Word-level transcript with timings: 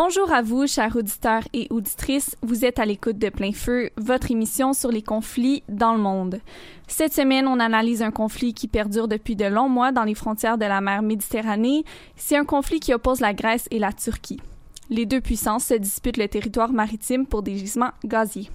Bonjour 0.00 0.32
à 0.32 0.42
vous, 0.42 0.68
chers 0.68 0.94
auditeurs 0.94 1.42
et 1.52 1.66
auditrices. 1.70 2.36
Vous 2.42 2.64
êtes 2.64 2.78
à 2.78 2.86
l'écoute 2.86 3.18
de 3.18 3.30
Plein 3.30 3.50
Feu, 3.50 3.90
votre 3.96 4.30
émission 4.30 4.72
sur 4.72 4.92
les 4.92 5.02
conflits 5.02 5.64
dans 5.68 5.92
le 5.92 5.98
monde. 5.98 6.40
Cette 6.86 7.12
semaine, 7.12 7.48
on 7.48 7.58
analyse 7.58 8.00
un 8.00 8.12
conflit 8.12 8.54
qui 8.54 8.68
perdure 8.68 9.08
depuis 9.08 9.34
de 9.34 9.46
longs 9.46 9.68
mois 9.68 9.90
dans 9.90 10.04
les 10.04 10.14
frontières 10.14 10.56
de 10.56 10.66
la 10.66 10.80
mer 10.80 11.02
Méditerranée. 11.02 11.82
C'est 12.14 12.36
un 12.36 12.44
conflit 12.44 12.78
qui 12.78 12.94
oppose 12.94 13.18
la 13.18 13.34
Grèce 13.34 13.66
et 13.72 13.80
la 13.80 13.92
Turquie. 13.92 14.38
Les 14.88 15.04
deux 15.04 15.20
puissances 15.20 15.64
se 15.64 15.74
disputent 15.74 16.16
le 16.16 16.28
territoire 16.28 16.70
maritime 16.70 17.26
pour 17.26 17.42
des 17.42 17.56
gisements 17.56 17.90
gaziers. 18.04 18.50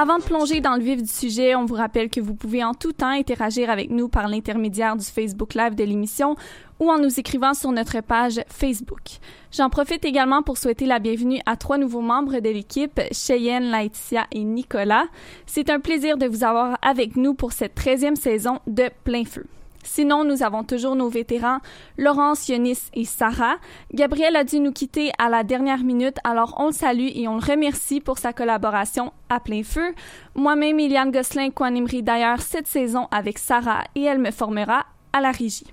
Avant 0.00 0.16
de 0.16 0.22
plonger 0.22 0.62
dans 0.62 0.76
le 0.76 0.82
vif 0.82 1.02
du 1.02 1.12
sujet, 1.12 1.54
on 1.54 1.66
vous 1.66 1.74
rappelle 1.74 2.08
que 2.08 2.22
vous 2.22 2.34
pouvez 2.34 2.64
en 2.64 2.72
tout 2.72 2.94
temps 2.94 3.10
interagir 3.10 3.68
avec 3.68 3.90
nous 3.90 4.08
par 4.08 4.28
l'intermédiaire 4.28 4.96
du 4.96 5.04
Facebook 5.04 5.52
Live 5.52 5.74
de 5.74 5.84
l'émission 5.84 6.36
ou 6.78 6.90
en 6.90 6.98
nous 6.98 7.20
écrivant 7.20 7.52
sur 7.52 7.70
notre 7.70 8.00
page 8.00 8.40
Facebook. 8.48 9.18
J'en 9.52 9.68
profite 9.68 10.06
également 10.06 10.42
pour 10.42 10.56
souhaiter 10.56 10.86
la 10.86 11.00
bienvenue 11.00 11.42
à 11.44 11.56
trois 11.56 11.76
nouveaux 11.76 12.00
membres 12.00 12.40
de 12.40 12.48
l'équipe, 12.48 12.98
Cheyenne, 13.12 13.70
Laetitia 13.70 14.26
et 14.32 14.42
Nicolas. 14.42 15.04
C'est 15.44 15.68
un 15.68 15.80
plaisir 15.80 16.16
de 16.16 16.24
vous 16.24 16.44
avoir 16.44 16.78
avec 16.80 17.16
nous 17.16 17.34
pour 17.34 17.52
cette 17.52 17.78
13e 17.78 18.16
saison 18.16 18.60
de 18.66 18.88
Plein 19.04 19.26
Feu. 19.26 19.44
Sinon, 19.84 20.24
nous 20.24 20.42
avons 20.42 20.64
toujours 20.64 20.96
nos 20.96 21.08
vétérans 21.08 21.58
Laurence, 21.98 22.48
Yonis 22.48 22.90
et 22.94 23.04
Sarah. 23.04 23.56
Gabriel 23.92 24.36
a 24.36 24.44
dû 24.44 24.60
nous 24.60 24.72
quitter 24.72 25.10
à 25.18 25.28
la 25.28 25.42
dernière 25.42 25.82
minute, 25.82 26.18
alors 26.24 26.54
on 26.58 26.66
le 26.66 26.72
salue 26.72 27.08
et 27.14 27.28
on 27.28 27.34
le 27.34 27.44
remercie 27.44 28.00
pour 28.00 28.18
sa 28.18 28.32
collaboration 28.32 29.12
à 29.28 29.40
plein 29.40 29.62
feu. 29.62 29.94
Moi-même, 30.34 30.78
Eliane 30.80 31.10
Gosselin 31.10 31.50
co-animerai 31.50 32.02
d'ailleurs 32.02 32.40
cette 32.40 32.66
saison 32.66 33.08
avec 33.10 33.38
Sarah 33.38 33.84
et 33.94 34.02
elle 34.02 34.18
me 34.18 34.30
formera 34.30 34.86
à 35.12 35.20
la 35.20 35.30
régie. 35.30 35.66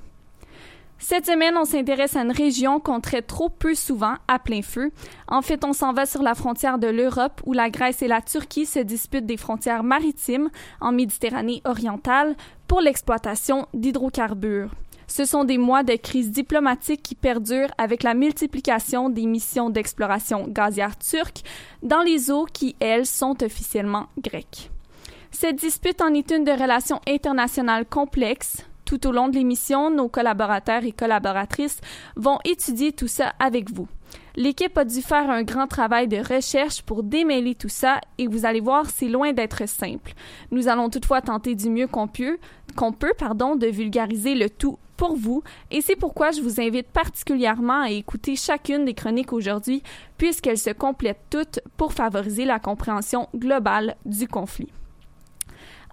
Cette 0.99 1.27
semaine, 1.27 1.55
on 1.57 1.65
s'intéresse 1.65 2.15
à 2.15 2.21
une 2.21 2.31
région 2.31 2.79
qu'on 2.79 2.99
traite 2.99 3.27
trop 3.27 3.49
peu 3.49 3.75
souvent 3.75 4.15
à 4.27 4.39
plein 4.39 4.63
feu. 4.63 4.91
En 5.27 5.43
fait, 5.43 5.63
on 5.63 5.73
s'en 5.73 5.93
va 5.93 6.07
sur 6.07 6.23
la 6.23 6.33
frontière 6.33 6.79
de 6.79 6.87
l'Europe 6.87 7.39
où 7.45 7.53
la 7.53 7.69
Grèce 7.69 8.01
et 8.01 8.07
la 8.07 8.21
Turquie 8.21 8.65
se 8.65 8.79
disputent 8.79 9.27
des 9.27 9.37
frontières 9.37 9.83
maritimes 9.83 10.49
en 10.81 10.91
Méditerranée 10.91 11.61
orientale 11.65 12.35
pour 12.67 12.81
l'exploitation 12.81 13.67
d'hydrocarbures. 13.75 14.71
Ce 15.07 15.23
sont 15.23 15.45
des 15.45 15.57
mois 15.57 15.83
de 15.83 15.95
crise 15.95 16.31
diplomatique 16.31 17.03
qui 17.03 17.15
perdurent 17.15 17.71
avec 17.77 18.03
la 18.03 18.13
multiplication 18.13 19.09
des 19.09 19.25
missions 19.25 19.69
d'exploration 19.69 20.47
gazière 20.49 20.97
turques 20.97 21.43
dans 21.83 22.01
les 22.01 22.29
eaux 22.31 22.45
qui, 22.51 22.75
elles, 22.79 23.05
sont 23.05 23.41
officiellement 23.43 24.07
grecques. 24.17 24.69
Cette 25.31 25.57
dispute 25.57 26.01
en 26.01 26.13
est 26.13 26.31
une 26.31 26.43
de 26.43 26.51
relations 26.51 26.99
internationales 27.07 27.85
complexes, 27.85 28.65
tout 28.87 29.05
au 29.05 29.11
long 29.11 29.27
de 29.27 29.35
l'émission, 29.35 29.91
nos 29.91 30.07
collaborateurs 30.07 30.85
et 30.85 30.93
collaboratrices 30.93 31.81
vont 32.15 32.39
étudier 32.45 32.93
tout 32.93 33.09
ça 33.09 33.33
avec 33.37 33.69
vous. 33.69 33.87
L'équipe 34.37 34.77
a 34.77 34.85
dû 34.85 35.01
faire 35.01 35.29
un 35.29 35.43
grand 35.43 35.67
travail 35.67 36.07
de 36.07 36.17
recherche 36.17 36.81
pour 36.83 37.03
démêler 37.03 37.53
tout 37.53 37.69
ça 37.69 37.99
et 38.17 38.27
vous 38.27 38.45
allez 38.45 38.61
voir, 38.61 38.89
c'est 38.89 39.09
loin 39.09 39.33
d'être 39.33 39.67
simple. 39.67 40.13
Nous 40.51 40.69
allons 40.69 40.89
toutefois 40.89 41.21
tenter 41.21 41.53
du 41.53 41.69
mieux 41.69 41.87
qu'on 41.87 42.07
peut, 42.07 42.37
qu'on 42.77 42.93
peut 42.93 43.13
pardon, 43.17 43.57
de 43.57 43.67
vulgariser 43.67 44.35
le 44.35 44.49
tout 44.49 44.79
pour 44.95 45.17
vous 45.17 45.43
et 45.69 45.81
c'est 45.81 45.97
pourquoi 45.97 46.31
je 46.31 46.41
vous 46.41 46.61
invite 46.61 46.87
particulièrement 46.87 47.81
à 47.81 47.89
écouter 47.89 48.37
chacune 48.37 48.85
des 48.85 48.93
chroniques 48.93 49.33
aujourd'hui 49.33 49.83
puisqu'elles 50.17 50.57
se 50.57 50.69
complètent 50.69 51.25
toutes 51.29 51.59
pour 51.75 51.91
favoriser 51.91 52.45
la 52.45 52.59
compréhension 52.59 53.27
globale 53.35 53.97
du 54.05 54.29
conflit. 54.29 54.69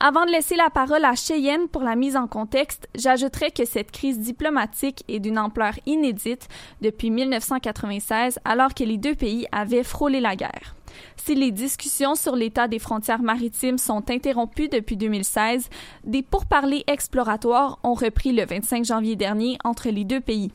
Avant 0.00 0.26
de 0.26 0.32
laisser 0.32 0.56
la 0.56 0.70
parole 0.70 1.04
à 1.04 1.14
Cheyenne 1.14 1.68
pour 1.68 1.82
la 1.82 1.94
mise 1.94 2.16
en 2.16 2.26
contexte, 2.26 2.88
j'ajouterai 2.96 3.52
que 3.52 3.64
cette 3.64 3.92
crise 3.92 4.18
diplomatique 4.18 5.04
est 5.08 5.20
d'une 5.20 5.38
ampleur 5.38 5.74
inédite 5.86 6.48
depuis 6.80 7.10
1996 7.10 8.40
alors 8.44 8.74
que 8.74 8.82
les 8.82 8.98
deux 8.98 9.14
pays 9.14 9.46
avaient 9.52 9.84
frôlé 9.84 10.20
la 10.20 10.34
guerre. 10.34 10.74
Si 11.16 11.34
les 11.36 11.52
discussions 11.52 12.16
sur 12.16 12.34
l'état 12.34 12.66
des 12.66 12.80
frontières 12.80 13.22
maritimes 13.22 13.78
sont 13.78 14.10
interrompues 14.10 14.68
depuis 14.68 14.96
2016, 14.96 15.70
des 16.04 16.22
pourparlers 16.22 16.84
exploratoires 16.88 17.78
ont 17.84 17.94
repris 17.94 18.32
le 18.32 18.44
25 18.44 18.84
janvier 18.84 19.16
dernier 19.16 19.58
entre 19.64 19.88
les 19.90 20.04
deux 20.04 20.20
pays. 20.20 20.50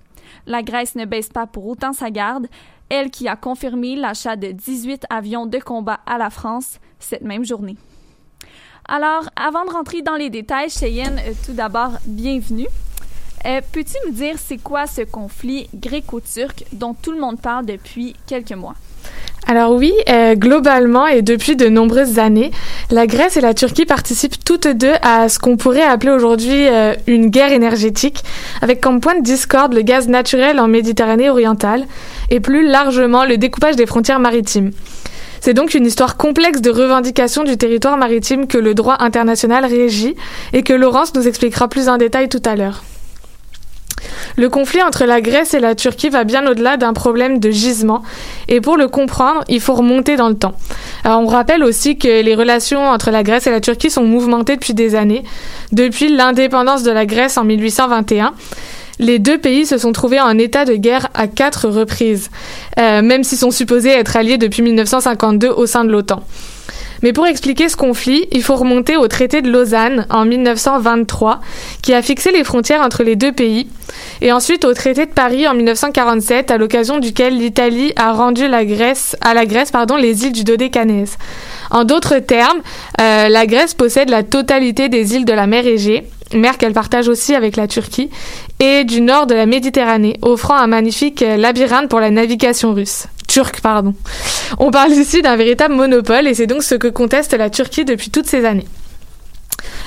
La 0.47 0.63
Grèce 0.63 0.95
ne 0.95 1.05
baisse 1.05 1.29
pas 1.29 1.47
pour 1.47 1.66
autant 1.66 1.94
sa 1.94 2.11
garde, 2.11 2.47
elle 2.89 3.09
qui 3.09 3.28
a 3.28 3.38
confirmé 3.38 3.95
l'achat 3.95 4.35
de 4.35 4.51
18 4.51 5.05
avions 5.09 5.45
de 5.45 5.59
combat 5.59 6.01
à 6.05 6.17
la 6.17 6.29
France 6.29 6.79
cette 6.99 7.23
même 7.23 7.46
journée. 7.46 7.78
Alors, 8.91 9.30
avant 9.36 9.66
de 9.66 9.70
rentrer 9.70 10.02
dans 10.02 10.16
les 10.16 10.32
détails, 10.32 10.72
Cheyenne, 10.72 11.20
euh, 11.20 11.34
tout 11.46 11.53
d'abord, 11.53 11.91
bienvenue. 12.08 12.66
Euh, 13.46 13.62
Peux-tu 13.72 13.94
nous 14.08 14.14
dire 14.14 14.34
c'est 14.44 14.58
quoi 14.58 14.88
ce 14.88 15.02
conflit 15.02 15.70
gréco-turc 15.76 16.66
dont 16.74 16.96
tout 17.00 17.12
le 17.12 17.20
monde 17.20 17.40
parle 17.40 17.68
depuis 17.68 18.16
quelques 18.26 18.53
mois? 18.53 18.74
Alors 19.46 19.74
oui, 19.74 19.94
euh, 20.09 20.34
globalement 20.34 21.06
et 21.06 21.22
depuis 21.22 21.56
de 21.56 21.70
nombreuses 21.70 22.18
années, 22.18 22.50
la 22.90 23.06
Grèce 23.06 23.38
et 23.38 23.41
la 23.41 23.53
Turquie 23.53 23.86
participent 23.86 24.44
toutes 24.44 24.68
deux 24.68 24.96
à 25.03 25.30
ce 25.30 25.38
qu'on 25.38 25.56
pourrait 25.56 25.84
appeler 25.84 26.12
aujourd'hui 26.12 26.66
une 27.06 27.30
guerre 27.30 27.52
énergétique, 27.52 28.24
avec 28.64 28.82
comme 28.82 29.02
point 29.02 29.20
de 29.20 29.24
discorde 29.24 29.76
le 29.76 29.84
gaz 29.84 30.08
naturel 30.08 30.59
en 30.59 30.68
Méditerranée 30.68 31.30
orientale 31.30 31.86
et 32.32 32.40
plus 32.40 32.68
largement 32.68 33.24
le 33.24 33.38
découpage 33.38 33.76
des 33.76 33.86
frontières 33.86 34.20
maritimes. 34.20 34.72
C'est 35.41 35.53
donc 35.53 35.74
une 35.74 35.86
histoire 35.86 36.18
complexe 36.18 36.62
de 36.62 36.70
revendication 36.70 37.44
du 37.44 37.58
territoire 37.58 37.97
maritime 37.97 38.47
que 38.47 38.58
le 38.58 38.74
droit 38.74 38.97
international 39.00 39.66
régit 39.66 40.16
et 40.53 40.64
que 40.64 40.74
Laurence 40.74 41.14
nous 41.16 41.28
expliquera 41.28 41.68
plus 41.68 41.90
en 41.90 41.97
détail 41.97 42.30
tout 42.30 42.41
à 42.46 42.56
l'heure. 42.56 42.84
Le 44.36 44.50
conflit 44.50 44.82
entre 44.82 45.06
la 45.06 45.22
Grèce 45.22 45.53
et 45.53 45.59
la 45.59 45.76
Turquie 45.76 46.09
va 46.09 46.24
bien 46.24 46.47
au-delà 46.47 46.78
d'un 46.78 46.94
problème 46.94 47.40
de 47.40 47.52
gisement, 47.52 48.03
et 48.47 48.62
pour 48.62 48.78
le 48.78 48.88
comprendre, 48.88 49.44
il 49.50 49.59
faut 49.59 49.74
remonter 49.74 50.16
dans 50.16 50.30
le 50.30 50.36
temps. 50.36 50.53
on 51.03 51.28
rappelle 51.28 51.64
aussi 51.64 51.97
que 51.97 52.22
les 52.22 52.36
relations 52.36 52.88
entre 52.88 53.12
la 53.12 53.24
Grèce 53.24 53.47
et 53.47 53.52
la 53.52 53.59
Turquie 53.59 53.90
sont 53.90 54.03
mouvementées 54.03 54.56
depuis 54.56 54.74
des 54.74 54.96
années, 54.96 55.24
depuis 55.72 56.16
l'indépendance 56.16 56.84
de 56.84 56.91
la 56.91 57.06
Grèce 57.06 57.38
en 57.38 57.44
1821 57.44 58.34
les 58.99 59.17
deux 59.17 59.37
pays 59.37 59.66
se 59.66 59.78
sont 59.78 59.93
trouvés 59.93 60.19
en 60.19 60.37
état 60.37 60.66
de 60.66 60.75
guerre 60.75 61.09
à 61.13 61.28
quatre 61.28 61.67
reprises, 61.69 62.29
euh, 62.78 63.01
même 63.01 63.23
s'ils 63.23 63.37
sont 63.37 63.51
supposés 63.51 63.90
être 63.90 64.16
alliés 64.16 64.37
depuis 64.37 64.61
1952 64.61 65.49
au 65.49 65.66
sein 65.66 65.85
de 65.85 65.91
l'OTAN. 65.91 66.22
Mais 67.01 67.13
pour 67.13 67.25
expliquer 67.25 67.69
ce 67.69 67.78
conflit, 67.78 68.28
il 68.31 68.43
faut 68.43 68.55
remonter 68.55 68.97
au 68.97 69.07
traité 69.07 69.41
de 69.41 69.49
Lausanne 69.49 70.05
en 70.09 70.25
1923, 70.25 71.40
qui 71.81 71.93
a 71.93 72.01
fixé 72.01 72.31
les 72.31 72.43
frontières 72.43 72.81
entre 72.81 73.03
les 73.03 73.16
deux 73.16 73.31
pays, 73.31 73.67
et 74.22 74.31
ensuite 74.31 74.66
au 74.66 74.73
traité 74.73 75.05
de 75.05 75.11
Paris 75.11 75.47
en 75.47 75.53
1947, 75.53 76.51
à 76.51 76.57
l'occasion 76.57 76.99
duquel 76.99 77.37
l'Italie 77.37 77.93
a 77.96 78.11
rendu 78.11 78.47
la 78.47 78.66
Grèce, 78.66 79.16
à 79.22 79.34
la 79.34 79.46
Grèce 79.46 79.72
pardon, 79.72 79.96
les 79.96 80.25
îles 80.25 80.34
du 80.34 80.43
Dodécanèse. 80.43 81.17
En 81.72 81.84
d'autres 81.84 82.19
termes, 82.19 82.59
euh, 82.99 83.29
la 83.29 83.45
Grèce 83.45 83.73
possède 83.73 84.09
la 84.09 84.23
totalité 84.23 84.90
des 84.90 85.16
îles 85.16 85.25
de 85.25 85.34
la 85.34 85.47
mer 85.47 85.66
Égée, 85.66 86.05
mer 86.34 86.57
qu'elle 86.57 86.73
partage 86.73 87.07
aussi 87.07 87.34
avec 87.34 87.55
la 87.55 87.67
Turquie, 87.67 88.09
et 88.59 88.84
du 88.84 89.02
nord 89.02 89.25
de 89.25 89.35
la 89.35 89.45
Méditerranée, 89.45 90.17
offrant 90.22 90.55
un 90.55 90.67
magnifique 90.67 91.22
labyrinthe 91.22 91.90
pour 91.90 91.99
la 91.99 92.11
navigation 92.11 92.73
russe 92.73 93.07
turc, 93.29 93.61
pardon. 93.61 93.93
On 94.58 94.72
parle 94.72 94.91
ici 94.91 95.22
d'un 95.22 95.37
véritable 95.37 95.76
monopole 95.76 96.28
et 96.28 96.34
c'est 96.34 96.47
donc 96.47 96.64
ce 96.64 96.76
que 96.76 96.87
conteste 96.87 97.34
la 97.34 97.49
Turquie 97.49 97.85
depuis 97.85 98.09
toutes 98.09 98.28
ces 98.28 98.43
années. 98.43 98.67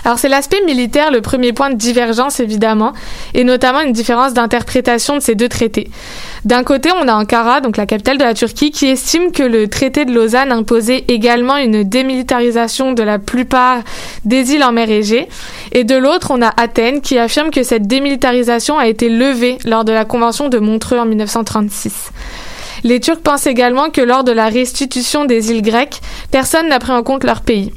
Alors 0.05 0.19
c'est 0.19 0.29
l'aspect 0.29 0.61
militaire 0.67 1.11
le 1.11 1.21
premier 1.21 1.53
point 1.53 1.71
de 1.71 1.77
divergence 1.77 2.41
évidemment, 2.41 2.93
et 3.35 3.44
notamment 3.44 3.81
une 3.81 3.93
différence 3.93 4.35
d'interprétation 4.35 5.15
de 5.15 5.21
ces 5.21 5.35
deux 5.35 5.49
traités. 5.49 5.91
D'un 6.44 6.65
côté, 6.65 6.91
on 7.00 7.06
a 7.06 7.15
Ankara, 7.15 7.61
donc 7.61 7.77
la 7.77 7.87
capitale 7.87 8.19
de 8.19 8.25
la 8.25 8.35
Turquie, 8.35 8.73
qui 8.73 8.87
estime 8.87 9.31
que 9.31 9.44
le 9.44 9.69
traité 9.69 10.05
de 10.05 10.12
Lausanne 10.12 10.50
imposait 10.50 11.05
également 11.06 11.56
une 11.56 11.85
démilitarisation 11.85 12.93
de 12.93 13.03
la 13.05 13.21
plupart 13.21 13.83
des 14.25 14.53
îles 14.53 14.65
en 14.65 14.73
mer 14.73 14.91
Égée, 14.91 15.29
et 15.71 15.85
de 15.85 15.94
l'autre, 15.94 16.33
on 16.33 16.43
a 16.43 16.53
Athènes 16.56 17.00
qui 17.00 17.17
affirme 17.17 17.50
que 17.50 17.62
cette 17.62 17.87
démilitarisation 17.87 18.79
a 18.79 18.89
été 18.89 19.09
levée 19.09 19.59
lors 19.65 19.85
de 19.85 19.93
la 19.93 20.05
convention 20.05 20.49
de 20.49 20.59
Montreux 20.59 20.99
en 20.99 21.06
1936. 21.06 22.11
Les 22.84 23.00
Turcs 23.00 23.20
pensent 23.23 23.46
également 23.46 23.90
que 23.90 24.00
lors 24.00 24.25
de 24.25 24.32
la 24.32 24.49
restitution 24.49 25.25
des 25.25 25.50
îles 25.50 25.62
grecques, 25.62 26.00
personne 26.31 26.69
n'a 26.69 26.79
pris 26.79 26.93
en 26.93 27.02
compte 27.02 27.25
leur 27.25 27.43
pays. 27.43 27.73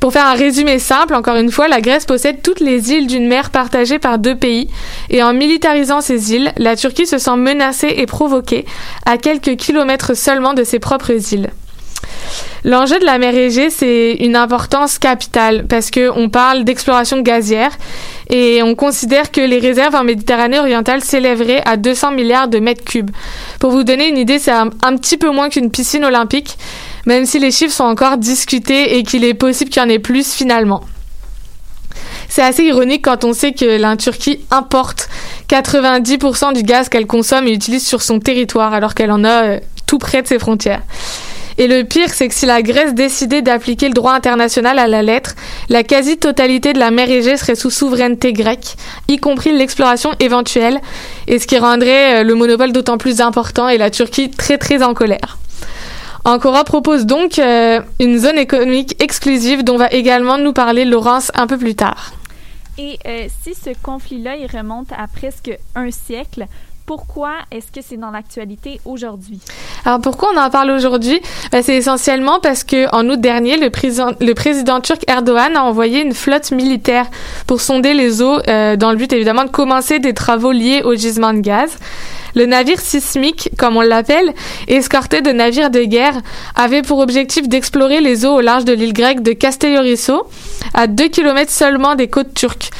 Pour 0.00 0.14
faire 0.14 0.26
un 0.26 0.34
résumé 0.34 0.78
simple, 0.78 1.14
encore 1.14 1.36
une 1.36 1.50
fois, 1.50 1.68
la 1.68 1.82
Grèce 1.82 2.06
possède 2.06 2.40
toutes 2.40 2.60
les 2.60 2.90
îles 2.90 3.06
d'une 3.06 3.28
mer 3.28 3.50
partagée 3.50 3.98
par 3.98 4.18
deux 4.18 4.34
pays, 4.34 4.68
et 5.10 5.22
en 5.22 5.34
militarisant 5.34 6.00
ces 6.00 6.32
îles, 6.32 6.52
la 6.56 6.74
Turquie 6.74 7.06
se 7.06 7.18
sent 7.18 7.36
menacée 7.36 7.94
et 7.98 8.06
provoquée 8.06 8.64
à 9.04 9.18
quelques 9.18 9.56
kilomètres 9.56 10.16
seulement 10.16 10.54
de 10.54 10.64
ses 10.64 10.78
propres 10.78 11.34
îles. 11.34 11.50
L'enjeu 12.64 12.98
de 12.98 13.04
la 13.04 13.18
mer 13.18 13.34
Égée, 13.34 13.70
c'est 13.70 14.12
une 14.20 14.36
importance 14.36 14.98
capitale 14.98 15.66
parce 15.66 15.90
qu'on 15.90 16.28
parle 16.28 16.64
d'exploration 16.64 17.20
gazière 17.20 17.72
et 18.30 18.62
on 18.62 18.74
considère 18.76 19.32
que 19.32 19.40
les 19.40 19.58
réserves 19.58 19.94
en 19.94 20.04
Méditerranée 20.04 20.58
orientale 20.58 21.02
s'élèveraient 21.02 21.62
à 21.66 21.76
200 21.76 22.12
milliards 22.12 22.48
de 22.48 22.60
mètres 22.60 22.84
cubes. 22.84 23.10
Pour 23.58 23.72
vous 23.72 23.82
donner 23.82 24.08
une 24.08 24.16
idée, 24.16 24.38
c'est 24.38 24.52
un, 24.52 24.68
petit 24.68 25.16
peu 25.16 25.30
moins 25.30 25.48
qu'une 25.48 25.70
piscine 25.70 26.04
olympique, 26.04 26.56
même 27.06 27.26
si 27.26 27.40
les 27.40 27.50
chiffres 27.50 27.74
sont 27.74 27.84
encore 27.84 28.18
discutés 28.18 28.96
et 28.96 29.02
qu'il 29.02 29.24
est 29.24 29.34
possible 29.34 29.70
qu'il 29.70 29.82
y 29.82 29.84
en 29.84 29.88
ait 29.88 29.98
plus 29.98 30.32
finalement. 30.32 30.82
C'est 32.28 32.42
assez 32.42 32.62
ironique 32.62 33.04
quand 33.04 33.24
on 33.24 33.32
sait 33.32 33.52
que 33.52 33.64
la 33.64 33.96
Turquie 33.96 34.40
importe 34.52 35.08
90% 35.48 36.54
du 36.54 36.62
gaz 36.62 36.88
qu'elle 36.88 37.06
consomme 37.06 37.48
et 37.48 37.52
utilise 37.52 37.84
sur 37.84 38.02
son 38.02 38.20
territoire 38.20 38.72
alors 38.72 38.94
qu'elle 38.94 39.10
en 39.10 39.24
a 39.24 39.44
euh, 39.44 39.60
tout 39.86 39.98
près 39.98 40.22
de 40.22 40.28
ses 40.28 40.38
frontières. 40.38 40.82
Et 41.60 41.68
le 41.68 41.84
pire, 41.84 42.08
c'est 42.08 42.26
que 42.26 42.34
si 42.34 42.46
la 42.46 42.62
Grèce 42.62 42.94
décidait 42.94 43.42
d'appliquer 43.42 43.88
le 43.88 43.92
droit 43.92 44.14
international 44.14 44.78
à 44.78 44.88
la 44.88 45.02
lettre, 45.02 45.34
la 45.68 45.82
quasi-totalité 45.82 46.72
de 46.72 46.78
la 46.78 46.90
mer 46.90 47.10
Égée 47.10 47.36
serait 47.36 47.54
sous 47.54 47.68
souveraineté 47.68 48.32
grecque, 48.32 48.76
y 49.08 49.18
compris 49.18 49.52
l'exploration 49.52 50.10
éventuelle, 50.20 50.80
et 51.26 51.38
ce 51.38 51.46
qui 51.46 51.58
rendrait 51.58 52.20
euh, 52.20 52.24
le 52.24 52.34
monopole 52.34 52.72
d'autant 52.72 52.96
plus 52.96 53.20
important 53.20 53.68
et 53.68 53.76
la 53.76 53.90
Turquie 53.90 54.30
très 54.30 54.56
très 54.56 54.82
en 54.82 54.94
colère. 54.94 55.36
Ankara 56.24 56.64
propose 56.64 57.04
donc 57.04 57.38
euh, 57.38 57.82
une 57.98 58.18
zone 58.18 58.38
économique 58.38 58.96
exclusive 59.02 59.62
dont 59.62 59.76
va 59.76 59.88
également 59.90 60.38
nous 60.38 60.54
parler 60.54 60.86
Laurence 60.86 61.30
un 61.34 61.46
peu 61.46 61.58
plus 61.58 61.74
tard. 61.74 62.12
Et 62.78 62.98
euh, 63.06 63.26
si 63.42 63.54
ce 63.54 63.68
conflit-là 63.82 64.36
il 64.36 64.46
remonte 64.46 64.92
à 64.92 65.06
presque 65.14 65.50
un 65.74 65.90
siècle, 65.90 66.46
pourquoi 66.86 67.32
est-ce 67.50 67.70
que 67.72 67.80
c'est 67.86 67.96
dans 67.96 68.10
l'actualité 68.10 68.80
aujourd'hui? 68.84 69.40
Alors 69.84 70.00
pourquoi 70.00 70.30
on 70.34 70.38
en 70.38 70.50
parle 70.50 70.70
aujourd'hui? 70.70 71.20
Ben, 71.52 71.62
c'est 71.62 71.76
essentiellement 71.76 72.40
parce 72.40 72.64
que 72.64 72.92
en 72.94 73.08
août 73.08 73.20
dernier, 73.20 73.56
le 73.56 73.70
président, 73.70 74.80
turc 74.80 75.02
Erdogan 75.08 75.56
a 75.56 75.64
envoyé 75.64 76.02
une 76.02 76.14
flotte 76.14 76.50
militaire 76.50 77.06
pour 77.46 77.60
sonder 77.60 77.94
les 77.94 78.22
eaux 78.22 78.40
euh, 78.48 78.76
dans 78.76 78.90
le 78.90 78.96
but 78.96 79.12
évidemment 79.12 79.44
de 79.44 79.50
commencer 79.50 79.98
des 79.98 80.14
travaux 80.14 80.52
liés 80.52 80.82
au 80.84 80.94
gisement 80.94 81.32
de 81.32 81.40
gaz. 81.40 81.76
Le 82.34 82.46
navire 82.46 82.80
sismique, 82.80 83.50
comme 83.58 83.76
on 83.76 83.80
l'appelle, 83.80 84.32
escorté 84.68 85.20
de 85.20 85.32
navires 85.32 85.70
de 85.70 85.82
guerre, 85.82 86.20
avait 86.54 86.82
pour 86.82 86.98
objectif 86.98 87.48
d'explorer 87.48 88.00
les 88.00 88.24
eaux 88.24 88.34
au 88.34 88.40
large 88.40 88.64
de 88.64 88.72
l'île 88.72 88.92
grecque 88.92 89.22
de 89.22 89.32
Castellorisso, 89.32 90.28
à 90.74 90.86
2 90.86 91.08
km 91.08 91.50
seulement 91.50 91.94
des 91.94 92.08
côtes 92.08 92.34
turques. 92.34 92.70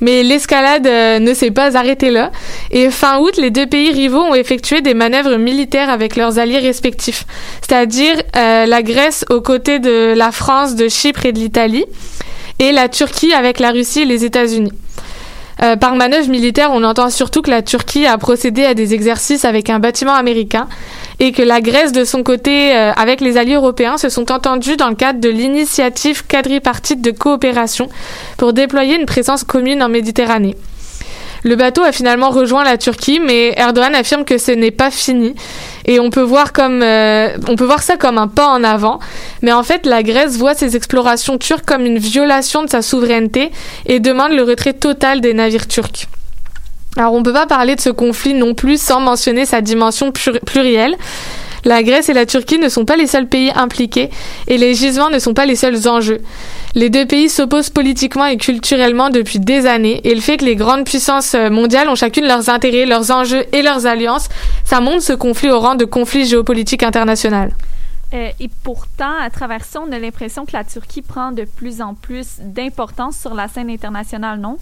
Mais 0.00 0.22
l'escalade 0.22 0.86
euh, 0.86 1.18
ne 1.18 1.34
s'est 1.34 1.50
pas 1.50 1.76
arrêtée 1.76 2.10
là. 2.10 2.30
Et 2.70 2.90
fin 2.90 3.18
août, 3.18 3.36
les 3.36 3.50
deux 3.50 3.66
pays 3.66 3.92
rivaux 3.92 4.22
ont 4.22 4.34
effectué 4.34 4.80
des 4.80 4.94
manœuvres 4.94 5.36
militaires 5.36 5.90
avec 5.90 6.16
leurs 6.16 6.38
alliés 6.38 6.58
respectifs, 6.58 7.26
c'est-à-dire 7.60 8.14
euh, 8.36 8.66
la 8.66 8.82
Grèce 8.82 9.24
aux 9.30 9.40
côtés 9.40 9.78
de 9.78 10.14
la 10.16 10.32
France, 10.32 10.74
de 10.74 10.88
Chypre 10.88 11.26
et 11.26 11.32
de 11.32 11.38
l'Italie, 11.38 11.84
et 12.58 12.72
la 12.72 12.88
Turquie 12.88 13.32
avec 13.32 13.60
la 13.60 13.70
Russie 13.70 14.00
et 14.00 14.04
les 14.06 14.24
États-Unis. 14.24 14.72
Euh, 15.62 15.76
par 15.76 15.94
manœuvre 15.94 16.28
militaire, 16.28 16.70
on 16.72 16.82
entend 16.84 17.10
surtout 17.10 17.42
que 17.42 17.50
la 17.50 17.60
Turquie 17.60 18.06
a 18.06 18.16
procédé 18.16 18.64
à 18.64 18.72
des 18.72 18.94
exercices 18.94 19.44
avec 19.44 19.68
un 19.68 19.78
bâtiment 19.78 20.14
américain 20.14 20.68
et 21.20 21.32
que 21.32 21.42
la 21.42 21.60
Grèce, 21.60 21.92
de 21.92 22.04
son 22.04 22.22
côté, 22.22 22.74
euh, 22.74 22.92
avec 22.96 23.20
les 23.20 23.36
alliés 23.36 23.54
européens, 23.54 23.98
se 23.98 24.08
sont 24.08 24.32
entendus 24.32 24.76
dans 24.76 24.88
le 24.88 24.94
cadre 24.94 25.20
de 25.20 25.28
l'initiative 25.28 26.26
quadripartite 26.26 27.02
de 27.02 27.10
coopération 27.10 27.88
pour 28.38 28.54
déployer 28.54 28.98
une 28.98 29.06
présence 29.06 29.44
commune 29.44 29.82
en 29.82 29.90
Méditerranée. 29.90 30.56
Le 31.42 31.56
bateau 31.56 31.82
a 31.82 31.92
finalement 31.92 32.30
rejoint 32.30 32.64
la 32.64 32.76
Turquie, 32.76 33.20
mais 33.20 33.54
Erdogan 33.56 33.94
affirme 33.94 34.24
que 34.24 34.36
ce 34.36 34.52
n'est 34.52 34.70
pas 34.70 34.90
fini. 34.90 35.34
Et 35.86 35.98
on 35.98 36.10
peut 36.10 36.22
voir 36.22 36.52
comme, 36.52 36.82
euh, 36.82 37.36
on 37.48 37.56
peut 37.56 37.64
voir 37.64 37.82
ça 37.82 37.96
comme 37.96 38.18
un 38.18 38.28
pas 38.28 38.46
en 38.46 38.62
avant. 38.62 38.98
Mais 39.42 39.52
en 39.52 39.62
fait, 39.62 39.86
la 39.86 40.02
Grèce 40.02 40.36
voit 40.36 40.54
ces 40.54 40.76
explorations 40.76 41.38
turques 41.38 41.64
comme 41.64 41.86
une 41.86 41.98
violation 41.98 42.62
de 42.62 42.68
sa 42.68 42.82
souveraineté 42.82 43.50
et 43.86 44.00
demande 44.00 44.32
le 44.32 44.42
retrait 44.42 44.74
total 44.74 45.20
des 45.20 45.32
navires 45.32 45.66
turcs. 45.66 46.08
Alors 46.96 47.14
on 47.14 47.22
peut 47.22 47.32
pas 47.32 47.46
parler 47.46 47.76
de 47.76 47.80
ce 47.80 47.90
conflit 47.90 48.34
non 48.34 48.54
plus 48.54 48.80
sans 48.80 49.00
mentionner 49.00 49.46
sa 49.46 49.60
dimension 49.60 50.12
plurielle. 50.12 50.96
La 51.64 51.82
Grèce 51.82 52.08
et 52.08 52.14
la 52.14 52.24
Turquie 52.24 52.58
ne 52.58 52.70
sont 52.70 52.86
pas 52.86 52.96
les 52.96 53.06
seuls 53.06 53.28
pays 53.28 53.52
impliqués 53.54 54.08
et 54.48 54.56
les 54.56 54.74
gisements 54.74 55.10
ne 55.10 55.18
sont 55.18 55.34
pas 55.34 55.44
les 55.44 55.56
seuls 55.56 55.86
enjeux. 55.88 56.20
Les 56.74 56.88
deux 56.88 57.04
pays 57.04 57.28
s'opposent 57.28 57.68
politiquement 57.68 58.24
et 58.24 58.38
culturellement 58.38 59.10
depuis 59.10 59.40
des 59.40 59.66
années 59.66 60.00
et 60.04 60.14
le 60.14 60.22
fait 60.22 60.38
que 60.38 60.44
les 60.44 60.56
grandes 60.56 60.84
puissances 60.84 61.34
mondiales 61.50 61.88
ont 61.88 61.94
chacune 61.94 62.26
leurs 62.26 62.48
intérêts, 62.48 62.86
leurs 62.86 63.10
enjeux 63.10 63.44
et 63.52 63.60
leurs 63.60 63.86
alliances, 63.86 64.28
ça 64.64 64.80
monte 64.80 65.02
ce 65.02 65.12
conflit 65.12 65.50
au 65.50 65.60
rang 65.60 65.74
de 65.74 65.84
conflit 65.84 66.26
géopolitique 66.26 66.82
international. 66.82 67.52
Euh, 68.12 68.30
et 68.40 68.50
pourtant, 68.64 69.14
à 69.20 69.30
travers 69.30 69.64
ça, 69.64 69.80
on 69.86 69.92
a 69.92 69.98
l'impression 69.98 70.44
que 70.44 70.52
la 70.52 70.64
Turquie 70.64 71.02
prend 71.02 71.30
de 71.30 71.44
plus 71.44 71.80
en 71.80 71.94
plus 71.94 72.26
d'importance 72.40 73.16
sur 73.16 73.34
la 73.34 73.46
scène 73.46 73.70
internationale, 73.70 74.40
non? 74.40 74.56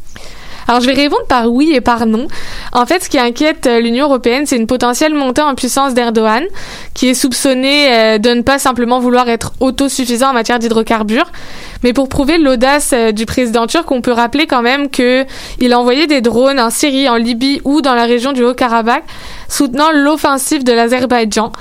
Alors, 0.67 0.83
je 0.83 0.87
vais 0.87 0.93
répondre 0.93 1.25
par 1.27 1.51
oui 1.51 1.71
et 1.73 1.81
par 1.81 2.05
non. 2.05 2.27
En 2.75 2.85
fait, 2.85 3.03
ce 3.03 3.09
qui 3.09 3.19
inquiète 3.19 3.67
euh, 3.67 3.81
l'Union 3.81 4.05
européenne, 4.05 4.45
c'est 4.45 4.57
une 4.57 4.67
potentielle 4.67 5.15
montée 5.15 5.41
en 5.41 5.55
puissance 5.55 5.95
d'Erdogan, 5.95 6.45
qui 6.93 7.09
est 7.09 7.15
soupçonné 7.15 7.91
euh, 7.91 8.19
de 8.19 8.31
ne 8.31 8.43
pas 8.43 8.59
simplement 8.59 9.01
vouloir 9.01 9.31
être 9.31 9.53
autosuffisant 9.61 10.29
en 10.29 10.35
matière 10.35 10.59
d'hydrocarbures. 10.59 11.33
Mais 11.83 11.95
pour 11.95 12.11
prouver 12.11 12.37
l'audace 12.37 12.93
du 13.15 13.25
président 13.25 13.67
turc, 13.67 13.91
on 13.91 14.03
peut 14.03 14.13
rappeler 14.13 14.47
quand 14.47 14.63
même 14.63 14.91
que 14.91 15.25
il 15.59 15.73
a 15.73 15.79
envoyé 15.79 16.07
des 16.07 16.21
drones 16.21 16.61
en 16.61 16.71
Syrie, 16.71 17.09
en 17.09 17.17
Libye 17.17 17.63
ou 17.65 17.81
dans 17.81 17.95
la 17.95 18.05
région 18.05 18.33
du 18.33 18.43
Haut-Karabakh, 18.43 19.05
soutenant 19.49 19.91
l'offensive 19.93 20.65
de 20.65 20.73
l'Azerbaïdjan. 20.73 21.53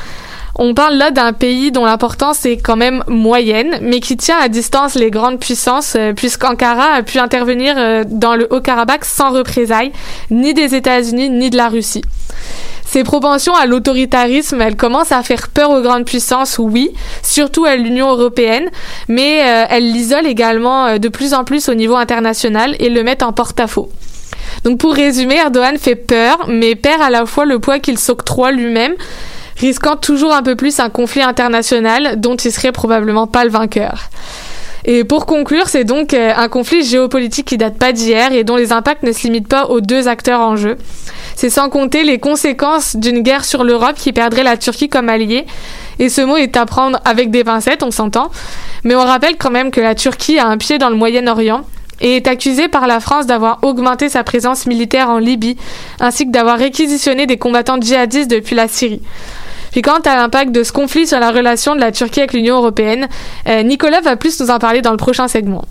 On 0.59 0.73
parle 0.73 0.95
là 0.95 1.11
d'un 1.11 1.33
pays 1.33 1.71
dont 1.71 1.85
l'importance 1.85 2.43
est 2.45 2.57
quand 2.57 2.75
même 2.75 3.03
moyenne, 3.07 3.77
mais 3.81 3.99
qui 3.99 4.17
tient 4.17 4.39
à 4.39 4.47
distance 4.47 4.95
les 4.95 5.11
grandes 5.11 5.39
puissances, 5.39 5.93
euh, 5.95 6.13
puisqu'Ankara 6.13 6.95
a 6.95 7.03
pu 7.03 7.19
intervenir 7.19 7.75
euh, 7.77 8.03
dans 8.07 8.35
le 8.35 8.51
Haut-Karabakh 8.51 9.05
sans 9.05 9.29
représailles, 9.29 9.91
ni 10.31 10.55
des 10.55 10.73
États-Unis, 10.73 11.29
ni 11.29 11.51
de 11.51 11.57
la 11.57 11.69
Russie. 11.69 12.01
Ces 12.87 13.03
propensions 13.03 13.53
à 13.53 13.67
l'autoritarisme, 13.67 14.59
elles 14.59 14.77
commencent 14.77 15.11
à 15.11 15.21
faire 15.21 15.49
peur 15.49 15.69
aux 15.69 15.81
grandes 15.81 16.05
puissances, 16.05 16.57
oui, 16.57 16.91
surtout 17.21 17.65
à 17.65 17.75
l'Union 17.75 18.09
européenne, 18.09 18.69
mais 19.07 19.41
euh, 19.43 19.65
elles 19.69 19.91
l'isolent 19.91 20.25
également 20.25 20.97
de 20.97 21.09
plus 21.09 21.35
en 21.35 21.43
plus 21.43 21.69
au 21.69 21.75
niveau 21.75 21.97
international 21.97 22.75
et 22.79 22.89
le 22.89 23.03
mettent 23.03 23.23
en 23.23 23.33
porte-à-faux. 23.33 23.91
Donc 24.63 24.79
pour 24.79 24.95
résumer, 24.95 25.35
Erdogan 25.35 25.77
fait 25.77 25.95
peur, 25.95 26.45
mais 26.47 26.73
perd 26.75 27.01
à 27.01 27.11
la 27.11 27.27
fois 27.27 27.45
le 27.45 27.59
poids 27.59 27.77
qu'il 27.77 27.99
s'octroie 27.99 28.51
lui-même, 28.51 28.93
risquant 29.57 29.95
toujours 29.95 30.33
un 30.33 30.43
peu 30.43 30.55
plus 30.55 30.79
un 30.79 30.89
conflit 30.89 31.21
international 31.21 32.19
dont 32.19 32.35
il 32.35 32.51
serait 32.51 32.71
probablement 32.71 33.27
pas 33.27 33.43
le 33.43 33.49
vainqueur. 33.49 34.09
Et 34.85 35.03
pour 35.03 35.25
conclure, 35.25 35.67
c'est 35.67 35.83
donc 35.83 36.13
euh, 36.13 36.31
un 36.35 36.47
conflit 36.47 36.83
géopolitique 36.83 37.47
qui 37.47 37.57
date 37.57 37.77
pas 37.77 37.91
d'hier 37.91 38.31
et 38.31 38.45
dont 38.45 38.55
les 38.55 38.71
impacts 38.71 39.03
ne 39.03 39.11
se 39.11 39.23
limitent 39.23 39.49
pas 39.49 39.65
aux 39.65 39.81
deux 39.81 40.07
acteurs 40.07 40.39
en 40.39 40.55
jeu. 40.55 40.77
C'est 41.35 41.49
sans 41.49 41.69
compter 41.69 42.03
les 42.03 42.19
conséquences 42.19 42.95
d'une 42.95 43.19
guerre 43.19 43.43
sur 43.43 43.65
l'Europe 43.65 43.95
qui 43.97 44.13
perdrait 44.13 44.43
la 44.43 44.55
Turquie 44.55 44.87
comme 44.87 45.09
alliée. 45.09 45.45
Et 45.99 46.07
ce 46.07 46.21
mot 46.21 46.37
est 46.37 46.55
à 46.55 46.65
prendre 46.65 46.99
avec 47.03 47.31
des 47.31 47.43
pincettes, 47.43 47.83
on 47.83 47.91
s'entend. 47.91 48.31
Mais 48.85 48.95
on 48.95 49.03
rappelle 49.03 49.35
quand 49.37 49.51
même 49.51 49.71
que 49.71 49.81
la 49.81 49.93
Turquie 49.93 50.39
a 50.39 50.47
un 50.47 50.57
pied 50.57 50.77
dans 50.77 50.89
le 50.89 50.95
Moyen-Orient 50.95 51.63
et 51.99 52.15
est 52.15 52.27
accusée 52.27 52.69
par 52.69 52.87
la 52.87 52.99
France 52.99 53.25
d'avoir 53.25 53.59
augmenté 53.63 54.07
sa 54.07 54.23
présence 54.23 54.67
militaire 54.67 55.09
en 55.09 55.17
Libye, 55.17 55.57
ainsi 55.99 56.25
que 56.25 56.31
d'avoir 56.31 56.57
réquisitionné 56.57 57.25
des 57.25 57.37
combattants 57.37 57.81
djihadistes 57.81 58.31
depuis 58.31 58.55
la 58.55 58.67
Syrie. 58.67 59.01
Puis 59.77 59.83
quant 59.83 59.99
à 59.99 60.15
l'impact 60.15 60.51
de 60.51 60.63
ce 60.63 60.71
conflit 60.71 61.05
sur 61.05 61.19
la 61.19 61.29
relation 61.29 61.75
de 61.75 61.79
la 61.79 61.91
Turquie 61.91 62.21
avec 62.21 62.33
l'Union 62.33 62.55
européenne, 62.57 63.07
euh, 63.47 63.61
Nicolas 63.61 64.01
va 64.01 64.17
plus 64.17 64.41
nous 64.41 64.49
en 64.49 64.57
parler 64.57 64.81
dans 64.81 64.89
le 64.89 64.97
prochain 64.97 65.27
segment. 65.27 65.65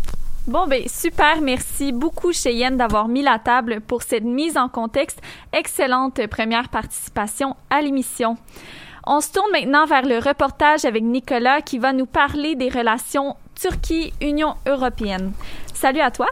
Bon, 0.47 0.69
ben 0.69 0.85
super, 0.87 1.41
merci 1.43 1.91
beaucoup 1.91 2.33
Cheyenne 2.33 2.77
d'avoir 2.77 3.09
mis 3.09 3.23
la 3.23 3.41
table 3.41 3.81
pour 3.85 4.05
cette 4.05 4.23
mise 4.23 4.57
en 4.57 4.69
contexte. 4.69 5.19
Excellente 5.53 6.25
première 6.29 6.69
participation 6.69 7.57
à 7.69 7.83
l'émission. 7.83 8.37
On 9.09 9.21
se 9.21 9.33
tourne 9.33 9.51
maintenant 9.51 9.87
vers 9.87 10.07
le 10.07 10.21
reportage 10.21 10.85
avec 10.85 11.03
Nicolas 11.03 11.61
qui 11.61 11.79
va 11.79 11.93
nous 11.93 12.07
parler 12.07 12.55
des 12.55 12.69
relations 12.69 13.35
Turquie-Union 13.61 14.55
européenne. 14.69 15.33
Salut 15.75 15.99
à 15.99 16.13
toi. 16.13 16.29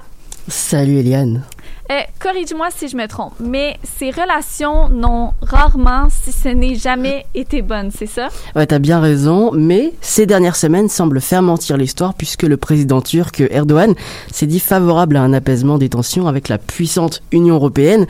Salut 0.46 0.98
Eliane. 0.98 1.42
Euh, 1.90 2.00
Corrige-moi 2.18 2.68
si 2.74 2.88
je 2.88 2.96
me 2.96 3.06
trompe, 3.06 3.34
mais 3.40 3.76
ces 3.98 4.10
relations 4.10 4.88
n'ont 4.88 5.32
rarement, 5.42 6.08
si 6.08 6.32
ce 6.32 6.48
n'est 6.48 6.76
jamais, 6.76 7.26
été 7.34 7.60
bonnes, 7.60 7.90
c'est 7.94 8.06
ça? 8.06 8.28
Ouais, 8.56 8.66
t'as 8.66 8.78
bien 8.78 9.00
raison, 9.00 9.50
mais 9.52 9.92
ces 10.00 10.24
dernières 10.24 10.56
semaines 10.56 10.88
semblent 10.88 11.20
faire 11.20 11.42
mentir 11.42 11.76
l'histoire 11.76 12.14
puisque 12.14 12.44
le 12.44 12.56
président 12.56 13.02
turc 13.02 13.42
Erdogan 13.50 13.94
s'est 14.32 14.46
dit 14.46 14.60
favorable 14.60 15.16
à 15.16 15.22
un 15.22 15.34
apaisement 15.34 15.76
des 15.76 15.90
tensions 15.90 16.26
avec 16.26 16.48
la 16.48 16.56
puissante 16.56 17.22
Union 17.32 17.56
européenne. 17.56 18.06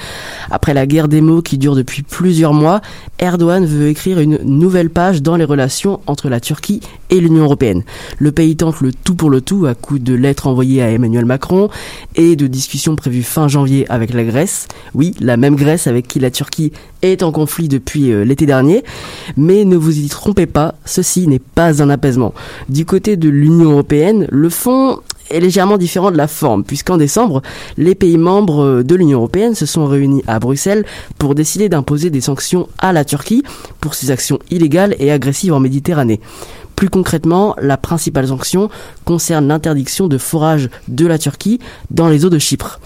Après 0.52 0.73
la 0.73 0.87
guerre 0.87 1.09
des 1.09 1.21
mots 1.21 1.43
qui 1.43 1.59
dure 1.59 1.75
depuis 1.75 2.04
plusieurs 2.04 2.54
mois, 2.54 2.81
Erdogan 3.19 3.66
veut 3.66 3.88
écrire 3.88 4.21
une 4.21 4.38
nouvelle 4.45 4.90
page 4.90 5.21
dans 5.21 5.35
les 5.35 5.45
relations 5.45 6.00
entre 6.07 6.28
la 6.28 6.38
Turquie 6.38 6.78
et 7.11 7.19
l'Union 7.19 7.43
européenne. 7.43 7.83
Le 8.19 8.31
pays 8.31 8.57
tente 8.57 8.81
le 8.81 8.93
tout 8.93 9.16
pour 9.16 9.31
le 9.31 9.40
tout 9.40 9.66
à 9.66 9.75
coup 9.75 9.99
de 9.99 10.14
lettres 10.14 10.47
envoyées 10.47 10.81
à 10.81 10.90
Emmanuel 10.90 11.25
Macron 11.25 11.71
et 12.14 12.37
de 12.37 12.47
discussions 12.47 12.95
prévues 12.95 13.25
fin 13.25 13.49
janvier 13.49 13.63
avec 13.88 14.12
la 14.12 14.25
Grèce. 14.25 14.68
Oui, 14.94 15.14
la 15.21 15.37
même 15.37 15.56
Grèce 15.56 15.87
avec 15.87 16.09
qui 16.09 16.18
la 16.18 16.30
Turquie 16.30 16.73
est 17.02 17.23
en 17.23 17.33
conflit 17.33 17.68
depuis 17.68 18.12
euh, 18.12 18.25
l'été 18.25 18.47
dernier. 18.47 18.85
Mais 19.37 19.64
ne 19.64 19.76
vous 19.76 19.99
y 19.99 20.09
trompez 20.09 20.47
pas, 20.47 20.75
ceci 20.85 21.26
n'est 21.26 21.38
pas 21.38 21.83
un 21.83 21.90
apaisement. 21.90 22.35
Du 22.68 22.85
côté 22.85 23.16
de 23.16 23.28
l'Union 23.28 23.73
européenne, 23.73 24.26
le 24.30 24.49
fond 24.49 25.00
est 25.30 25.40
légèrement 25.40 25.78
différent 25.78 26.11
de 26.11 26.16
la 26.16 26.28
forme, 26.28 26.64
puisqu'en 26.64 26.97
décembre, 26.97 27.42
les 27.76 27.94
pays 27.94 28.18
membres 28.18 28.64
euh, 28.64 28.83
de 28.83 28.94
l'Union 28.94 29.18
européenne 29.18 29.54
se 29.54 29.66
sont 29.66 29.87
réunis 29.87 30.23
à 30.26 30.38
Bruxelles 30.38 30.85
pour 31.18 31.35
décider 31.35 31.68
d'imposer 31.68 32.11
des 32.11 32.21
sanctions 32.21 32.68
à 32.78 32.92
la 32.92 33.04
Turquie 33.04 33.42
pour 33.80 33.94
ses 33.94 34.11
actions 34.11 34.38
illégales 34.50 34.94
et 34.99 35.11
agressives 35.11 35.52
en 35.52 35.61
Méditerranée. 35.61 36.21
Plus 36.76 36.88
concrètement, 36.88 37.54
la 37.61 37.76
principale 37.76 38.28
sanction 38.28 38.69
concerne 39.04 39.49
l'interdiction 39.49 40.09
de 40.09 40.19
forage 40.19 40.69
de 40.88 41.07
la 41.07 41.19
Turquie 41.19 41.61
dans 41.90 42.09
les 42.09 42.25
eaux 42.25 42.31
de 42.31 42.38
Chypre. 42.38 42.81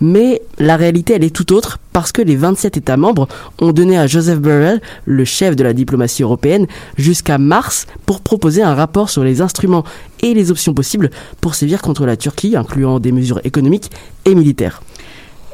Mais 0.00 0.42
la 0.58 0.76
réalité, 0.76 1.14
elle 1.14 1.24
est 1.24 1.34
tout 1.34 1.52
autre 1.52 1.78
parce 1.92 2.12
que 2.12 2.22
les 2.22 2.36
27 2.36 2.76
États 2.76 2.96
membres 2.96 3.28
ont 3.60 3.72
donné 3.72 3.98
à 3.98 4.06
Joseph 4.06 4.40
Borrell, 4.40 4.80
le 5.04 5.24
chef 5.24 5.56
de 5.56 5.64
la 5.64 5.72
diplomatie 5.72 6.22
européenne, 6.22 6.66
jusqu'à 6.96 7.38
mars 7.38 7.86
pour 8.06 8.20
proposer 8.20 8.62
un 8.62 8.74
rapport 8.74 9.10
sur 9.10 9.24
les 9.24 9.40
instruments 9.40 9.84
et 10.20 10.34
les 10.34 10.50
options 10.50 10.74
possibles 10.74 11.10
pour 11.40 11.54
sévir 11.54 11.82
contre 11.82 12.06
la 12.06 12.16
Turquie, 12.16 12.56
incluant 12.56 13.00
des 13.00 13.12
mesures 13.12 13.40
économiques 13.44 13.90
et 14.24 14.34
militaires. 14.34 14.82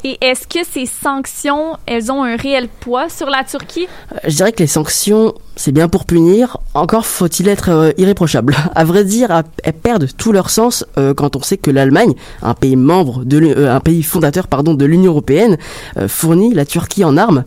Et 0.02 0.16
est-ce 0.22 0.46
que 0.46 0.64
ces 0.64 0.86
sanctions, 0.86 1.76
elles 1.86 2.10
ont 2.10 2.24
un 2.24 2.36
réel 2.36 2.68
poids 2.68 3.10
sur 3.10 3.28
la 3.28 3.44
Turquie? 3.44 3.86
Euh, 4.12 4.18
je 4.24 4.36
dirais 4.36 4.52
que 4.52 4.60
les 4.60 4.66
sanctions 4.66 5.34
c'est 5.56 5.72
bien 5.72 5.88
pour 5.88 6.04
punir. 6.04 6.58
Encore 6.74 7.06
faut-il 7.06 7.48
être 7.48 7.68
euh, 7.68 7.90
irréprochable. 7.98 8.56
À 8.74 8.84
vrai 8.84 9.04
dire, 9.04 9.42
elles 9.62 9.72
perdent 9.72 10.08
tout 10.16 10.32
leur 10.32 10.48
sens 10.48 10.86
euh, 10.96 11.12
quand 11.12 11.36
on 11.36 11.42
sait 11.42 11.56
que 11.56 11.70
l'Allemagne, 11.70 12.14
un 12.42 12.54
pays 12.54 12.76
membre 12.76 13.24
euh, 13.32 13.74
un 13.74 13.80
pays 13.80 14.02
fondateur 14.02 14.46
pardon 14.48 14.74
de 14.74 14.84
l'Union 14.84 15.12
européenne, 15.12 15.58
fournit 16.06 16.54
la 16.54 16.64
Turquie 16.64 17.04
en 17.04 17.16
armes. 17.16 17.44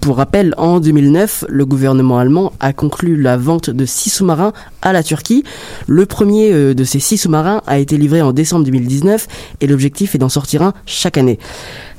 pour 0.00 0.16
rappel, 0.16 0.54
en 0.56 0.80
2009, 0.80 1.44
le 1.48 1.66
gouvernement 1.66 2.18
allemand 2.18 2.52
a 2.60 2.72
conclu 2.72 3.20
la 3.20 3.36
vente 3.36 3.70
de 3.70 3.84
six 3.84 4.10
sous-marins 4.10 4.52
à 4.80 4.92
la 4.92 5.02
Turquie. 5.02 5.44
Le 5.86 6.06
premier 6.06 6.74
de 6.74 6.84
ces 6.84 7.00
six 7.00 7.18
sous-marins 7.18 7.60
a 7.66 7.78
été 7.78 7.96
livré 7.98 8.22
en 8.22 8.32
décembre 8.32 8.64
2019 8.64 9.26
et 9.60 9.66
l'objectif 9.66 10.14
est 10.14 10.18
d'en 10.18 10.28
sortir 10.28 10.62
un 10.62 10.72
chaque 10.86 11.18
année. 11.18 11.38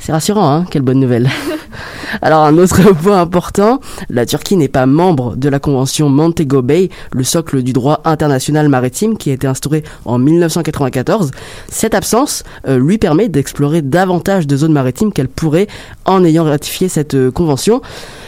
C'est 0.04 0.12
rassurant, 0.12 0.52
hein 0.52 0.66
Quelle 0.70 0.82
bonne 0.82 1.00
nouvelle. 1.00 1.30
Alors 2.22 2.44
un 2.44 2.58
autre 2.58 2.92
point 3.02 3.22
important, 3.22 3.80
la 4.10 4.26
Turquie 4.26 4.58
n'est 4.58 4.68
pas 4.68 4.86
membre 4.86 5.38
de 5.38 5.48
la 5.48 5.60
convention 5.60 6.10
Montego 6.10 6.62
Bay, 6.62 6.90
le 7.14 7.24
socle 7.24 7.64
du 7.64 7.72
droit 7.72 8.02
international 8.04 8.68
maritime 8.68 9.18
qui 9.18 9.30
a 9.30 9.34
été 9.34 9.48
instauré 9.48 9.82
en 10.04 10.20
1994. 10.20 11.32
Cette 11.70 11.96
absence 11.96 12.44
euh, 12.68 12.78
lui 12.78 12.98
permet 12.98 13.30
d'explorer 13.30 13.82
davantage 13.82 14.46
de 14.46 14.58
zones 14.58 14.74
maritimes 14.74 15.14
qu'elle 15.14 15.30
pourrait 15.30 15.68
en 16.04 16.26
ayant 16.26 16.44
ratifié 16.44 16.90
cette 16.90 17.14
euh, 17.14 17.32
convention. 17.32 17.82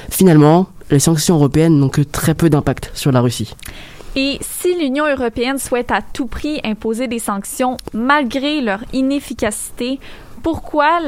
Finalement, 0.10 0.68
les 0.92 1.00
sanctions 1.00 1.36
européennes 1.36 1.78
n'ont 1.78 1.90
que 1.90 2.04
très 2.04 2.36
peu 2.36 2.50
d'impact 2.50 2.90
sur 2.94 3.12
la 3.12 3.20
Russie. 3.20 3.54
Et 4.18 4.38
si 4.40 4.74
l'Union 4.80 5.06
européenne 5.06 5.60
souhaite 5.60 5.92
à 5.92 6.00
tout 6.02 6.28
prix 6.28 6.62
imposer 6.64 7.10
des 7.10 7.20
sanctions 7.20 7.76
malgré 7.94 8.62
leur 8.62 8.80
inefficacité, 8.94 10.00
pourquoi 10.46 11.00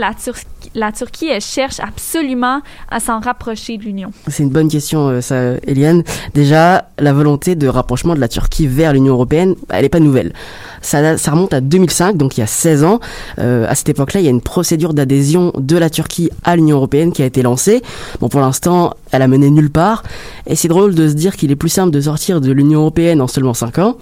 la, 0.74 0.92
Turquie 0.92 1.30
cherche 1.42 1.80
absolument 1.80 2.62
à 2.90 3.00
s'en 3.00 3.20
rapprocher 3.20 3.78
de 3.78 3.84
l'Union? 3.84 4.10
C'est 4.28 4.42
une 4.42 4.50
bonne 4.50 4.68
question, 4.68 5.10
euh, 5.10 5.22
ça, 5.22 5.58
Eliane. 5.68 6.02
Déjà, 6.34 6.86
la 6.98 7.14
volonté 7.14 7.54
de 7.54 7.68
rapprochement 7.68 8.16
de 8.16 8.20
la 8.20 8.30
Turquie 8.30 8.66
vers 8.66 8.94
l'Union 8.94 9.14
européenne, 9.14 9.54
elle 9.70 9.84
n'est 9.84 9.90
pas 9.90 10.00
nouvelle. 10.00 10.34
Ça, 10.82 11.20
ça, 11.20 11.30
remonte 11.30 11.54
à 11.54 11.62
2005, 11.62 12.18
donc 12.18 12.36
il 12.36 12.40
y 12.40 12.44
a 12.44 12.48
16 12.48 12.84
ans. 12.84 13.00
Euh, 13.38 13.68
à 13.70 13.76
cette 13.76 13.90
époque-là, 13.90 14.22
il 14.22 14.24
y 14.24 14.28
a 14.28 14.32
une 14.32 14.42
procédure 14.42 14.96
d'adhésion 14.96 15.54
de 15.56 15.78
la 15.78 15.92
Turquie 15.92 16.32
à 16.44 16.56
l'Union 16.56 16.78
européenne 16.78 17.12
qui 17.12 17.22
a 17.22 17.28
été 17.28 17.44
lancée. 17.44 17.84
Bon, 18.20 18.30
pour 18.30 18.40
l'instant, 18.40 18.96
elle 19.12 19.22
a 19.22 19.28
mené 19.28 19.52
nulle 19.52 19.70
part. 19.70 20.02
Et 20.48 20.56
c'est 20.56 20.68
drôle 20.68 20.96
de 20.96 21.08
se 21.08 21.14
dire 21.14 21.36
qu'il 21.36 21.52
est 21.52 21.56
plus 21.56 21.70
simple 21.70 21.92
de 21.92 22.02
sortir 22.02 22.42
de 22.42 22.52
l'Union 22.52 22.80
européenne 22.80 23.22
en 23.22 23.28
seulement 23.28 23.54
5 23.54 23.78
ans 23.78 23.98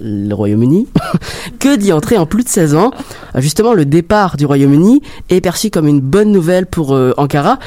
le 0.00 0.34
Royaume-Uni, 0.34 0.88
que 1.58 1.76
d'y 1.76 1.92
entrer 1.92 2.18
en 2.18 2.26
plus 2.26 2.44
de 2.44 2.48
16 2.48 2.74
ans. 2.74 2.90
Justement, 3.36 3.74
le 3.74 3.84
départ 3.84 4.36
du 4.36 4.46
Royaume-Uni 4.46 5.02
est 5.28 5.40
perçu 5.40 5.70
comme 5.70 5.86
une 5.86 6.00
bonne 6.00 6.32
nouvelle 6.32 6.66
pour 6.66 6.94
euh, 6.94 7.12
Ankara. 7.16 7.58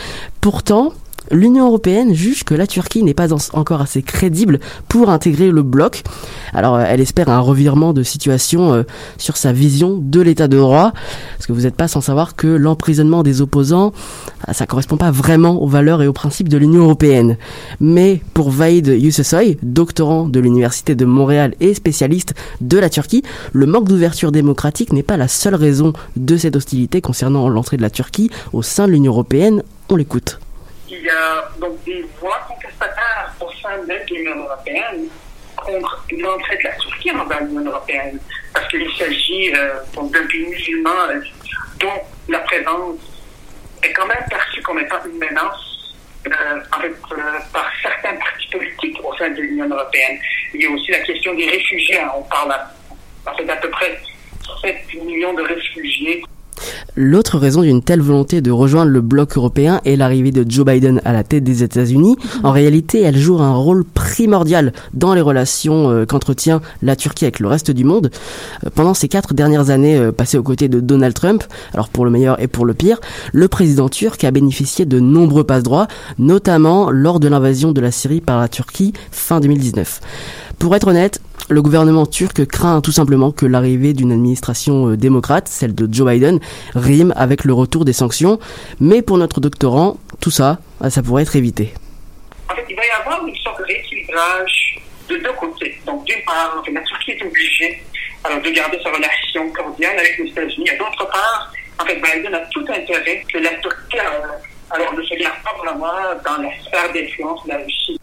Pourtant, 0.42 0.94
l'Union 1.32 1.68
européenne 1.68 2.13
juge 2.13 2.44
que 2.44 2.53
la 2.53 2.68
Turquie 2.68 3.03
n'est 3.03 3.13
pas 3.13 3.34
encore 3.53 3.82
assez 3.82 4.01
crédible 4.01 4.60
pour 4.88 5.10
intégrer 5.10 5.51
le 5.51 5.63
bloc. 5.63 6.03
Alors 6.53 6.80
elle 6.80 7.01
espère 7.01 7.30
un 7.30 7.39
revirement 7.39 7.94
de 7.94 8.03
situation 8.03 8.74
euh, 8.74 8.84
sur 9.18 9.38
sa 9.38 9.53
vision 9.53 10.00
de 10.01 10.22
l'état 10.22 10.48
de 10.48 10.58
droit, 10.58 10.94
parce 11.38 11.48
que 11.48 11.53
vous 11.53 11.62
n'êtes 11.62 11.75
pas 11.75 11.88
sans 11.88 12.01
savoir 12.01 12.36
que 12.36 12.48
l'emprisonnement 12.48 13.24
des 13.24 13.42
opposants, 13.42 13.94
ah, 14.46 14.53
ça 14.53 14.65
correspond 14.65 14.98
pas 14.98 15.12
vraiment 15.12 15.62
aux 15.62 15.68
valeurs 15.68 16.01
et 16.01 16.08
aux 16.08 16.13
principes 16.13 16.50
de 16.50 16.58
l'Union 16.58 16.84
européenne. 16.84 17.38
Mais 17.80 18.22
pour 18.34 18.51
Vaid 18.51 18.88
Yusesoy, 18.88 19.58
doctorant 19.63 20.27
de 20.27 20.39
l'Université 20.39 20.96
de 20.96 21.06
Montréal 21.06 21.56
et 21.60 21.74
spécialiste 21.74 22.34
de 22.62 22.77
la 22.77 22.89
Turquie, 22.89 23.24
le 23.51 23.65
manque 23.65 23.88
d'ouverture 23.88 24.32
démocratique 24.32 24.94
n'est 24.94 25.03
pas 25.03 25.18
la 25.18 25.27
seule 25.27 25.56
raison 25.56 25.94
de 26.15 26.38
cette 26.38 26.56
hostilité 26.56 27.01
concernant 27.01 27.50
l'entrée 27.50 27.77
de 27.77 27.82
la 27.82 27.89
Turquie 27.89 28.30
au 28.51 28.62
sein 28.62 28.88
de 28.88 28.92
l'Union 28.92 29.12
européenne. 29.12 29.63
On 29.89 29.96
l'écoute 29.96 30.39
il 31.04 31.08
y 31.08 31.10
a 31.10 31.50
donc 31.60 31.84
des 31.84 32.06
voix 32.22 32.40
contestataires 32.48 33.34
au 33.42 33.52
sein 33.62 33.78
de 33.80 33.94
l'Union 34.10 34.46
européenne 34.46 35.10
contre 35.58 36.06
l'entrée 36.12 36.58
de 36.58 36.64
la 36.64 36.76
Turquie 36.78 37.12
dans 37.12 37.40
l'Union 37.46 37.72
européenne, 37.72 38.20
parce 38.54 38.68
qu'il 38.70 38.90
s'agit 38.98 39.54
euh, 39.54 39.80
d'un 39.96 40.26
pays 40.28 40.48
musulman 40.48 41.10
euh, 41.10 41.20
dont 41.82 42.02
la 42.30 42.40
présence 42.40 43.00
est 43.84 43.92
quand 43.92 44.06
même 44.06 44.24
perçue 44.30 44.62
comme 44.62 44.80
étant 44.80 45.04
une 45.06 45.18
menace 45.18 45.94
euh, 46.28 46.62
fait, 46.80 46.96
par 47.52 47.70
certains 47.82 48.16
partis 48.16 48.48
politiques 48.50 49.04
au 49.04 49.14
sein 49.18 49.30
de 49.30 49.42
l'Union 49.42 49.68
européenne. 49.68 50.18
Il 50.54 50.64
y 50.64 50.68
a 50.68 50.70
aussi 50.70 50.90
la 50.92 51.00
question 51.00 51.34
des 51.34 51.50
réfugiés. 51.50 52.00
On 52.16 52.24
parle 52.24 52.54
à, 53.26 53.56
peu 53.58 53.70
près 53.72 54.00
7 54.62 55.04
millions 55.04 55.34
de 55.34 55.42
réfugiés 55.42 56.24
L'autre 56.96 57.38
raison 57.38 57.62
d'une 57.62 57.82
telle 57.82 58.01
volonté 58.01 58.41
de 58.41 58.51
rejoindre 58.51 58.91
le 58.91 59.01
bloc 59.01 59.38
européen 59.38 59.82
est 59.86 59.96
l'arrivée 59.96 60.32
de 60.32 60.50
Joe 60.50 60.65
Biden 60.65 61.01
à 61.05 61.13
la 61.13 61.24
tête 61.24 61.43
des 61.43 61.63
États-Unis. 61.63 62.15
En 62.43 62.51
réalité, 62.51 63.01
elle 63.01 63.17
joue 63.17 63.39
un 63.39 63.55
rôle 63.55 63.84
primordial 63.84 64.74
dans 64.93 65.13
les 65.13 65.22
relations 65.22 65.89
euh, 65.89 66.05
qu'entretient 66.05 66.62
la 66.82 66.96
Turquie 66.96 67.25
avec 67.25 67.39
le 67.39 67.48
reste 67.48 67.72
du 67.72 67.84
monde. 67.84 68.12
Euh, 68.65 68.70
pendant 68.74 68.93
ces 68.93 69.08
quatre 69.08 69.34
dernières 69.34 69.70
années 69.70 69.98
euh, 69.98 70.12
passées 70.12 70.38
aux 70.38 70.43
côtés 70.43 70.70
de 70.70 70.79
Donald 70.79 71.13
Trump, 71.13 71.43
alors 71.74 71.89
pour 71.89 72.05
le 72.05 72.12
meilleur 72.12 72.39
et 72.41 72.48
pour 72.48 72.65
le 72.65 72.74
pire, 72.74 73.00
le 73.32 73.48
président 73.48 73.89
turc 73.89 74.24
a 74.24 74.32
bénéficié 74.32 74.86
de 74.86 75.00
nombreux 75.00 75.43
passe-droits, 75.43 75.88
notamment 76.20 76.91
lors 76.91 77.20
de 77.20 77.27
l'invasion 77.27 77.72
de 77.72 77.82
la 77.82 77.91
Syrie 77.91 78.22
par 78.22 78.39
la 78.39 78.48
Turquie 78.48 78.93
fin 79.12 79.39
2019. 79.39 80.01
Pour 80.60 80.75
être 80.75 80.88
honnête, 80.88 81.20
le 81.50 81.62
gouvernement 81.62 82.06
turc 82.06 82.46
craint 82.46 82.82
tout 82.82 82.92
simplement 82.92 83.32
que 83.32 83.46
l'arrivée 83.46 83.94
d'une 83.94 84.12
administration 84.12 84.92
euh, 84.92 84.98
démocrate, 84.98 85.48
celle 85.48 85.76
de 85.76 85.92
Joe 85.92 86.08
Biden, 86.08 86.40
rime 86.74 87.14
avec 87.16 87.44
le 87.44 87.54
retour 87.54 87.86
des 87.86 87.94
sanctions. 87.94 88.40
Mais 88.80 89.02
pour 89.02 89.18
notre 89.18 89.42
doctorant, 89.42 89.98
tout 90.22 90.32
ça, 90.32 90.60
euh, 90.84 90.90
ça 90.90 91.04
pourrait 91.04 91.24
être 91.24 91.36
évité. 91.36 91.74
En 92.50 92.56
fait, 92.56 92.66
il 92.70 92.76
va 92.76 92.86
y 92.86 93.02
avoir 93.02 93.26
une 93.28 93.36
sorte 93.38 93.60
de 93.60 93.66
rééquilibrage 93.66 94.80
de 95.10 95.18
deux 95.18 95.34
côtés. 95.34 95.78
Donc, 95.86 96.06
d'une 96.06 96.24
part, 96.26 96.58
en 96.60 96.64
fait, 96.64 96.72
la 96.72 96.82
Turquie 96.82 97.12
est 97.12 97.26
obligée 97.26 97.84
alors, 98.24 98.42
de 98.42 98.50
garder 98.50 98.80
sa 98.82 98.90
relation 98.90 99.50
cordiale 99.52 99.98
avec 99.98 100.18
les 100.20 100.30
États-Unis. 100.30 100.70
Et 100.74 100.78
d'autre 100.78 101.06
part, 101.10 101.52
en 101.80 101.86
fait, 101.86 101.96
Biden 101.96 102.34
a 102.34 102.40
tout 102.52 102.66
intérêt 102.70 103.24
que 103.32 103.38
la 103.40 103.54
Turquie 103.56 103.98
euh, 104.00 104.38
alors, 104.72 104.94
ne 104.94 105.04
se 105.04 105.16
garde 105.16 105.44
pas 105.44 105.56
vraiment 105.58 105.92
dans 106.24 106.42
la 106.42 106.50
sphère 106.64 106.94
d'influence 106.94 107.44
de 107.44 107.50
la 107.50 107.58
Russie. 107.58 108.00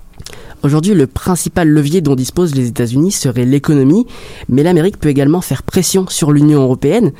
Aujourd'hui, 0.63 0.93
le 0.93 1.07
principal 1.07 1.69
levier 1.69 2.03
dont 2.03 2.15
disposent 2.15 2.55
les 2.55 2.69
États-Unis 2.69 3.13
serait 3.13 3.47
l'économie, 3.47 4.07
mais 4.51 4.63
l'Amérique 4.63 4.99
peut 4.99 5.09
également 5.09 5.41
faire 5.41 5.63
pression 5.63 6.07
sur 6.07 6.33
l'Union 6.33 6.61
européenne. 6.61 7.13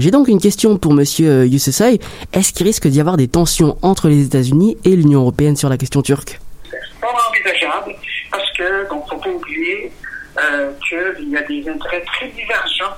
J'ai 0.00 0.10
donc 0.10 0.26
une 0.26 0.40
question 0.40 0.78
pour 0.78 0.94
Monsieur 0.94 1.46
Youssesoy. 1.46 2.00
Est-ce 2.32 2.52
qu'il 2.52 2.66
risque 2.66 2.88
d'y 2.88 3.00
avoir 3.00 3.16
des 3.16 3.28
tensions 3.28 3.78
entre 3.82 4.08
les 4.08 4.24
États-Unis 4.24 4.76
et 4.84 4.96
l'Union 4.96 5.20
européenne 5.20 5.54
sur 5.54 5.68
la 5.68 5.76
question 5.76 6.02
turque? 6.02 6.40
C'est 6.64 7.00
pas 7.00 7.14
envisageable 7.30 7.94
parce 8.32 8.52
que, 8.58 8.88
donc, 8.90 9.08
faut 9.08 9.16
pas 9.16 9.30
oublier 9.30 9.92
euh, 10.40 10.72
qu'il 10.88 11.28
y 11.28 11.36
a 11.36 11.42
des 11.42 11.68
intérêts 11.68 12.04
très 12.04 12.28
divergents 12.28 12.96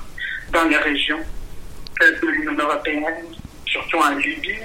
dans 0.50 0.64
les 0.64 0.78
régions 0.78 1.21
euh, 2.02 2.11
de 2.23 2.26
l'Union 2.26 2.54
européenne, 2.59 3.04
surtout 3.66 3.99
en 3.99 4.16
Libye, 4.16 4.57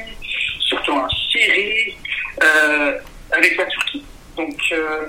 surtout 0.62 0.94
en 0.94 1.10
Syrie, 1.10 1.94
euh, 2.42 2.98
avec 3.32 3.58
la 3.58 3.66
Turquie. 3.66 4.06
Donc, 4.38 4.58
euh, 4.72 5.06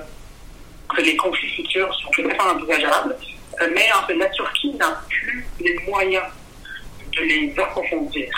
que 0.95 1.01
les 1.01 1.15
conflits 1.15 1.49
futurs 1.49 1.93
sont 1.95 2.09
tout 2.11 2.27
à 2.27 2.33
fait 2.33 2.41
envisageables, 2.41 3.15
euh, 3.61 3.67
mais 3.73 3.87
en 3.93 4.05
fait, 4.07 4.15
la 4.15 4.29
Turquie 4.29 4.73
n'a 4.75 5.01
plus 5.09 5.45
les 5.59 5.77
moyens 5.87 6.25
de 7.15 7.21
les 7.21 7.53
approfondir. 7.57 8.29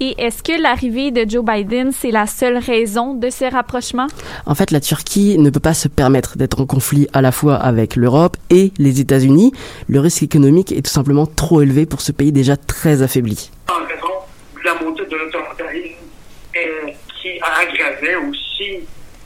Et 0.00 0.14
est-ce 0.18 0.42
que 0.42 0.60
l'arrivée 0.60 1.12
de 1.12 1.24
Joe 1.28 1.44
Biden, 1.44 1.92
c'est 1.92 2.10
la 2.10 2.26
seule 2.26 2.58
raison 2.58 3.14
de 3.14 3.30
ces 3.30 3.48
rapprochements? 3.48 4.08
En 4.44 4.56
fait, 4.56 4.72
la 4.72 4.80
Turquie 4.80 5.38
ne 5.38 5.50
peut 5.50 5.60
pas 5.60 5.72
se 5.72 5.86
permettre 5.86 6.36
d'être 6.36 6.60
en 6.60 6.66
conflit 6.66 7.06
à 7.12 7.22
la 7.22 7.30
fois 7.30 7.54
avec 7.54 7.94
l'Europe 7.94 8.36
et 8.50 8.72
les 8.76 9.00
États-Unis. 9.00 9.52
Le 9.88 10.00
risque 10.00 10.24
économique 10.24 10.72
est 10.72 10.82
tout 10.82 10.90
simplement 10.90 11.26
trop 11.26 11.62
élevé 11.62 11.86
pour 11.86 12.00
ce 12.00 12.10
pays 12.10 12.32
déjà 12.32 12.56
très 12.56 13.02
affaibli. 13.02 13.50
En 13.70 13.86
raison 13.86 14.14
de 14.56 14.64
la 14.64 14.74
montée 14.74 15.06
de 15.06 15.16
l'autoritarisme 15.16 15.94
euh, 16.56 16.90
qui 17.22 17.38
a 17.40 17.60
aggravé 17.60 18.16
aussi 18.16 18.80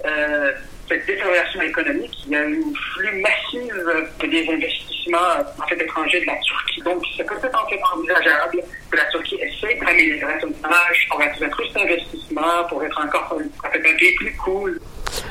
euh, 0.04 0.52
cette 0.87 1.07
détérioration 1.07 1.62
économique, 1.62 2.18
il 2.28 2.32
y 2.32 2.37
a 2.37 2.44
eu 2.44 2.62
un 2.62 2.75
flux 2.94 3.23
massif 3.23 3.73
des 4.20 4.52
investissements 4.52 5.18
en 5.58 5.66
fait, 5.66 5.82
étrangers 5.82 6.20
de 6.20 6.26
la 6.26 6.37
Turquie. 6.37 6.82
Donc, 6.82 7.02
c'est 7.16 7.25
peut-être 7.25 7.64
en 7.64 7.68
fait 7.68 7.80
envisageable 7.94 8.62
que 8.90 8.97
la 8.97 9.04
Turquie 9.06 9.37
essaie 9.40 9.75
d'améliorer 9.76 10.35
son 10.40 10.49
image 10.49 11.06
pour 11.11 11.23
attirer 11.23 11.50
plus 11.50 11.73
d'investissements, 11.73 12.64
pour 12.68 12.85
être 12.85 13.00
encore 13.00 13.38
un 13.64 13.70
pays 13.70 14.14
plus 14.16 14.37
cool. 14.37 14.78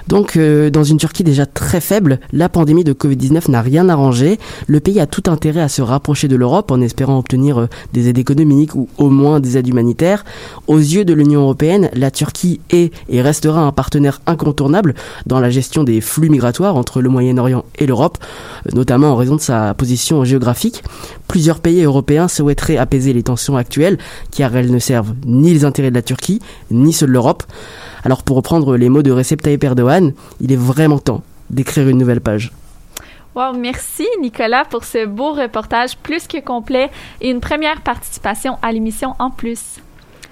Donc, 0.08 0.38
euh, 0.38 0.70
dans 0.70 0.84
une 0.84 0.98
Turquie 0.98 1.24
déjà 1.24 1.46
très 1.46 1.82
faible, 1.82 2.20
la 2.32 2.50
pandémie 2.50 2.84
de 2.84 2.94
Covid-19 2.94 3.52
n'a 3.52 3.62
rien 3.62 3.90
arrangé. 3.90 4.40
Le 4.68 4.80
pays 4.80 5.00
a 5.00 5.06
tout 5.06 5.24
intérêt 5.28 5.62
à 5.62 5.68
se 5.68 5.82
rapprocher 5.82 6.28
de 6.28 6.36
l'Europe 6.36 6.72
en 6.72 6.82
espérant 6.82 7.18
obtenir 7.18 7.60
euh, 7.60 7.68
des 7.94 8.10
aides 8.10 8.18
économiques 8.18 8.76
ou 8.76 8.88
au 8.98 9.10
moins 9.10 9.40
des 9.40 9.58
aides 9.58 9.68
humanitaires. 9.68 10.24
Aux 10.68 10.78
yeux 10.78 11.06
de 11.06 11.14
l'Union 11.14 11.42
européenne, 11.42 11.90
la 11.94 12.12
Turquie 12.12 12.62
est 12.70 12.94
et 13.10 13.22
restera 13.22 13.62
un 13.62 13.72
partenaire 13.72 14.22
incontournable 14.26 14.96
dans 15.26 15.40
la 15.40 15.50
gestion 15.50 15.84
des 15.84 16.02
flux 16.02 16.30
migratoires 16.30 16.76
entre 16.76 17.02
le 17.02 17.10
Moyen-Orient 17.10 17.66
et 17.78 17.86
l'Europe, 17.86 18.18
euh, 18.66 18.70
notamment 18.74 19.12
en 19.12 19.16
raison 19.16 19.36
de 19.36 19.42
sa 19.42 19.74
position 19.74 20.24
géographique. 20.24 20.84
Plusieurs 21.28 21.60
pays 21.60 21.84
européens 21.84 22.28
souhaiteraient 22.28 22.78
apaiser 22.78 23.14
les 23.14 23.24
tensions 23.24 23.58
actuelles, 23.58 23.98
car 24.32 24.56
elles 24.56 24.72
ne 24.72 24.80
servent 24.80 25.14
ni 25.26 25.54
les 25.54 25.66
intérêts 25.66 25.90
de 25.90 25.96
la 25.96 26.02
Turquie, 26.02 26.40
ni 26.72 26.94
ceux 26.94 27.08
de 27.08 27.12
l'Europe. 27.12 27.44
Alors 28.04 28.24
pour 28.24 28.38
reprendre 28.38 28.78
les 28.78 28.90
mots 28.90 29.04
de 29.04 29.12
Recep 29.12 29.42
Tayyip 29.42 29.64
Erdogan, 29.64 30.14
il 30.42 30.52
est 30.52 30.58
vraiment 30.58 31.00
temps 31.00 31.24
d'écrire 31.50 31.88
une 31.88 31.98
nouvelle 31.98 32.22
page. 32.22 32.52
Wow, 33.36 33.54
merci 33.54 34.08
Nicolas 34.20 34.66
pour 34.66 34.84
ce 34.84 35.06
beau 35.06 35.34
reportage 35.34 35.96
plus 35.98 36.28
que 36.28 36.40
complet 36.40 36.90
et 37.22 37.30
une 37.30 37.40
première 37.40 37.82
participation 37.82 38.58
à 38.62 38.72
l'émission 38.72 39.14
en 39.20 39.30
plus. 39.30 39.80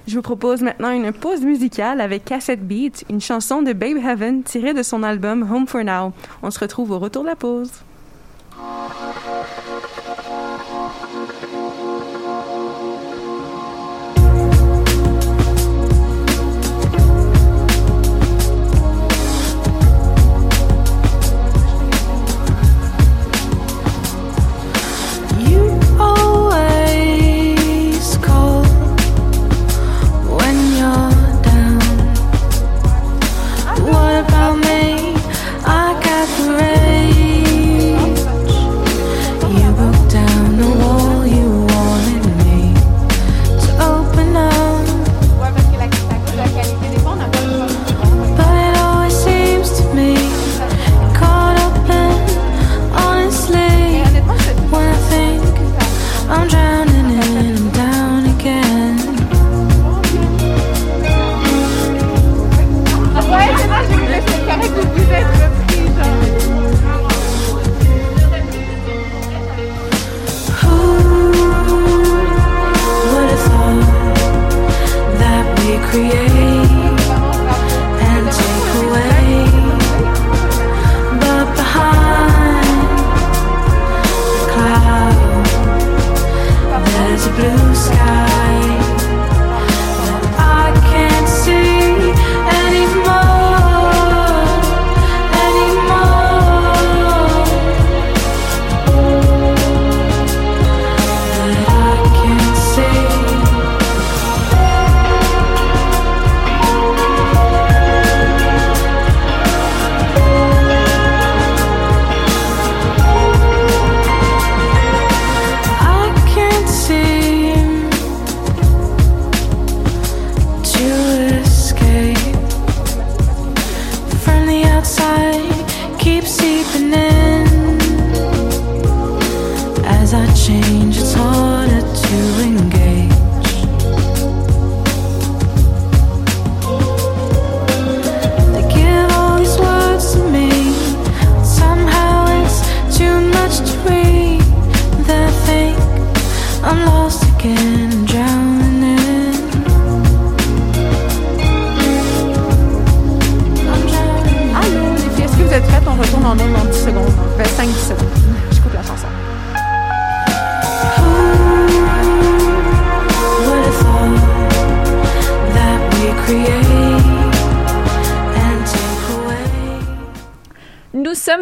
Je 0.07 0.15
vous 0.15 0.21
propose 0.21 0.61
maintenant 0.61 0.91
une 0.91 1.11
pause 1.11 1.41
musicale 1.41 1.99
avec 1.99 2.25
Cassette 2.25 2.65
Beat, 2.65 3.05
une 3.09 3.21
chanson 3.21 3.61
de 3.61 3.73
Babe 3.73 3.97
Heaven 3.97 4.43
tirée 4.43 4.73
de 4.73 4.83
son 4.83 5.03
album 5.03 5.47
Home 5.51 5.67
for 5.67 5.83
Now. 5.83 6.13
On 6.43 6.51
se 6.51 6.59
retrouve 6.59 6.91
au 6.91 6.99
retour 6.99 7.23
de 7.23 7.29
la 7.29 7.35
pause. 7.35 7.71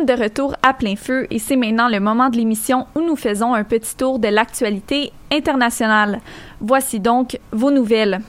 De 0.04 0.14
retour 0.14 0.56
à 0.64 0.74
plein 0.74 0.96
feu 0.96 1.28
et 1.30 1.40
c'est 1.40 1.56
maintenant 1.56 1.88
le 1.88 2.00
moment 2.00 2.30
de 2.30 2.38
l'émission 2.38 2.88
où 2.96 3.02
nous 3.02 3.16
faisons 3.16 3.54
un 3.54 3.64
petit 3.64 3.96
tour 3.96 4.20
de 4.20 4.28
l'actualité 4.28 5.12
internationale. 5.32 6.20
Voici 6.60 7.00
donc 7.00 7.40
vos 7.52 7.72
nouvelles. 7.72 8.22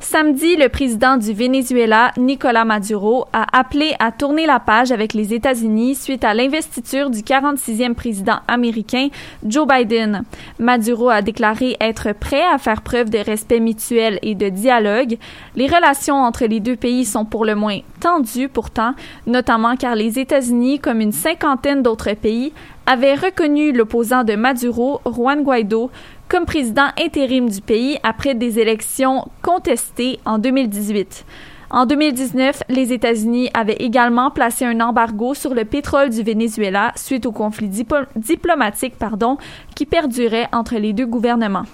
Samedi, 0.00 0.54
le 0.54 0.68
président 0.68 1.16
du 1.16 1.32
Venezuela, 1.32 2.12
Nicolas 2.16 2.64
Maduro, 2.64 3.26
a 3.32 3.58
appelé 3.58 3.94
à 3.98 4.12
tourner 4.12 4.46
la 4.46 4.60
page 4.60 4.92
avec 4.92 5.12
les 5.12 5.34
États-Unis 5.34 5.96
suite 5.96 6.22
à 6.22 6.34
l'investiture 6.34 7.10
du 7.10 7.20
46e 7.20 7.94
président 7.94 8.38
américain, 8.46 9.08
Joe 9.44 9.66
Biden. 9.66 10.22
Maduro 10.60 11.08
a 11.08 11.20
déclaré 11.20 11.76
être 11.80 12.12
prêt 12.12 12.44
à 12.44 12.58
faire 12.58 12.82
preuve 12.82 13.10
de 13.10 13.18
respect 13.18 13.58
mutuel 13.58 14.20
et 14.22 14.36
de 14.36 14.48
dialogue. 14.48 15.18
Les 15.56 15.66
relations 15.66 16.22
entre 16.22 16.44
les 16.46 16.60
deux 16.60 16.76
pays 16.76 17.04
sont 17.04 17.24
pour 17.24 17.44
le 17.44 17.56
moins 17.56 17.80
tendues 18.00 18.48
pourtant, 18.48 18.94
notamment 19.26 19.74
car 19.74 19.96
les 19.96 20.20
États-Unis, 20.20 20.78
comme 20.78 21.00
une 21.00 21.12
cinquantaine 21.12 21.82
d'autres 21.82 22.14
pays, 22.14 22.52
avaient 22.86 23.16
reconnu 23.16 23.72
l'opposant 23.72 24.24
de 24.24 24.34
Maduro, 24.34 25.00
Juan 25.04 25.42
Guaido, 25.42 25.90
comme 26.28 26.44
président 26.44 26.88
intérim 26.98 27.48
du 27.48 27.60
pays 27.60 27.98
après 28.02 28.34
des 28.34 28.58
élections 28.58 29.26
contestées 29.42 30.20
en 30.24 30.38
2018. 30.38 31.24
En 31.70 31.84
2019, 31.84 32.62
les 32.68 32.92
États-Unis 32.92 33.50
avaient 33.52 33.76
également 33.78 34.30
placé 34.30 34.64
un 34.64 34.80
embargo 34.80 35.34
sur 35.34 35.54
le 35.54 35.64
pétrole 35.64 36.08
du 36.10 36.22
Venezuela 36.22 36.92
suite 36.96 37.26
au 37.26 37.32
conflit 37.32 37.68
diplomatique 38.16 38.96
pardon, 38.98 39.36
qui 39.74 39.84
perdurait 39.84 40.48
entre 40.52 40.76
les 40.76 40.92
deux 40.92 41.06
gouvernements. 41.06 41.66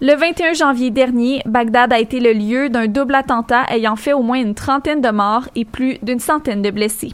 Le 0.00 0.14
21 0.16 0.54
janvier 0.54 0.90
dernier, 0.90 1.42
Bagdad 1.46 1.92
a 1.92 2.00
été 2.00 2.18
le 2.18 2.32
lieu 2.32 2.68
d'un 2.68 2.88
double 2.88 3.14
attentat 3.14 3.64
ayant 3.70 3.96
fait 3.96 4.12
au 4.12 4.22
moins 4.22 4.40
une 4.40 4.54
trentaine 4.54 5.00
de 5.00 5.10
morts 5.10 5.48
et 5.54 5.64
plus 5.64 5.98
d'une 6.02 6.18
centaine 6.18 6.60
de 6.60 6.70
blessés. 6.70 7.12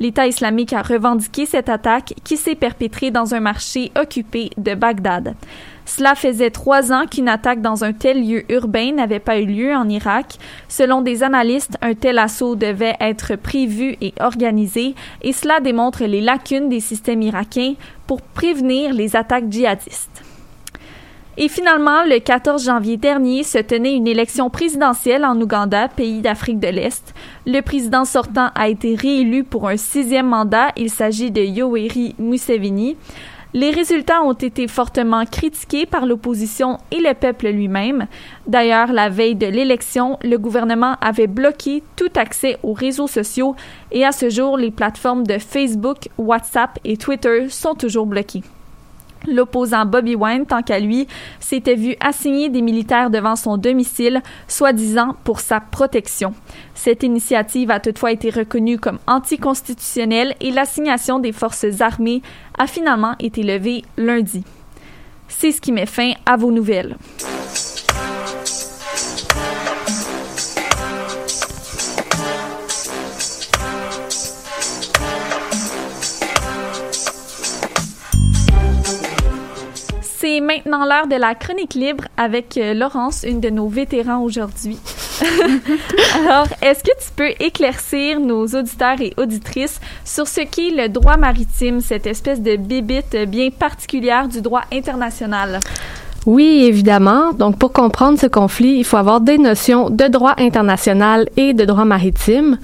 L'État 0.00 0.26
islamique 0.26 0.72
a 0.72 0.82
revendiqué 0.82 1.46
cette 1.46 1.68
attaque 1.68 2.14
qui 2.24 2.36
s'est 2.36 2.54
perpétrée 2.54 3.10
dans 3.10 3.34
un 3.34 3.40
marché 3.40 3.92
occupé 3.98 4.50
de 4.56 4.74
Bagdad. 4.74 5.34
Cela 5.84 6.14
faisait 6.14 6.50
trois 6.50 6.92
ans 6.92 7.06
qu'une 7.06 7.28
attaque 7.28 7.60
dans 7.60 7.84
un 7.84 7.92
tel 7.92 8.26
lieu 8.26 8.44
urbain 8.52 8.92
n'avait 8.92 9.18
pas 9.18 9.38
eu 9.38 9.46
lieu 9.46 9.74
en 9.74 9.88
Irak. 9.88 10.38
Selon 10.68 11.02
des 11.02 11.22
analystes, 11.22 11.76
un 11.82 11.94
tel 11.94 12.18
assaut 12.18 12.54
devait 12.54 12.96
être 13.00 13.36
prévu 13.36 13.96
et 14.00 14.14
organisé, 14.20 14.94
et 15.22 15.32
cela 15.32 15.60
démontre 15.60 16.04
les 16.04 16.20
lacunes 16.20 16.68
des 16.68 16.80
systèmes 16.80 17.22
irakiens 17.22 17.74
pour 18.06 18.22
prévenir 18.22 18.92
les 18.92 19.16
attaques 19.16 19.50
djihadistes. 19.50 20.11
Et 21.38 21.48
finalement, 21.48 22.04
le 22.04 22.18
14 22.18 22.66
janvier 22.66 22.98
dernier 22.98 23.42
se 23.42 23.56
tenait 23.56 23.94
une 23.96 24.06
élection 24.06 24.50
présidentielle 24.50 25.24
en 25.24 25.40
Ouganda, 25.40 25.88
pays 25.88 26.20
d'Afrique 26.20 26.60
de 26.60 26.68
l'Est. 26.68 27.14
Le 27.46 27.62
président 27.62 28.04
sortant 28.04 28.50
a 28.54 28.68
été 28.68 28.94
réélu 28.94 29.42
pour 29.42 29.66
un 29.66 29.78
sixième 29.78 30.28
mandat. 30.28 30.72
Il 30.76 30.90
s'agit 30.90 31.30
de 31.30 31.40
Yoweri 31.40 32.14
Museveni. 32.18 32.98
Les 33.54 33.70
résultats 33.70 34.22
ont 34.22 34.34
été 34.34 34.68
fortement 34.68 35.24
critiqués 35.24 35.86
par 35.86 36.04
l'opposition 36.04 36.76
et 36.90 37.00
le 37.00 37.14
peuple 37.14 37.48
lui-même. 37.48 38.06
D'ailleurs, 38.46 38.92
la 38.92 39.08
veille 39.08 39.34
de 39.34 39.46
l'élection, 39.46 40.18
le 40.22 40.36
gouvernement 40.36 40.96
avait 41.00 41.26
bloqué 41.26 41.82
tout 41.96 42.12
accès 42.14 42.58
aux 42.62 42.72
réseaux 42.74 43.08
sociaux 43.08 43.54
et 43.90 44.04
à 44.04 44.12
ce 44.12 44.28
jour, 44.28 44.58
les 44.58 44.70
plateformes 44.70 45.26
de 45.26 45.38
Facebook, 45.38 46.08
WhatsApp 46.18 46.78
et 46.84 46.98
Twitter 46.98 47.48
sont 47.48 47.74
toujours 47.74 48.06
bloquées. 48.06 48.42
L'opposant 49.26 49.86
Bobby 49.86 50.14
Wine, 50.14 50.46
tant 50.46 50.62
qu'à 50.62 50.78
lui, 50.78 51.06
s'était 51.40 51.74
vu 51.74 51.94
assigner 52.00 52.48
des 52.48 52.62
militaires 52.62 53.10
devant 53.10 53.36
son 53.36 53.56
domicile, 53.56 54.20
soi-disant 54.48 55.16
pour 55.24 55.40
sa 55.40 55.60
protection. 55.60 56.34
Cette 56.74 57.02
initiative 57.02 57.70
a 57.70 57.80
toutefois 57.80 58.12
été 58.12 58.30
reconnue 58.30 58.78
comme 58.78 58.98
anticonstitutionnelle 59.06 60.34
et 60.40 60.50
l'assignation 60.50 61.18
des 61.18 61.32
forces 61.32 61.80
armées 61.80 62.22
a 62.58 62.66
finalement 62.66 63.14
été 63.18 63.42
levée 63.42 63.82
lundi. 63.96 64.44
C'est 65.28 65.52
ce 65.52 65.60
qui 65.60 65.72
met 65.72 65.86
fin 65.86 66.12
à 66.26 66.36
vos 66.36 66.52
nouvelles. 66.52 66.96
C'est 80.22 80.40
maintenant 80.40 80.86
l'heure 80.86 81.08
de 81.08 81.16
la 81.16 81.34
chronique 81.34 81.74
libre 81.74 82.04
avec 82.16 82.56
euh, 82.56 82.74
Laurence, 82.74 83.24
une 83.24 83.40
de 83.40 83.50
nos 83.50 83.66
vétérans 83.66 84.22
aujourd'hui. 84.22 84.78
Alors, 86.14 86.46
est-ce 86.62 86.84
que 86.84 86.92
tu 87.04 87.10
peux 87.16 87.30
éclaircir 87.44 88.20
nos 88.20 88.46
auditeurs 88.46 89.00
et 89.00 89.14
auditrices 89.16 89.80
sur 90.04 90.28
ce 90.28 90.42
qu'est 90.42 90.70
le 90.70 90.88
droit 90.88 91.16
maritime, 91.16 91.80
cette 91.80 92.06
espèce 92.06 92.40
de 92.40 92.54
bébite 92.54 93.16
bien 93.26 93.50
particulière 93.50 94.28
du 94.28 94.42
droit 94.42 94.62
international? 94.72 95.58
Oui, 96.24 96.66
évidemment. 96.68 97.32
Donc, 97.32 97.58
pour 97.58 97.72
comprendre 97.72 98.16
ce 98.16 98.28
conflit, 98.28 98.76
il 98.78 98.84
faut 98.84 98.96
avoir 98.96 99.20
des 99.20 99.38
notions 99.38 99.90
de 99.90 100.06
droit 100.06 100.34
international 100.38 101.28
et 101.36 101.52
de 101.52 101.64
droit 101.64 101.84
maritime. 101.84 102.58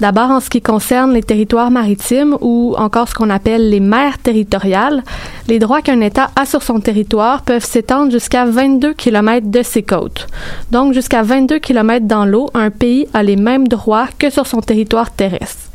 D'abord, 0.00 0.30
en 0.30 0.40
ce 0.40 0.48
qui 0.48 0.62
concerne 0.62 1.12
les 1.12 1.22
territoires 1.22 1.70
maritimes 1.70 2.38
ou 2.40 2.74
encore 2.78 3.08
ce 3.08 3.14
qu'on 3.14 3.28
appelle 3.28 3.68
les 3.68 3.80
mers 3.80 4.16
territoriales, 4.16 5.02
les 5.46 5.58
droits 5.58 5.82
qu'un 5.82 6.00
État 6.00 6.30
a 6.36 6.46
sur 6.46 6.62
son 6.62 6.80
territoire 6.80 7.42
peuvent 7.42 7.64
s'étendre 7.64 8.10
jusqu'à 8.10 8.46
22 8.46 8.94
km 8.94 9.46
de 9.50 9.62
ses 9.62 9.82
côtes. 9.82 10.26
Donc, 10.70 10.94
jusqu'à 10.94 11.22
22 11.22 11.58
km 11.58 12.06
dans 12.06 12.24
l'eau, 12.24 12.48
un 12.54 12.70
pays 12.70 13.06
a 13.12 13.22
les 13.22 13.36
mêmes 13.36 13.68
droits 13.68 14.08
que 14.18 14.30
sur 14.30 14.46
son 14.46 14.62
territoire 14.62 15.10
terrestre. 15.10 15.68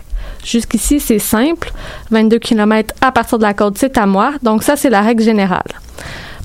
Jusqu'ici, 0.43 1.00
c'est 1.00 1.19
simple. 1.19 1.71
22 2.10 2.39
km 2.39 2.95
à 3.02 3.12
partir 3.12 3.38
de 3.38 3.43
la 3.43 3.54
côte, 3.54 3.78
c'est 3.78 3.97
à 4.00 4.08
moi. 4.08 4.32
Donc, 4.41 4.63
ça, 4.63 4.76
c'est 4.76 4.89
la 4.89 5.02
règle 5.02 5.21
générale. 5.21 5.62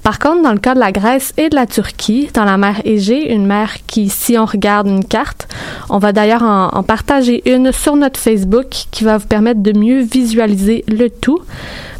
Par 0.03 0.19
contre, 0.19 0.43
dans 0.43 0.53
le 0.53 0.59
cas 0.59 0.75
de 0.75 0.81
la 0.81 0.91
Grèce 0.91 1.33
et 1.37 1.49
de 1.49 1.55
la 1.55 1.67
Turquie, 1.67 2.29
dans 2.35 2.45
la 2.45 2.59
mer 2.59 2.81
Égée, 2.85 3.33
une 3.33 3.47
mer 3.47 3.75
qui, 3.87 4.09
si 4.09 4.37
on 4.37 4.45
regarde 4.45 4.88
une 4.88 5.05
carte, 5.05 5.47
on 5.91 5.99
va 5.99 6.12
d'ailleurs 6.12 6.43
en, 6.43 6.83
partager 6.83 7.43
une 7.49 7.71
sur 7.71 7.95
notre 7.95 8.19
Facebook 8.19 8.67
qui 8.91 9.05
va 9.05 9.19
vous 9.19 9.27
permettre 9.27 9.62
de 9.62 9.79
mieux 9.79 10.01
visualiser 10.01 10.85
le 10.88 11.09
tout. 11.09 11.38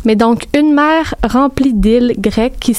Mais 0.05 0.17
donc 0.17 0.47
une 0.53 0.75
mer 0.75 1.15
remplie 1.23 1.75
d'îles 1.75 2.15
grecques 2.19 2.59
qui 2.59 2.77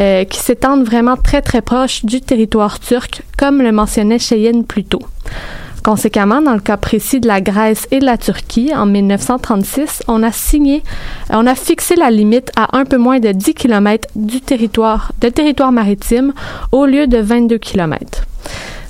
euh, 0.00 0.24
qui 0.24 0.38
s'étendent 0.38 0.84
vraiment 0.84 1.16
très 1.16 1.42
très 1.42 1.60
proche 1.60 2.04
du 2.06 2.22
territoire 2.22 2.80
turc, 2.80 3.22
comme 3.36 3.60
le 3.60 3.70
mentionnait 3.70 4.18
Cheyenne 4.18 4.64
plus 4.64 4.84
tôt. 4.84 5.02
Conséquemment, 5.82 6.40
dans 6.40 6.54
le 6.54 6.60
cas 6.60 6.76
précis 6.76 7.18
de 7.18 7.26
la 7.26 7.40
Grèce 7.40 7.88
et 7.90 7.98
de 7.98 8.04
la 8.04 8.16
Turquie, 8.16 8.72
en 8.74 8.86
1936, 8.86 10.04
on 10.06 10.22
a 10.22 10.30
signé, 10.30 10.82
on 11.30 11.44
a 11.46 11.56
fixé 11.56 11.96
la 11.96 12.10
limite 12.10 12.52
à 12.56 12.78
un 12.78 12.84
peu 12.84 12.98
moins 12.98 13.18
de 13.18 13.32
10 13.32 13.54
km 13.54 14.08
du 14.14 14.40
territoire, 14.40 15.10
de 15.20 15.28
territoire 15.28 15.72
maritime 15.72 16.34
au 16.70 16.86
lieu 16.86 17.08
de 17.08 17.18
22 17.18 17.58
km. 17.58 18.24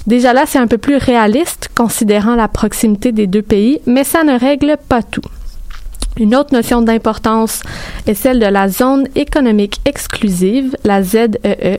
Déjà 0.07 0.35
là, 0.35 0.45
c'est 0.47 0.59
un 0.59 0.67
peu 0.67 0.79
plus 0.79 0.97
réaliste 0.97 1.71
considérant 1.75 2.35
la 2.35 2.49
proximité 2.49 3.13
des 3.13 3.27
deux 3.27 3.43
pays, 3.43 3.81
mais 3.87 4.05
ça 4.05 4.23
ne 4.23 4.39
règle 4.39 4.77
pas 4.89 5.03
tout. 5.03 5.23
Une 6.19 6.35
autre 6.35 6.53
notion 6.53 6.83
d'importance 6.83 7.63
est 8.07 8.15
celle 8.15 8.39
de 8.39 8.47
la 8.47 8.69
zone 8.69 9.09
économique 9.15 9.81
exclusive, 9.87 10.77
la 10.85 11.03
ZEE. 11.03 11.79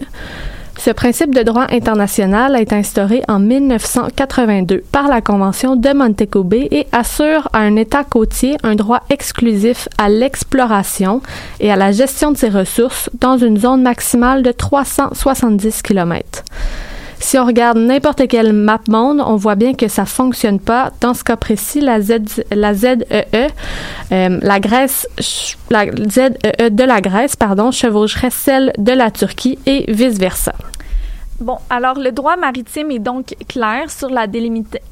Ce 0.84 0.92
principe 0.92 1.34
de 1.34 1.44
droit 1.44 1.66
international 1.70 2.58
a 2.58 2.62
été 2.62 2.76
instauré 2.76 3.22
en 3.30 3.40
1982 3.40 4.84
par 4.92 5.08
la 5.08 5.22
Convention 5.22 5.78
de 5.78 5.94
Montego 5.94 6.44
Bay 6.44 6.68
et 6.72 6.88
assure 6.92 7.48
à 7.54 7.60
un 7.60 7.78
État 7.78 8.04
côtier 8.04 8.58
un 8.64 8.76
droit 8.76 9.02
exclusif 9.10 9.88
à 9.98 10.10
l'exploration 10.10 11.22
et 11.62 11.72
à 11.72 11.78
la 11.78 11.94
gestion 11.94 12.34
de 12.34 12.38
ses 12.38 12.50
ressources 12.50 13.10
dans 13.22 13.38
une 13.38 13.58
zone 13.58 13.82
maximale 13.82 14.44
de 14.44 14.52
370 14.52 15.84
km. 15.84 16.44
Si 17.24 17.40
on 17.40 17.46
regarde 17.46 17.78
n'importe 17.78 18.28
quel 18.28 18.52
map 18.52 18.82
monde, 18.90 19.24
on 19.26 19.38
voit 19.38 19.56
bien 19.56 19.74
que 19.74 19.88
ça 19.88 20.06
fonctionne 20.06 20.60
pas. 20.60 20.92
Dans 21.00 21.14
ce 21.14 21.24
cas 21.24 21.38
précis, 21.38 21.80
la 21.80 22.02
Z, 22.02 22.44
la 22.52 22.74
ZEE, 22.74 22.98
euh, 23.34 23.48
la 24.42 24.60
Grèce, 24.60 25.08
la 25.70 25.86
ZEE 25.86 26.70
de 26.70 26.84
la 26.84 27.00
Grèce, 27.00 27.38
pardon, 27.38 27.72
chevaucherait 27.72 28.30
celle 28.30 28.74
de 28.78 28.92
la 28.92 29.10
Turquie 29.10 29.58
et 29.66 29.86
vice 29.88 30.20
versa. 30.20 30.54
Bon, 31.40 31.58
alors 31.70 31.98
le 31.98 32.12
droit 32.12 32.36
maritime 32.36 32.92
est 32.92 33.00
donc 33.00 33.36
clair 33.48 33.90
sur 33.90 34.10
la, 34.10 34.28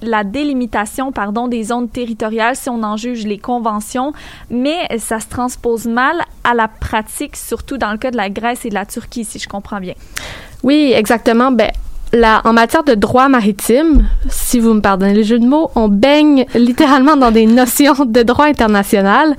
la 0.01 0.23
délimitation 0.23 1.11
pardon, 1.11 1.49
des 1.49 1.63
zones 1.65 1.89
territoriales 1.89 2.55
si 2.55 2.69
on 2.69 2.81
en 2.81 2.95
juge 2.95 3.25
les 3.25 3.39
conventions, 3.39 4.13
mais 4.49 4.87
ça 4.99 5.19
se 5.19 5.27
transpose 5.27 5.85
mal 5.85 6.15
à 6.45 6.53
la 6.53 6.69
pratique, 6.69 7.35
surtout 7.35 7.77
dans 7.77 7.91
le 7.91 7.97
cas 7.97 8.09
de 8.09 8.17
la 8.17 8.29
Grèce 8.29 8.65
et 8.65 8.69
de 8.69 8.75
la 8.75 8.85
Turquie, 8.85 9.25
si 9.25 9.37
je 9.37 9.49
comprends 9.49 9.81
bien. 9.81 9.95
Oui, 10.63 10.93
exactement. 10.95 11.51
Ben, 11.51 11.71
en 12.13 12.53
matière 12.53 12.83
de 12.83 12.93
droit 12.93 13.29
maritime, 13.29 14.05
si 14.29 14.59
vous 14.59 14.73
me 14.73 14.81
pardonnez 14.81 15.13
les 15.13 15.23
jeux 15.23 15.39
de 15.39 15.47
mots, 15.47 15.71
on 15.75 15.87
baigne 15.87 16.45
littéralement 16.55 17.15
dans 17.15 17.31
des 17.31 17.45
notions 17.47 18.05
de 18.05 18.23
droit 18.23 18.45
international. 18.45 19.35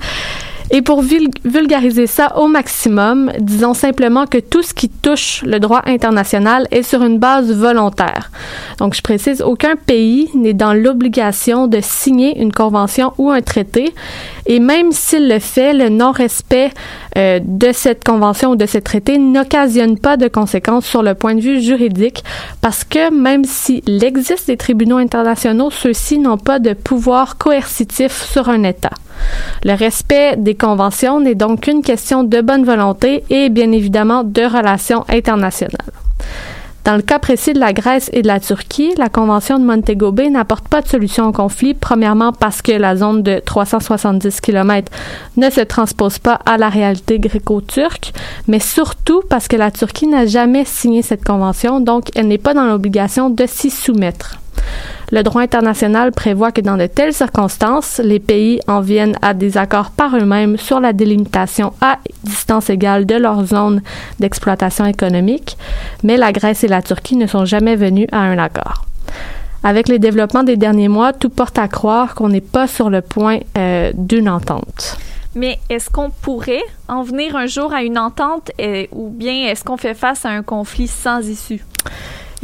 Et 0.75 0.81
pour 0.81 1.03
vulgariser 1.03 2.07
ça 2.07 2.35
au 2.39 2.47
maximum, 2.47 3.31
disons 3.39 3.75
simplement 3.75 4.25
que 4.25 4.39
tout 4.39 4.63
ce 4.63 4.73
qui 4.73 4.89
touche 4.89 5.43
le 5.43 5.59
droit 5.59 5.83
international 5.85 6.67
est 6.71 6.81
sur 6.81 7.03
une 7.03 7.19
base 7.19 7.53
volontaire. 7.53 8.31
Donc, 8.79 8.95
je 8.95 9.03
précise, 9.03 9.43
aucun 9.43 9.75
pays 9.75 10.31
n'est 10.33 10.55
dans 10.55 10.73
l'obligation 10.73 11.67
de 11.67 11.77
signer 11.79 12.41
une 12.41 12.51
convention 12.51 13.13
ou 13.19 13.29
un 13.29 13.41
traité. 13.41 13.93
Et 14.47 14.59
même 14.59 14.91
s'il 14.91 15.29
le 15.29 15.37
fait, 15.37 15.73
le 15.73 15.89
non-respect 15.89 16.71
euh, 17.19 17.39
de 17.43 17.71
cette 17.71 18.03
convention 18.03 18.53
ou 18.53 18.55
de 18.55 18.65
ce 18.65 18.79
traité 18.79 19.19
n'occasionne 19.19 19.99
pas 19.99 20.17
de 20.17 20.27
conséquences 20.27 20.87
sur 20.87 21.03
le 21.03 21.13
point 21.13 21.35
de 21.35 21.41
vue 21.41 21.61
juridique 21.61 22.23
parce 22.61 22.83
que 22.83 23.13
même 23.13 23.45
s'il 23.45 24.03
existe 24.03 24.47
des 24.47 24.57
tribunaux 24.57 24.97
internationaux, 24.97 25.69
ceux-ci 25.69 26.17
n'ont 26.17 26.39
pas 26.39 26.57
de 26.57 26.73
pouvoir 26.73 27.37
coercitif 27.37 28.11
sur 28.11 28.49
un 28.49 28.63
État. 28.63 28.89
Le 29.63 29.73
respect 29.73 30.35
des 30.37 30.55
conventions 30.55 31.19
n'est 31.19 31.35
donc 31.35 31.61
qu'une 31.61 31.81
question 31.81 32.23
de 32.23 32.41
bonne 32.41 32.63
volonté 32.63 33.23
et 33.29 33.49
bien 33.49 33.71
évidemment 33.71 34.23
de 34.23 34.41
relations 34.41 35.05
internationales. 35.09 35.91
Dans 36.83 36.97
le 36.97 37.01
cas 37.01 37.17
précis 37.17 37.53
de 37.53 37.61
la 37.61 37.71
Grèce 37.71 38.09
et 38.11 38.23
de 38.23 38.27
la 38.27 38.41
Turquie, 38.41 38.93
la 38.97 39.07
Convention 39.07 39.57
de 39.57 39.63
Montego 39.63 40.11
Bay 40.11 40.29
n'apporte 40.29 40.67
pas 40.67 40.81
de 40.81 40.87
solution 40.89 41.29
au 41.29 41.31
conflit, 41.31 41.73
premièrement 41.73 42.33
parce 42.33 42.61
que 42.61 42.73
la 42.73 42.97
zone 42.97 43.23
de 43.23 43.39
370 43.39 44.41
km 44.41 44.91
ne 45.37 45.49
se 45.49 45.61
transpose 45.61 46.19
pas 46.19 46.39
à 46.45 46.57
la 46.57 46.67
réalité 46.67 47.19
gréco-turque, 47.19 48.11
mais 48.49 48.59
surtout 48.59 49.21
parce 49.29 49.47
que 49.47 49.55
la 49.55 49.71
Turquie 49.71 50.07
n'a 50.07 50.25
jamais 50.25 50.65
signé 50.65 51.03
cette 51.03 51.23
convention, 51.23 51.79
donc 51.79 52.09
elle 52.15 52.27
n'est 52.27 52.37
pas 52.37 52.53
dans 52.53 52.65
l'obligation 52.65 53.29
de 53.29 53.45
s'y 53.47 53.69
soumettre. 53.69 54.39
Le 55.11 55.21
droit 55.21 55.43
international 55.43 56.11
prévoit 56.11 56.51
que 56.51 56.61
dans 56.61 56.77
de 56.77 56.87
telles 56.87 57.13
circonstances, 57.13 58.01
les 58.03 58.19
pays 58.19 58.59
en 58.67 58.81
viennent 58.81 59.15
à 59.21 59.33
des 59.33 59.57
accords 59.57 59.91
par 59.91 60.15
eux-mêmes 60.15 60.57
sur 60.57 60.79
la 60.79 60.91
délimitation 60.91 61.73
à 61.81 61.99
distance 62.23 62.69
égale 62.69 63.05
de 63.05 63.15
leur 63.15 63.45
zone 63.45 63.81
d'exploitation 64.19 64.85
économique, 64.85 65.57
mais 66.01 66.17
la 66.17 66.31
Grèce 66.31 66.63
et 66.63 66.67
la 66.67 66.81
Turquie 66.81 67.15
ne 67.15 67.27
sont 67.27 67.45
jamais 67.45 67.75
venus 67.75 68.07
à 68.11 68.19
un 68.19 68.39
accord. 68.39 68.85
Avec 69.63 69.87
les 69.87 69.99
développements 69.99 70.43
des 70.43 70.57
derniers 70.57 70.89
mois, 70.89 71.13
tout 71.13 71.29
porte 71.29 71.57
à 71.57 71.67
croire 71.67 72.15
qu'on 72.15 72.29
n'est 72.29 72.41
pas 72.41 72.67
sur 72.67 72.89
le 72.89 73.01
point 73.01 73.39
euh, 73.57 73.91
d'une 73.93 74.27
entente. 74.27 74.97
Mais 75.35 75.59
est-ce 75.69 75.89
qu'on 75.89 76.09
pourrait 76.09 76.63
en 76.87 77.03
venir 77.03 77.35
un 77.35 77.47
jour 77.47 77.73
à 77.73 77.83
une 77.83 77.97
entente 77.97 78.51
ou 78.91 79.09
bien 79.09 79.47
est-ce 79.47 79.63
qu'on 79.63 79.77
fait 79.77 79.95
face 79.95 80.25
à 80.25 80.29
un 80.29 80.43
conflit 80.43 80.87
sans 80.87 81.27
issue? 81.27 81.63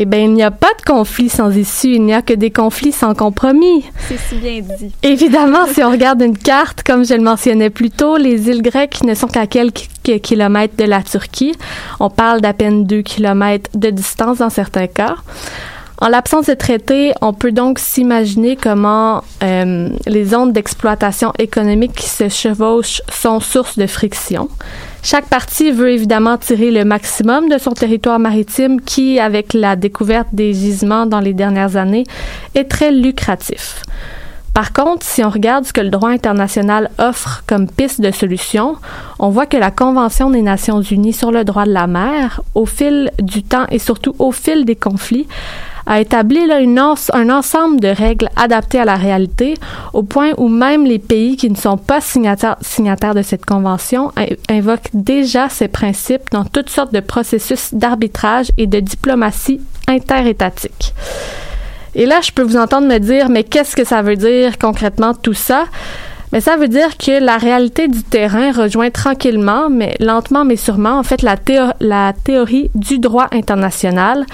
Eh 0.02 0.06
bien, 0.06 0.20
il 0.20 0.34
n'y 0.34 0.44
a 0.44 0.50
pas 0.50 0.72
de 0.80 0.86
conflit 0.90 1.28
sans 1.28 1.52
issue, 1.52 1.96
il 1.96 2.04
n'y 2.04 2.14
a 2.14 2.22
que 2.22 2.34
des 2.34 2.52
conflits 2.52 2.94
sans 2.94 3.14
compromis. 3.14 3.84
C'est 4.08 4.18
si 4.18 4.36
bien 4.36 4.62
dit. 4.62 4.94
Évidemment, 5.04 5.66
si 5.74 5.84
on 5.84 5.92
regarde 5.92 6.22
une 6.22 6.38
carte, 6.38 6.84
comme 6.84 7.06
je 7.06 7.16
le 7.16 7.22
mentionnais 7.22 7.70
plus 7.70 7.92
tôt, 7.92 8.16
les 8.16 8.48
îles 8.48 8.62
grecques 8.62 9.04
ne 9.04 9.14
sont 9.14 9.28
qu'à 9.28 9.46
quelques 9.46 9.90
kilomètres 10.24 10.78
de 10.78 10.86
la 10.86 11.04
Turquie. 11.04 11.54
On 12.00 12.10
parle 12.10 12.40
d'à 12.40 12.54
peine 12.54 12.86
deux 12.86 13.02
kilomètres 13.02 13.70
de 13.74 13.90
distance 13.90 14.38
dans 14.38 14.50
certains 14.50 14.88
cas. 14.88 15.18
En 16.02 16.08
l'absence 16.08 16.46
de 16.46 16.54
traité, 16.54 17.12
on 17.22 17.34
peut 17.34 17.52
donc 17.52 17.78
s'imaginer 17.78 18.56
comment 18.56 19.22
euh, 19.44 19.90
les 20.08 20.24
zones 20.24 20.54
d'exploitation 20.54 21.34
économique 21.38 21.92
qui 21.92 22.08
se 22.08 22.30
chevauchent 22.30 23.02
sont 23.12 23.42
source 23.42 23.78
de 23.78 23.86
friction. 23.86 24.48
Chaque 25.04 25.26
partie 25.26 25.72
veut 25.72 25.92
évidemment 25.92 26.38
tirer 26.38 26.72
le 26.72 26.86
maximum 26.86 27.50
de 27.50 27.58
son 27.58 27.72
territoire 27.72 28.18
maritime 28.18 28.80
qui, 28.80 29.20
avec 29.20 29.54
la 29.54 29.76
découverte 29.76 30.30
des 30.32 30.54
gisements 30.54 31.06
dans 31.06 31.20
les 31.20 31.34
dernières 31.34 31.76
années, 31.76 32.06
est 32.56 32.70
très 32.70 32.92
lucratif. 32.92 33.82
Par 34.54 34.74
contre, 34.74 35.06
si 35.06 35.24
on 35.24 35.30
regarde 35.30 35.66
ce 35.66 35.74
que 35.74 35.82
le 35.82 35.90
droit 35.90 36.10
international 36.10 36.90
offre 36.98 37.44
comme 37.46 37.70
piste 37.70 38.02
de 38.02 38.12
solution, 38.12 38.78
on 39.20 39.30
voit 39.30 39.46
que 39.46 39.58
la 39.58 39.72
Convention 39.72 40.30
des 40.30 40.42
Nations 40.42 40.82
Unies 40.82 41.14
sur 41.14 41.32
le 41.32 41.44
droit 41.44 41.66
de 41.66 41.72
la 41.72 41.88
mer, 41.88 42.42
au 42.56 42.66
fil 42.66 43.12
du 43.22 43.44
temps 43.44 43.66
et 43.70 43.80
surtout 43.80 44.16
au 44.18 44.32
fil 44.32 44.66
des 44.66 44.76
conflits, 44.76 45.28
a 45.90 46.00
établi 46.00 46.46
là, 46.46 46.60
un 47.14 47.30
ensemble 47.32 47.80
de 47.80 47.88
règles 47.88 48.30
adaptées 48.36 48.80
à 48.80 48.86
la 48.86 48.96
réalité, 48.96 49.56
au 49.92 50.04
point 50.04 50.34
où 50.38 50.48
même 50.48 50.86
les 50.86 51.00
pays 51.00 51.36
qui 51.36 51.50
ne 51.50 51.56
sont 51.56 51.78
pas 51.78 52.00
signataires, 52.00 53.16
de 53.16 53.24
cette 53.24 53.46
convention 53.46 54.12
invoquent 54.50 54.92
déjà 54.94 55.50
ces 55.50 55.68
principes 55.68 56.30
dans 56.32 56.46
toutes 56.46 56.70
sortes 56.70 56.94
de 56.94 57.00
processus 57.00 57.74
d'arbitrage 57.74 58.52
et 58.60 58.68
de 58.68 58.80
diplomatie 58.80 59.62
interétatique. 59.88 60.94
Et 61.96 62.06
là, 62.06 62.20
je 62.22 62.32
peux 62.32 62.44
vous 62.44 62.58
entendre 62.58 62.88
me 62.88 63.00
dire, 63.00 63.30
mais 63.30 63.44
qu'est-ce 63.44 63.76
que 63.76 63.84
ça 63.84 64.04
veut 64.04 64.16
dire 64.16 64.60
concrètement 64.60 65.16
tout 65.16 65.34
ça? 65.34 65.66
Mais 66.32 66.42
ça 66.42 66.56
veut 66.56 66.68
dire 66.68 66.98
que 66.98 67.20
la 67.20 67.38
réalité 67.38 67.88
du 67.88 68.04
terrain 68.04 68.52
rejoint 68.52 68.92
tranquillement, 68.92 69.72
mais 69.72 69.96
lentement 70.00 70.46
mais 70.46 70.56
sûrement, 70.56 71.00
en 71.00 71.04
fait, 71.04 71.24
la 71.24 72.14
théorie 72.14 72.70
du 72.76 73.00
droit 73.00 73.28
international 73.32 74.28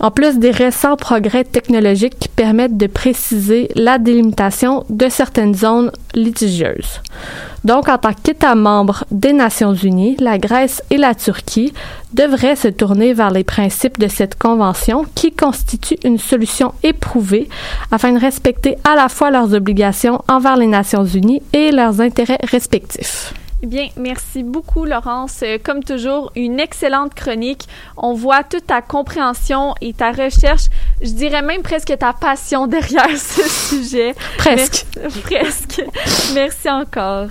en 0.00 0.10
plus 0.10 0.38
des 0.38 0.50
récents 0.50 0.96
progrès 0.96 1.44
technologiques 1.44 2.18
qui 2.18 2.28
permettent 2.28 2.76
de 2.76 2.86
préciser 2.86 3.68
la 3.74 3.98
délimitation 3.98 4.84
de 4.90 5.08
certaines 5.08 5.54
zones 5.54 5.90
litigieuses. 6.14 7.00
Donc, 7.64 7.88
en 7.88 7.96
tant 7.96 8.12
qu'État 8.12 8.54
membre 8.54 9.04
des 9.10 9.32
Nations 9.32 9.74
Unies, 9.74 10.16
la 10.20 10.38
Grèce 10.38 10.82
et 10.90 10.98
la 10.98 11.14
Turquie 11.14 11.72
devraient 12.12 12.56
se 12.56 12.68
tourner 12.68 13.14
vers 13.14 13.30
les 13.30 13.44
principes 13.44 13.98
de 13.98 14.08
cette 14.08 14.38
convention 14.38 15.06
qui 15.14 15.32
constitue 15.32 15.96
une 16.04 16.18
solution 16.18 16.72
éprouvée 16.82 17.48
afin 17.90 18.12
de 18.12 18.20
respecter 18.20 18.76
à 18.84 18.94
la 18.94 19.08
fois 19.08 19.30
leurs 19.30 19.54
obligations 19.54 20.22
envers 20.28 20.56
les 20.56 20.66
Nations 20.66 21.04
Unies 21.04 21.42
et 21.52 21.72
leurs 21.72 22.00
intérêts 22.00 22.38
respectifs. 22.42 23.32
Eh 23.62 23.66
bien, 23.66 23.88
merci 23.96 24.42
beaucoup, 24.42 24.84
Laurence. 24.84 25.42
Euh, 25.42 25.58
comme 25.62 25.82
toujours, 25.82 26.30
une 26.36 26.60
excellente 26.60 27.14
chronique. 27.14 27.66
On 27.96 28.12
voit 28.12 28.42
toute 28.42 28.66
ta 28.66 28.82
compréhension 28.82 29.74
et 29.80 29.92
ta 29.92 30.12
recherche, 30.12 30.64
je 31.00 31.10
dirais 31.10 31.42
même 31.42 31.62
presque 31.62 31.96
ta 31.98 32.12
passion 32.12 32.66
derrière 32.68 33.16
ce 33.16 33.48
sujet. 33.48 34.14
Presque. 34.38 34.86
presque. 35.24 35.82
Merci 36.34 36.68
encore. 36.68 37.28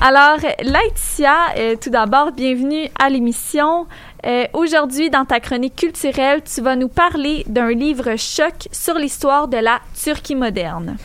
Alors, 0.00 0.38
Laetitia, 0.62 1.36
euh, 1.56 1.74
tout 1.80 1.90
d'abord, 1.90 2.30
bienvenue 2.30 2.88
à 2.98 3.08
l'émission. 3.08 3.88
Euh, 4.26 4.44
aujourd'hui, 4.52 5.10
dans 5.10 5.24
ta 5.24 5.40
chronique 5.40 5.74
culturelle, 5.74 6.42
tu 6.42 6.60
vas 6.60 6.76
nous 6.76 6.88
parler 6.88 7.44
d'un 7.48 7.70
livre 7.70 8.14
choc 8.16 8.68
sur 8.70 8.94
l'histoire 8.94 9.48
de 9.48 9.56
la 9.56 9.80
Turquie 10.00 10.36
moderne. 10.36 10.96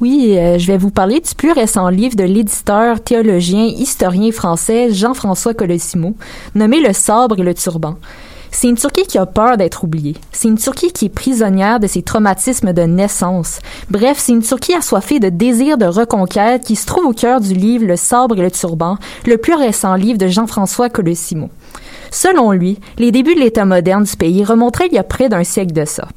Oui, 0.00 0.34
euh, 0.38 0.56
je 0.56 0.66
vais 0.66 0.78
vous 0.78 0.90
parler 0.90 1.20
du 1.20 1.34
plus 1.34 1.52
récent 1.52 1.90
livre 1.90 2.16
de 2.16 2.24
l'éditeur, 2.24 3.02
théologien, 3.02 3.64
historien 3.64 4.32
français 4.32 4.90
Jean-François 4.94 5.52
Colossimo, 5.52 6.14
nommé 6.54 6.80
Le 6.80 6.94
sabre 6.94 7.38
et 7.38 7.42
le 7.42 7.52
turban. 7.52 7.96
C'est 8.50 8.68
une 8.68 8.78
Turquie 8.78 9.06
qui 9.06 9.18
a 9.18 9.26
peur 9.26 9.58
d'être 9.58 9.84
oubliée. 9.84 10.16
C'est 10.32 10.48
une 10.48 10.56
Turquie 10.56 10.90
qui 10.90 11.04
est 11.04 11.10
prisonnière 11.10 11.80
de 11.80 11.86
ses 11.86 12.00
traumatismes 12.00 12.72
de 12.72 12.82
naissance. 12.82 13.58
Bref, 13.90 14.16
c'est 14.18 14.32
une 14.32 14.42
Turquie 14.42 14.74
assoiffée 14.74 15.20
de 15.20 15.28
désir 15.28 15.76
de 15.76 15.84
reconquête 15.84 16.64
qui 16.64 16.76
se 16.76 16.86
trouve 16.86 17.04
au 17.04 17.12
cœur 17.12 17.42
du 17.42 17.52
livre 17.52 17.84
Le 17.84 17.96
sabre 17.96 18.38
et 18.38 18.42
le 18.42 18.50
turban, 18.50 18.96
le 19.26 19.36
plus 19.36 19.54
récent 19.54 19.96
livre 19.96 20.18
de 20.18 20.28
Jean-François 20.28 20.88
Colossimo. 20.88 21.50
Selon 22.10 22.52
lui, 22.52 22.78
les 22.96 23.12
débuts 23.12 23.34
de 23.34 23.40
l'État 23.40 23.66
moderne 23.66 24.04
du 24.04 24.16
pays 24.16 24.44
remonteraient 24.44 24.88
il 24.90 24.94
y 24.94 24.98
a 24.98 25.04
près 25.04 25.28
d'un 25.28 25.44
siècle 25.44 25.74
de 25.74 25.84
ça. 25.84 26.08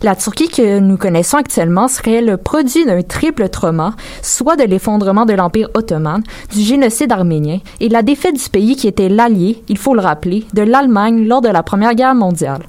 La 0.00 0.14
Turquie 0.14 0.48
que 0.48 0.78
nous 0.78 0.96
connaissons 0.96 1.38
actuellement 1.38 1.88
serait 1.88 2.20
le 2.20 2.36
produit 2.36 2.84
d'un 2.84 3.02
triple 3.02 3.48
trauma, 3.48 3.94
soit 4.22 4.54
de 4.54 4.62
l'effondrement 4.62 5.26
de 5.26 5.32
l'Empire 5.32 5.70
ottoman, 5.74 6.22
du 6.52 6.60
génocide 6.60 7.10
arménien 7.10 7.58
et 7.80 7.88
de 7.88 7.92
la 7.92 8.02
défaite 8.02 8.36
du 8.36 8.48
pays 8.48 8.76
qui 8.76 8.86
était 8.86 9.08
l'allié, 9.08 9.60
il 9.68 9.76
faut 9.76 9.94
le 9.94 10.00
rappeler, 10.00 10.46
de 10.54 10.62
l'Allemagne 10.62 11.26
lors 11.26 11.40
de 11.40 11.48
la 11.48 11.64
Première 11.64 11.96
Guerre 11.96 12.14
mondiale. 12.14 12.62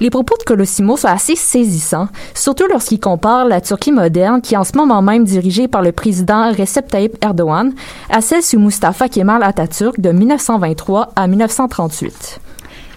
Les 0.00 0.08
propos 0.08 0.36
de 0.38 0.44
Colosimo 0.44 0.96
sont 0.96 1.08
assez 1.08 1.36
saisissants, 1.36 2.08
surtout 2.32 2.66
lorsqu'il 2.66 2.98
compare 2.98 3.44
la 3.44 3.60
Turquie 3.60 3.92
moderne, 3.92 4.40
qui 4.40 4.54
est 4.54 4.58
en 4.58 4.64
ce 4.64 4.76
moment 4.76 5.02
même 5.02 5.24
dirigée 5.24 5.68
par 5.68 5.82
le 5.82 5.92
président 5.92 6.50
Recep 6.50 6.88
Tayyip 6.88 7.22
Erdogan, 7.22 7.74
à 8.08 8.22
celle 8.22 8.42
sous 8.42 8.58
Mustafa 8.58 9.10
Kemal 9.10 9.42
Atatürk 9.42 10.00
de 10.00 10.12
1923 10.12 11.12
à 11.14 11.26
1938. 11.26 12.40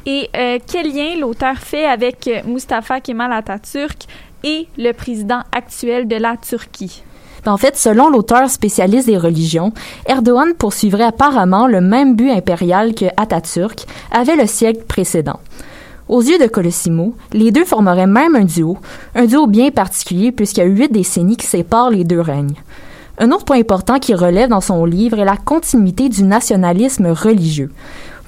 Et 0.09 0.29
euh, 0.37 0.57
quel 0.65 0.93
lien 0.93 1.19
l'auteur 1.19 1.57
fait 1.57 1.85
avec 1.85 2.29
euh, 2.29 2.39
Mustafa 2.45 3.01
Kemal 3.01 3.33
Atatürk 3.33 4.05
et 4.41 4.65
le 4.77 4.93
président 4.93 5.41
actuel 5.53 6.07
de 6.07 6.15
la 6.15 6.37
Turquie? 6.37 7.03
Ben, 7.43 7.51
en 7.51 7.57
fait, 7.57 7.75
selon 7.75 8.09
l'auteur 8.09 8.49
spécialiste 8.49 9.07
des 9.07 9.17
religions, 9.17 9.73
Erdogan 10.05 10.53
poursuivrait 10.57 11.03
apparemment 11.03 11.67
le 11.67 11.81
même 11.81 12.15
but 12.15 12.31
impérial 12.31 12.95
que 12.95 13.07
Atatürk 13.17 13.85
avait 14.09 14.37
le 14.37 14.47
siècle 14.47 14.85
précédent. 14.87 15.41
Aux 16.07 16.21
yeux 16.21 16.39
de 16.39 16.47
Colosimo, 16.47 17.13
les 17.33 17.51
deux 17.51 17.65
formeraient 17.65 18.07
même 18.07 18.37
un 18.37 18.45
duo, 18.45 18.77
un 19.13 19.25
duo 19.25 19.45
bien 19.45 19.71
particulier 19.71 20.31
puisqu'il 20.31 20.61
y 20.61 20.63
a 20.63 20.67
huit 20.67 20.89
décennies 20.89 21.35
qui 21.35 21.47
séparent 21.47 21.89
les 21.89 22.05
deux 22.05 22.21
règnes. 22.21 22.55
Un 23.19 23.31
autre 23.31 23.43
point 23.45 23.59
important 23.59 23.99
qui 23.99 24.13
relève 24.13 24.49
dans 24.49 24.61
son 24.61 24.85
livre 24.85 25.19
est 25.19 25.25
la 25.25 25.37
continuité 25.37 26.07
du 26.07 26.23
nationalisme 26.23 27.07
religieux. 27.07 27.71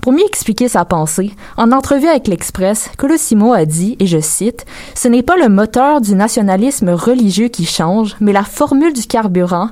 Pour 0.02 0.14
mieux 0.14 0.26
expliquer 0.26 0.70
sa 0.70 0.86
pensée, 0.86 1.32
en 1.58 1.72
entrevue 1.72 2.08
avec 2.08 2.28
l'Express, 2.28 2.90
Colosimo 2.98 3.54
a 3.54 3.66
dit, 3.66 3.98
et 4.00 4.08
je 4.08 4.20
cite, 4.20 4.66
Ce 4.96 5.08
n'est 5.08 5.24
pas 5.24 5.36
le 5.36 5.50
moteur 5.50 6.00
du 6.00 6.16
nationalisme 6.16 6.90
religieux 6.90 7.50
qui 7.50 7.66
change, 7.66 8.16
mais 8.22 8.32
la 8.32 8.44
formule 8.44 8.94
du 8.94 9.04
carburant 9.04 9.70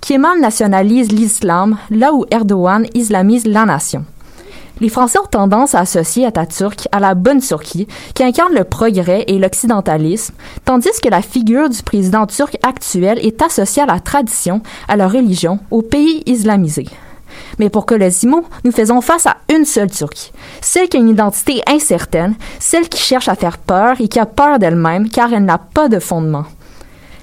Kemal 0.00 0.40
nationalise 0.40 1.12
l'islam 1.12 1.76
là 1.90 2.12
où 2.12 2.24
Erdogan 2.30 2.86
islamise 2.94 3.46
la 3.46 3.66
nation. 3.66 4.04
Les 4.80 4.88
Français 4.88 5.18
ont 5.18 5.26
tendance 5.26 5.74
à 5.74 5.80
associer 5.80 6.24
Atatürk 6.24 6.88
à 6.92 7.00
la 7.00 7.14
bonne 7.14 7.40
Turquie, 7.40 7.88
qui 8.14 8.22
incarne 8.22 8.54
le 8.54 8.64
progrès 8.64 9.24
et 9.26 9.38
l'occidentalisme, 9.38 10.34
tandis 10.64 11.00
que 11.02 11.08
la 11.08 11.22
figure 11.22 11.68
du 11.68 11.82
président 11.82 12.26
turc 12.26 12.56
actuel 12.62 13.18
est 13.24 13.42
associée 13.42 13.82
à 13.82 13.86
la 13.86 13.98
tradition, 13.98 14.62
à 14.86 14.96
la 14.96 15.08
religion, 15.08 15.58
au 15.70 15.82
pays 15.82 16.22
islamisé. 16.26 16.86
Mais 17.58 17.68
pour 17.68 17.86
Colosimo, 17.86 18.44
nous 18.64 18.72
faisons 18.72 19.00
face 19.00 19.26
à 19.26 19.36
une 19.54 19.64
seule 19.64 19.90
Turquie, 19.90 20.32
celle 20.60 20.88
qui 20.88 20.96
a 20.96 21.00
une 21.00 21.08
identité 21.08 21.62
incertaine, 21.66 22.36
celle 22.58 22.88
qui 22.88 23.00
cherche 23.00 23.28
à 23.28 23.34
faire 23.34 23.58
peur 23.58 24.00
et 24.00 24.08
qui 24.08 24.18
a 24.18 24.26
peur 24.26 24.58
d'elle-même 24.58 25.08
car 25.08 25.32
elle 25.32 25.44
n'a 25.44 25.58
pas 25.58 25.88
de 25.88 25.98
fondement. 25.98 26.44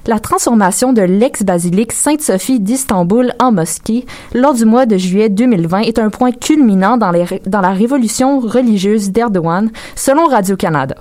La 0.08 0.20
transformation 0.20 0.94
de 0.94 1.02
l'ex-basilique 1.02 1.92
Sainte-Sophie 1.92 2.60
d'Istanbul 2.60 3.34
en 3.40 3.52
mosquée 3.52 4.06
lors 4.36 4.54
du 4.54 4.64
mois 4.64 4.86
de 4.86 4.98
juillet 4.98 5.30
2020 5.30 5.80
est 5.80 5.98
un 5.98 6.12
point 6.12 6.32
culminant 6.32 6.98
dans, 6.98 7.12
dans 7.48 7.62
la 7.62 7.72
révolution 7.72 8.40
religieuse 8.40 9.10
d'Erdogan, 9.10 9.72
selon 9.96 10.28
Radio-Canada. 10.28 10.96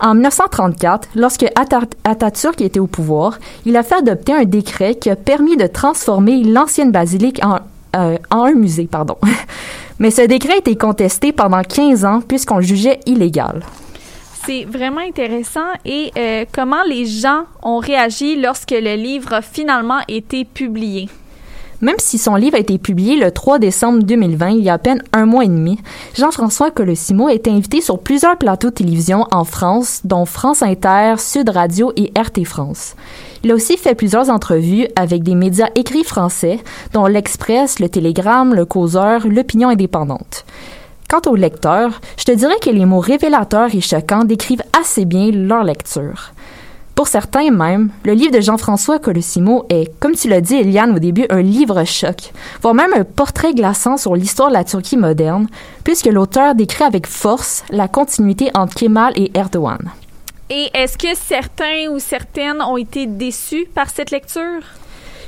En 0.00 0.12
1934, 0.12 1.08
lorsque 1.14 1.46
Atatürk 2.04 2.60
était 2.60 2.78
au 2.78 2.86
pouvoir, 2.86 3.38
il 3.64 3.74
a 3.78 3.82
fait 3.82 3.94
adopter 3.94 4.34
un 4.34 4.44
décret 4.44 4.96
qui 4.96 5.08
a 5.08 5.16
permis 5.16 5.56
de 5.56 5.66
transformer 5.66 6.44
l'ancienne 6.44 6.92
basilique 6.92 7.40
en, 7.42 7.60
euh, 7.96 8.18
en 8.30 8.44
un 8.44 8.54
musée. 8.54 8.88
Pardon. 8.90 9.16
Mais 9.98 10.10
ce 10.10 10.22
décret 10.22 10.54
a 10.54 10.56
été 10.56 10.76
contesté 10.76 11.32
pendant 11.32 11.62
15 11.62 12.04
ans 12.04 12.20
puisqu'on 12.20 12.56
le 12.56 12.62
jugeait 12.62 13.00
illégal. 13.06 13.62
C'est 14.46 14.64
vraiment 14.64 15.00
intéressant. 15.00 15.68
Et 15.84 16.12
euh, 16.16 16.44
comment 16.52 16.84
les 16.86 17.06
gens 17.06 17.44
ont 17.62 17.78
réagi 17.78 18.40
lorsque 18.40 18.70
le 18.70 18.94
livre 18.94 19.32
a 19.32 19.42
finalement 19.42 20.00
été 20.06 20.44
publié? 20.44 21.08
Même 21.82 21.96
si 21.98 22.16
son 22.16 22.36
livre 22.36 22.56
a 22.56 22.60
été 22.60 22.78
publié 22.78 23.16
le 23.16 23.30
3 23.30 23.58
décembre 23.58 24.02
2020, 24.02 24.48
il 24.48 24.64
y 24.64 24.70
a 24.70 24.74
à 24.74 24.78
peine 24.78 25.02
un 25.12 25.26
mois 25.26 25.44
et 25.44 25.48
demi, 25.48 25.78
Jean-François 26.14 26.70
Colosimo 26.70 27.26
a 27.28 27.34
été 27.34 27.50
invité 27.50 27.82
sur 27.82 27.98
plusieurs 27.98 28.38
plateaux 28.38 28.70
de 28.70 28.74
télévision 28.74 29.26
en 29.30 29.44
France, 29.44 30.00
dont 30.04 30.24
France 30.24 30.62
Inter, 30.62 31.14
Sud 31.18 31.50
Radio 31.50 31.92
et 31.96 32.12
RT 32.18 32.44
France. 32.44 32.94
Il 33.44 33.52
a 33.52 33.54
aussi 33.54 33.76
fait 33.76 33.94
plusieurs 33.94 34.30
entrevues 34.30 34.86
avec 34.96 35.22
des 35.22 35.34
médias 35.34 35.68
écrits 35.74 36.04
français, 36.04 36.60
dont 36.94 37.06
l'Express, 37.06 37.78
le 37.78 37.90
Télégramme, 37.90 38.54
le 38.54 38.64
Causeur, 38.64 39.26
l'Opinion 39.26 39.68
indépendante. 39.68 40.46
Quant 41.08 41.30
au 41.30 41.36
lecteur, 41.36 42.00
je 42.16 42.24
te 42.24 42.32
dirais 42.32 42.58
que 42.60 42.70
les 42.70 42.84
mots 42.86 43.00
révélateurs 43.00 43.74
et 43.74 43.80
choquants 43.80 44.24
décrivent 44.24 44.64
assez 44.76 45.04
bien 45.04 45.30
leur 45.30 45.62
lecture. 45.62 46.32
Pour 46.96 47.08
certains 47.08 47.50
même, 47.50 47.90
le 48.04 48.14
livre 48.14 48.32
de 48.32 48.40
Jean-François 48.40 48.98
Colosimo 48.98 49.66
est, 49.68 49.92
comme 50.00 50.14
tu 50.14 50.28
l'as 50.28 50.40
dit 50.40 50.54
Eliane 50.54 50.96
au 50.96 50.98
début, 50.98 51.26
un 51.28 51.42
livre 51.42 51.84
choc, 51.84 52.32
voire 52.62 52.72
même 52.72 52.94
un 52.94 53.04
portrait 53.04 53.52
glaçant 53.52 53.98
sur 53.98 54.16
l'histoire 54.16 54.48
de 54.48 54.54
la 54.54 54.64
Turquie 54.64 54.96
moderne, 54.96 55.46
puisque 55.84 56.06
l'auteur 56.06 56.54
décrit 56.54 56.84
avec 56.84 57.06
force 57.06 57.64
la 57.68 57.86
continuité 57.86 58.50
entre 58.54 58.74
Kemal 58.74 59.12
et 59.14 59.30
Erdogan. 59.34 59.92
Et 60.48 60.70
est-ce 60.72 60.96
que 60.96 61.14
certains 61.14 61.90
ou 61.90 61.98
certaines 61.98 62.62
ont 62.62 62.78
été 62.78 63.06
déçus 63.06 63.66
par 63.74 63.90
cette 63.90 64.10
lecture? 64.10 64.62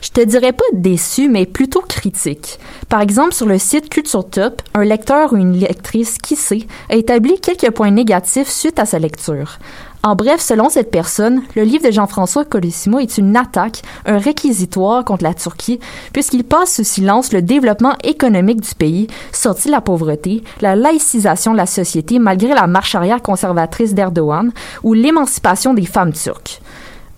je 0.00 0.10
te 0.10 0.20
dirais 0.20 0.52
pas 0.52 0.64
déçu, 0.72 1.28
mais 1.28 1.46
plutôt 1.46 1.80
critique. 1.80 2.58
Par 2.88 3.00
exemple, 3.00 3.34
sur 3.34 3.46
le 3.46 3.58
site 3.58 3.88
Culture 3.88 4.28
Top, 4.28 4.62
un 4.74 4.84
lecteur 4.84 5.32
ou 5.32 5.36
une 5.36 5.58
lectrice, 5.58 6.18
qui 6.18 6.36
sait, 6.36 6.66
a 6.90 6.96
établi 6.96 7.40
quelques 7.40 7.70
points 7.70 7.90
négatifs 7.90 8.48
suite 8.48 8.78
à 8.78 8.86
sa 8.86 8.98
lecture. 8.98 9.58
En 10.04 10.14
bref, 10.14 10.40
selon 10.40 10.68
cette 10.68 10.92
personne, 10.92 11.42
le 11.56 11.64
livre 11.64 11.84
de 11.84 11.90
Jean-François 11.90 12.44
Colissimo 12.44 13.00
est 13.00 13.18
une 13.18 13.36
attaque, 13.36 13.82
un 14.06 14.18
réquisitoire 14.18 15.04
contre 15.04 15.24
la 15.24 15.34
Turquie, 15.34 15.80
puisqu'il 16.12 16.44
passe 16.44 16.76
sous 16.76 16.84
silence 16.84 17.32
le 17.32 17.42
développement 17.42 17.94
économique 18.04 18.60
du 18.60 18.74
pays, 18.76 19.08
sorti 19.32 19.66
de 19.66 19.72
la 19.72 19.80
pauvreté, 19.80 20.44
la 20.60 20.76
laïcisation 20.76 21.50
de 21.50 21.56
la 21.56 21.66
société 21.66 22.20
malgré 22.20 22.54
la 22.54 22.68
marche 22.68 22.94
arrière 22.94 23.22
conservatrice 23.22 23.92
d'Erdogan, 23.92 24.52
ou 24.84 24.94
l'émancipation 24.94 25.74
des 25.74 25.86
femmes 25.86 26.12
turques. 26.12 26.60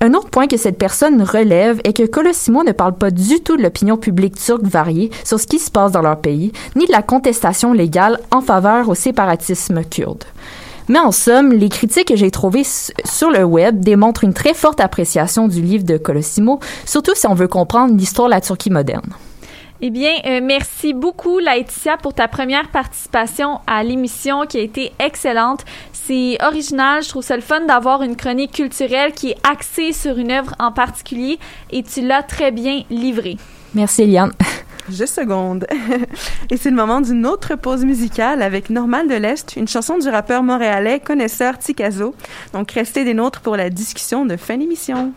Un 0.01 0.14
autre 0.14 0.31
point 0.31 0.47
que 0.47 0.57
cette 0.57 0.79
personne 0.79 1.23
relève 1.23 1.83
est 1.85 1.93
que 1.93 2.07
Colosimo 2.07 2.64
ne 2.64 2.73
parle 2.73 2.95
pas 2.95 3.11
du 3.11 3.40
tout 3.40 3.59
de 3.59 3.62
l'opinion 3.62 3.99
publique 3.99 4.37
turque 4.37 4.62
variée 4.62 5.11
sur 5.25 5.38
ce 5.38 5.47
qui 5.47 5.59
se 5.59 5.71
passe 5.71 5.93
dans 5.93 6.01
leur 6.01 6.19
pays, 6.19 6.53
ni 6.75 6.87
de 6.87 6.93
la 6.93 7.03
contestation 7.03 7.75
légale 7.75 8.19
en 8.31 8.40
faveur 8.40 8.88
au 8.88 8.95
séparatisme 8.95 9.85
kurde. 9.85 10.25
Mais 10.88 10.99
en 10.99 11.12
somme, 11.12 11.53
les 11.53 11.69
critiques 11.69 12.09
que 12.09 12.16
j'ai 12.16 12.31
trouvées 12.31 12.64
sur 12.64 13.31
le 13.31 13.45
web 13.45 13.81
démontrent 13.81 14.25
une 14.25 14.35
très 14.35 14.55
forte 14.55 14.81
appréciation 14.81 15.49
du 15.49 15.62
livre 15.62 15.85
de 15.85 15.97
Colosimo, 15.97 16.61
surtout 16.85 17.14
si 17.14 17.27
on 17.27 17.35
veut 17.35 17.49
comprendre 17.49 17.95
l'histoire 17.97 18.29
de 18.29 18.35
la 18.35 18.40
Turquie 18.40 18.71
moderne. 18.71 19.14
Eh 19.83 19.88
bien, 19.88 20.12
euh, 20.27 20.40
merci 20.43 20.93
beaucoup, 20.93 21.38
Laetitia, 21.38 21.97
pour 21.97 22.12
ta 22.12 22.29
première 22.29 22.69
participation 22.69 23.61
à 23.66 23.83
l'émission 23.83 24.45
qui 24.47 24.59
a 24.59 24.61
été 24.61 24.93
excellente. 24.99 25.64
C'est 25.93 26.37
original, 26.45 27.03
je 27.03 27.09
trouve 27.09 27.23
ça 27.23 27.37
le 27.37 27.43
fun 27.43 27.62
d'avoir 27.62 28.03
une 28.03 28.14
chronique 28.14 28.53
culturelle 28.53 29.12
qui 29.12 29.31
est 29.31 29.37
axée 29.49 29.93
sur 29.93 30.19
une 30.19 30.33
œuvre 30.33 30.55
en 30.59 30.71
particulier 30.71 31.38
et 31.71 31.83
tu 31.83 32.03
l'as 32.03 32.23
très 32.23 32.51
bien 32.51 32.83
livrée. 32.90 33.38
Merci, 33.75 34.03
Eliane. 34.03 34.33
Je 34.88 35.05
seconde. 35.05 35.66
Et 36.51 36.57
c'est 36.57 36.71
le 36.71 36.77
moment 36.77 37.01
d'une 37.01 37.27
autre 37.27 37.55
pause 37.57 37.85
musicale 37.85 38.43
avec 38.43 38.71
Normal 38.71 39.09
de 39.09 39.14
l'Est, 39.14 39.57
une 39.57 39.69
chanson 39.69 39.99
du 39.99 40.09
rappeur 40.09 40.43
montréalais 40.43 41.01
connaisseur 41.01 41.59
Tikazo. 41.59 42.14
Donc, 42.53 42.71
restez 42.73 43.05
des 43.05 43.14
nôtres 43.14 43.40
pour 43.40 43.57
la 43.57 43.71
discussion 43.71 44.25
de 44.27 44.37
fin 44.37 44.57
d'émission. 44.57 45.12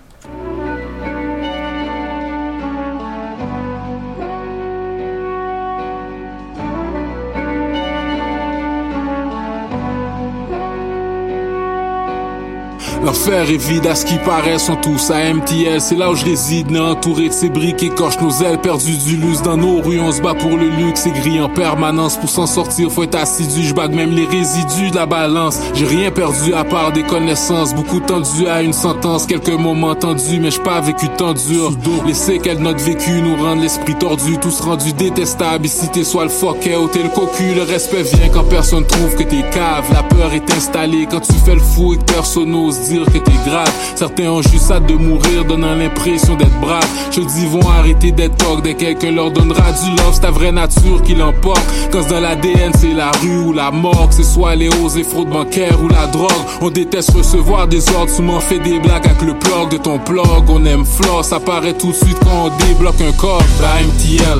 L'enfer 13.03 13.49
est 13.49 13.57
vide 13.57 13.85
à 13.85 13.95
ce 13.95 14.05
qui 14.05 14.17
paraît, 14.19 14.57
sont 14.57 14.77
tous 14.77 15.11
à 15.11 15.33
MTL. 15.33 15.81
C'est 15.81 15.95
là 15.95 16.09
où 16.09 16.15
je 16.15 16.23
réside, 16.23 16.71
né 16.71 16.79
entouré 16.79 17.27
de 17.27 17.33
ces 17.33 17.49
briques 17.49 17.83
écorche 17.83 18.17
nos 18.21 18.31
ailes, 18.31 18.61
perdues 18.61 18.95
du 18.95 19.17
luxe 19.17 19.41
dans 19.41 19.57
nos 19.57 19.81
rues. 19.81 19.99
On 19.99 20.13
se 20.13 20.21
bat 20.21 20.33
pour 20.33 20.51
le 20.51 20.69
luxe 20.69 21.05
et 21.05 21.11
gris 21.11 21.41
en 21.41 21.49
permanence. 21.49 22.15
Pour 22.15 22.29
s'en 22.29 22.47
sortir, 22.47 22.89
faut 22.89 23.03
être 23.03 23.15
assidu. 23.15 23.63
Je 23.63 23.73
bague 23.73 23.93
même 23.93 24.11
les 24.11 24.25
résidus 24.25 24.91
de 24.91 24.95
la 24.95 25.05
balance. 25.05 25.59
J'ai 25.73 25.85
rien 25.85 26.11
perdu 26.11 26.53
à 26.53 26.63
part 26.63 26.93
des 26.93 27.03
connaissances. 27.03 27.75
Beaucoup 27.75 27.99
tendu 27.99 28.47
à 28.47 28.61
une 28.61 28.71
sentence, 28.71 29.25
quelques 29.25 29.49
moments 29.49 29.95
tendus, 29.95 30.39
mais 30.39 30.51
j'ai 30.51 30.63
pas 30.63 30.79
vécu 30.79 31.09
tant 31.09 31.33
dur. 31.33 31.73
Les 32.07 32.13
séquelles 32.13 32.59
de 32.59 32.63
notre 32.63 32.83
vécu 32.85 33.21
nous 33.21 33.35
rendent 33.35 33.61
l'esprit 33.61 33.95
tordu, 33.95 34.37
tous 34.37 34.61
rendus 34.61 34.93
détestables. 34.93 35.65
Ici 35.65 35.89
t'es 35.91 36.05
soit 36.05 36.23
le 36.23 36.29
fuck 36.29 36.69
ou 36.81 36.87
t'es 36.87 37.03
le 37.03 37.09
cocu. 37.09 37.53
Le 37.53 37.63
respect 37.63 38.03
vient 38.03 38.29
quand 38.33 38.45
personne 38.45 38.85
trouve 38.85 39.13
que 39.15 39.23
t'es 39.23 39.43
cave. 39.51 39.91
La 39.91 40.03
peur 40.03 40.31
est 40.33 40.49
installée 40.53 41.05
quand 41.11 41.19
tu 41.19 41.33
fais 41.45 41.55
le 41.55 41.61
fou 41.61 41.95
et 41.95 41.97
que 41.97 42.03
personne 42.05 42.51
n'ose 42.51 42.92
que 43.01 43.17
t'es 43.17 43.49
grave. 43.49 43.71
Certains 43.95 44.29
ont 44.29 44.41
juste 44.41 44.71
hâte 44.71 44.85
de 44.87 44.93
mourir, 44.93 45.45
donnant 45.47 45.75
l'impression 45.75 46.35
d'être 46.35 46.59
brave. 46.59 46.85
Je 47.11 47.21
dis, 47.21 47.45
vont 47.47 47.67
arrêter 47.69 48.11
d'être 48.11 48.35
talk 48.37 48.61
dès 48.63 48.75
quelqu'un 48.75 49.11
leur 49.11 49.31
donnera 49.31 49.71
du 49.71 49.89
love. 49.91 50.13
C'est 50.13 50.21
ta 50.21 50.31
vraie 50.31 50.51
nature 50.51 51.01
qui 51.03 51.15
l'emporte. 51.15 51.63
Quand 51.91 52.01
c'est 52.03 52.13
dans 52.13 52.19
l'ADN, 52.19 52.71
c'est 52.79 52.93
la 52.93 53.11
rue 53.21 53.37
ou 53.37 53.53
la 53.53 53.71
mort. 53.71 54.09
Que 54.09 54.15
ce 54.15 54.23
soit 54.23 54.55
les 54.55 54.69
hausses, 54.69 54.95
les 54.95 55.03
fraudes 55.03 55.29
bancaires 55.29 55.77
ou 55.83 55.87
la 55.87 56.07
drogue. 56.07 56.31
On 56.61 56.69
déteste 56.69 57.11
recevoir 57.15 57.67
des 57.67 57.87
ordres. 57.93 58.11
Tu 58.15 58.21
m'en 58.21 58.39
fais 58.39 58.59
des 58.59 58.79
blagues 58.79 59.05
avec 59.05 59.21
le 59.21 59.33
plug 59.37 59.69
de 59.71 59.77
ton 59.77 59.99
plug. 59.99 60.49
On 60.49 60.63
aime 60.65 60.85
floss, 60.85 61.27
ça 61.27 61.39
paraît 61.39 61.73
tout 61.73 61.91
de 61.91 61.95
suite 61.95 62.17
quand 62.23 62.45
on 62.45 62.65
débloque 62.65 63.01
un 63.01 63.11
corps. 63.13 63.43
Bah 63.59 63.81
MTL. 63.81 64.39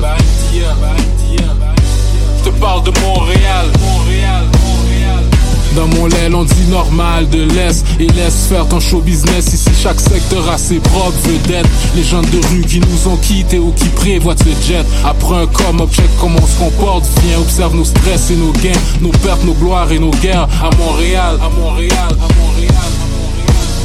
Je 2.38 2.50
te 2.50 2.54
parle 2.60 2.82
de. 2.84 2.94
Montréal. 3.04 3.83
Dans 5.74 5.88
mon 5.88 6.06
l'aile, 6.06 6.34
on 6.34 6.44
dit 6.44 6.66
normal 6.70 7.28
de 7.28 7.42
laisse 7.42 7.84
et 7.98 8.06
laisse 8.06 8.46
faire 8.48 8.66
ton 8.68 8.78
show 8.78 9.00
business. 9.00 9.52
Ici, 9.52 9.70
chaque 9.82 9.98
secteur 9.98 10.48
a 10.48 10.56
ses 10.56 10.78
propres 10.78 11.18
vedettes. 11.24 11.66
Les 11.96 12.04
gens 12.04 12.22
de 12.22 12.46
rue 12.50 12.62
qui 12.62 12.80
nous 12.80 13.08
ont 13.08 13.16
quittés 13.16 13.58
ou 13.58 13.72
qui 13.72 13.88
prévoient 13.88 14.36
ce 14.36 14.68
jet. 14.68 14.84
Après 15.04 15.36
un 15.36 15.46
com, 15.46 15.80
object 15.80 16.10
comment 16.20 16.38
on 16.40 16.46
se 16.46 16.58
comporte. 16.58 17.04
Viens, 17.24 17.38
observe 17.38 17.74
nos 17.74 17.84
stress 17.84 18.30
et 18.30 18.36
nos 18.36 18.52
gains, 18.52 18.78
nos 19.00 19.10
pertes, 19.10 19.44
nos 19.44 19.54
gloires 19.54 19.90
et 19.90 19.98
nos 19.98 20.10
guerres. 20.10 20.48
À 20.62 20.70
Montréal, 20.76 21.38
à 21.42 21.48
Montréal, 21.48 22.08
à 22.10 22.34
Montréal. 22.40 23.03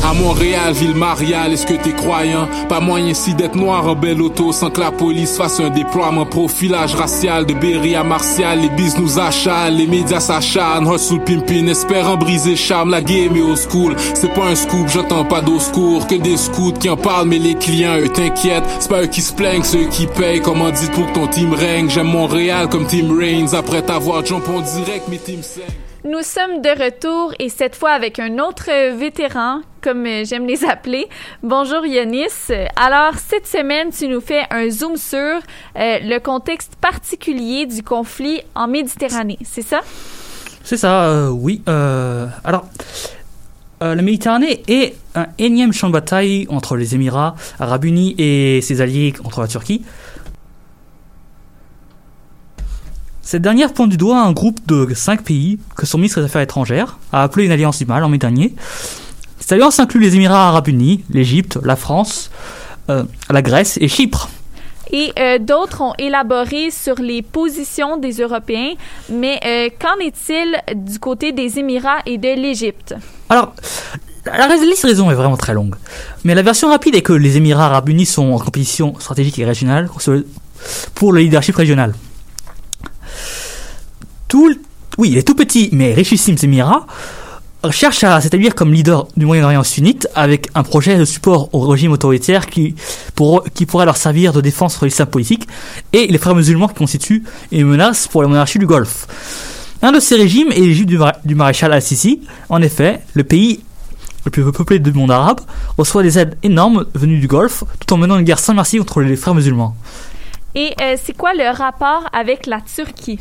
À 0.02 0.14
Montréal, 0.14 0.74
ville 0.74 0.96
mariale, 0.96 1.54
est-ce 1.54 1.66
que 1.66 1.74
t'es 1.74 1.92
croyant? 1.92 2.48
Pas 2.70 2.80
moyen 2.80 3.14
si 3.14 3.34
d'être 3.36 3.56
noir 3.56 3.86
en 3.86 3.96
belle 3.96 4.22
auto 4.22 4.52
sans 4.54 4.70
que 4.70 4.80
la 4.80 4.92
police 4.92 5.38
fasse 5.38 5.60
un 5.60 5.70
déploiement 5.70 6.26
profilage 6.26 6.96
racial 6.96 7.46
de 7.46 7.54
Berry 7.54 7.96
à 7.96 8.04
Martial. 8.04 8.62
Les 8.62 8.70
bis 8.70 8.98
nous 8.98 9.20
achalent, 9.20 9.76
les 9.76 9.86
médias 9.88 10.22
s'acharnent, 10.22 10.92
hustle 10.92 11.20
pimpin, 11.20 11.68
espérant 11.68 12.16
briser 12.16 12.56
charme, 12.56 12.92
la 12.92 13.02
game 13.02 13.36
est 13.36 13.42
au 13.42 13.56
school. 13.56 13.96
C'est 14.14 14.34
pas 14.34 14.48
un 14.48 14.56
scoop, 14.56 14.88
j'entends 14.88 15.26
pas 15.26 15.42
d'au 15.42 15.60
secours, 15.60 16.08
que 16.08 16.16
des 16.16 16.38
scouts 16.38 16.74
qui 16.74 16.90
en 16.90 16.98
parlent, 16.98 17.28
mais 17.28 17.40
les 17.40 17.56
clients, 17.56 18.00
eux 18.00 18.10
t'inquiètent. 18.10 18.64
C'est 18.80 18.90
pas 18.90 19.04
eux 19.04 19.08
qui 19.08 19.22
se 19.22 19.34
plaignent, 19.34 19.64
c'est 19.64 19.84
eux 19.84 19.90
qui 19.90 20.08
payent. 20.08 20.42
Comment 20.42 20.72
dit 20.72 20.90
pour 20.94 21.08
que 21.08 21.14
ton 21.14 21.28
team 21.28 21.54
règne? 21.54 21.90
J'aime 21.90 22.08
Montréal 22.08 22.70
comme 22.70 22.88
Team 22.88 23.16
Reigns, 23.16 23.54
après 23.54 23.82
t'avoir 23.82 24.26
jump 24.26 24.48
en 24.48 24.62
direct, 24.62 25.10
mes 25.10 25.18
teams 25.18 25.44
saignent. 25.44 25.66
Nous 26.06 26.24
sommes 26.24 26.62
de 26.62 26.70
retour 26.70 27.34
et 27.40 27.50
cette 27.50 27.76
fois 27.76 27.92
avec 27.92 28.20
un 28.20 28.40
autre 28.40 28.70
vétéran 28.98 29.60
comme 29.82 30.06
euh, 30.06 30.24
j'aime 30.26 30.46
les 30.46 30.64
appeler. 30.66 31.08
Bonjour 31.44 31.86
Yanis. 31.86 32.52
Alors, 32.76 33.14
cette 33.16 33.48
semaine, 33.48 33.90
tu 33.92 34.08
nous 34.08 34.22
fais 34.22 34.44
un 34.52 34.70
zoom 34.70 34.98
sur 34.98 35.18
euh, 35.18 35.40
le 35.76 36.20
contexte 36.20 36.76
particulier 36.76 37.66
du 37.66 37.84
conflit 37.84 38.42
en 38.56 38.68
Méditerranée, 38.68 39.38
c'est 39.44 39.62
ça? 39.62 39.82
C'est 40.64 40.78
ça, 40.78 41.06
euh, 41.06 41.30
oui. 41.30 41.62
Alors, 41.68 42.68
la 43.82 44.02
Méditerranée 44.02 44.62
est 44.68 44.96
un 45.16 45.28
énième 45.38 45.72
champ 45.72 45.88
de 45.88 45.94
bataille 45.94 46.46
entre 46.50 46.76
les 46.76 46.96
Émirats 46.96 47.36
arabes 47.60 47.86
unis 47.86 48.14
et 48.18 48.60
ses 48.62 48.82
alliés 48.82 49.14
contre 49.14 49.42
la 49.42 49.48
Turquie. 49.48 49.84
Cette 53.22 53.44
dernière 53.44 53.74
pointe 53.74 53.90
du 53.90 53.98
doigt 53.98 54.20
un 54.20 54.32
groupe 54.32 54.60
de 54.66 54.92
cinq 54.96 55.24
pays 55.24 55.60
que 55.76 55.86
son 55.86 56.00
ministre 56.00 56.20
des 56.20 56.26
Affaires 56.26 56.42
étrangères 56.42 56.98
a 57.14 57.22
appelé 57.22 57.46
une 57.46 57.52
alliance 57.52 57.78
du 57.78 57.90
en 57.90 58.10
mai 58.10 58.18
dernier. 58.18 58.56
Cette 59.50 59.56
alliance 59.56 59.80
inclut 59.80 60.00
les 60.00 60.16
Émirats 60.16 60.50
arabes 60.50 60.68
unis, 60.68 61.04
l'Égypte, 61.10 61.58
la 61.64 61.76
France, 61.76 62.30
euh, 62.92 63.04
la 63.32 63.42
Grèce 63.42 63.80
et 63.82 63.88
Chypre. 63.88 64.30
Et 64.92 65.12
euh, 65.18 65.40
d'autres 65.40 65.82
ont 65.82 65.96
élaboré 65.98 66.70
sur 66.70 66.94
les 67.02 67.24
positions 67.24 67.98
des 67.98 68.22
Européens, 68.22 68.76
mais 69.10 69.40
euh, 69.44 69.70
qu'en 69.80 69.98
est-il 70.06 70.62
du 70.76 71.00
côté 71.00 71.32
des 71.32 71.58
Émirats 71.58 71.98
et 72.06 72.20
de 72.20 72.28
l'Égypte? 72.40 72.94
Alors, 73.28 73.56
la 74.28 74.56
liste 74.58 74.84
raison 74.84 75.10
est 75.10 75.16
vraiment 75.16 75.36
très 75.36 75.56
longue. 75.56 75.74
Mais 76.24 76.36
la 76.36 76.44
version 76.44 76.70
rapide 76.70 76.94
est 76.94 77.02
que 77.02 77.14
les 77.14 77.38
Émirats 77.38 77.66
arabes 77.66 77.90
unis 77.90 78.06
sont 78.06 78.32
en 78.32 78.38
compétition 78.38 79.00
stratégique 79.00 79.40
et 79.40 79.46
régionale 79.46 79.90
pour 80.94 81.12
le 81.12 81.22
leadership 81.22 81.56
régional. 81.56 81.96
Tout, 84.28 84.56
oui, 85.00 85.10
les 85.10 85.24
tout 85.24 85.34
petits 85.34 85.70
mais 85.72 85.92
richissimes 85.96 86.38
Émirats 86.44 86.86
cherchent 87.72 88.04
à 88.06 88.22
s'établir 88.22 88.56
comme 88.56 88.74
leader 88.74 89.08
du 89.18 89.26
Moyen-Orient 89.26 89.64
sunnite 89.64 90.08
avec 90.16 90.48
un 90.56 90.64
projet 90.64 90.98
de 90.98 91.06
support 91.06 91.50
au 91.54 91.60
régime 91.62 91.92
autoritaire 91.92 92.48
qui, 92.48 92.76
pour, 93.16 93.44
qui 93.54 93.66
pourrait 93.66 93.86
leur 93.86 93.98
servir 93.98 94.32
de 94.34 94.42
défense 94.42 94.76
contre 94.76 94.86
l'islam 94.86 95.10
politique 95.10 95.48
et 95.92 96.08
les 96.08 96.18
frères 96.18 96.36
musulmans 96.36 96.68
qui 96.70 96.76
constituent 96.76 97.24
une 97.52 97.68
menace 97.68 98.08
pour 98.08 98.22
la 98.22 98.28
monarchie 98.30 98.60
du 98.60 98.66
Golfe. 98.66 99.08
Un 99.82 99.92
de 99.92 100.00
ces 100.00 100.16
régimes 100.16 100.52
est 100.52 100.60
l'Égypte 100.60 100.90
du, 100.90 100.98
mar- 100.98 101.18
du 101.24 101.36
maréchal 101.36 101.72
Al-Sisi. 101.72 102.22
En 102.50 102.62
effet, 102.62 103.02
le 103.14 103.24
pays 103.24 103.62
le 104.26 104.32
plus 104.32 104.44
peuplé 104.52 104.80
du 104.80 104.92
monde 104.92 105.12
arabe 105.12 105.40
reçoit 105.78 106.04
des 106.04 106.20
aides 106.20 106.38
énormes 106.44 106.86
venues 106.94 107.20
du 107.20 107.28
Golfe 107.28 107.64
tout 107.80 107.94
en 107.94 107.98
menant 107.98 108.18
une 108.18 108.26
guerre 108.26 108.40
sans 108.40 108.54
merci 108.54 108.78
contre 108.78 109.02
les 109.02 109.16
frères 109.16 109.36
musulmans. 109.36 109.76
Et 110.56 110.74
euh, 110.82 110.96
c'est 111.02 111.16
quoi 111.16 111.34
le 111.34 111.56
rapport 111.56 112.04
avec 112.12 112.46
la 112.46 112.60
Turquie? 112.62 113.20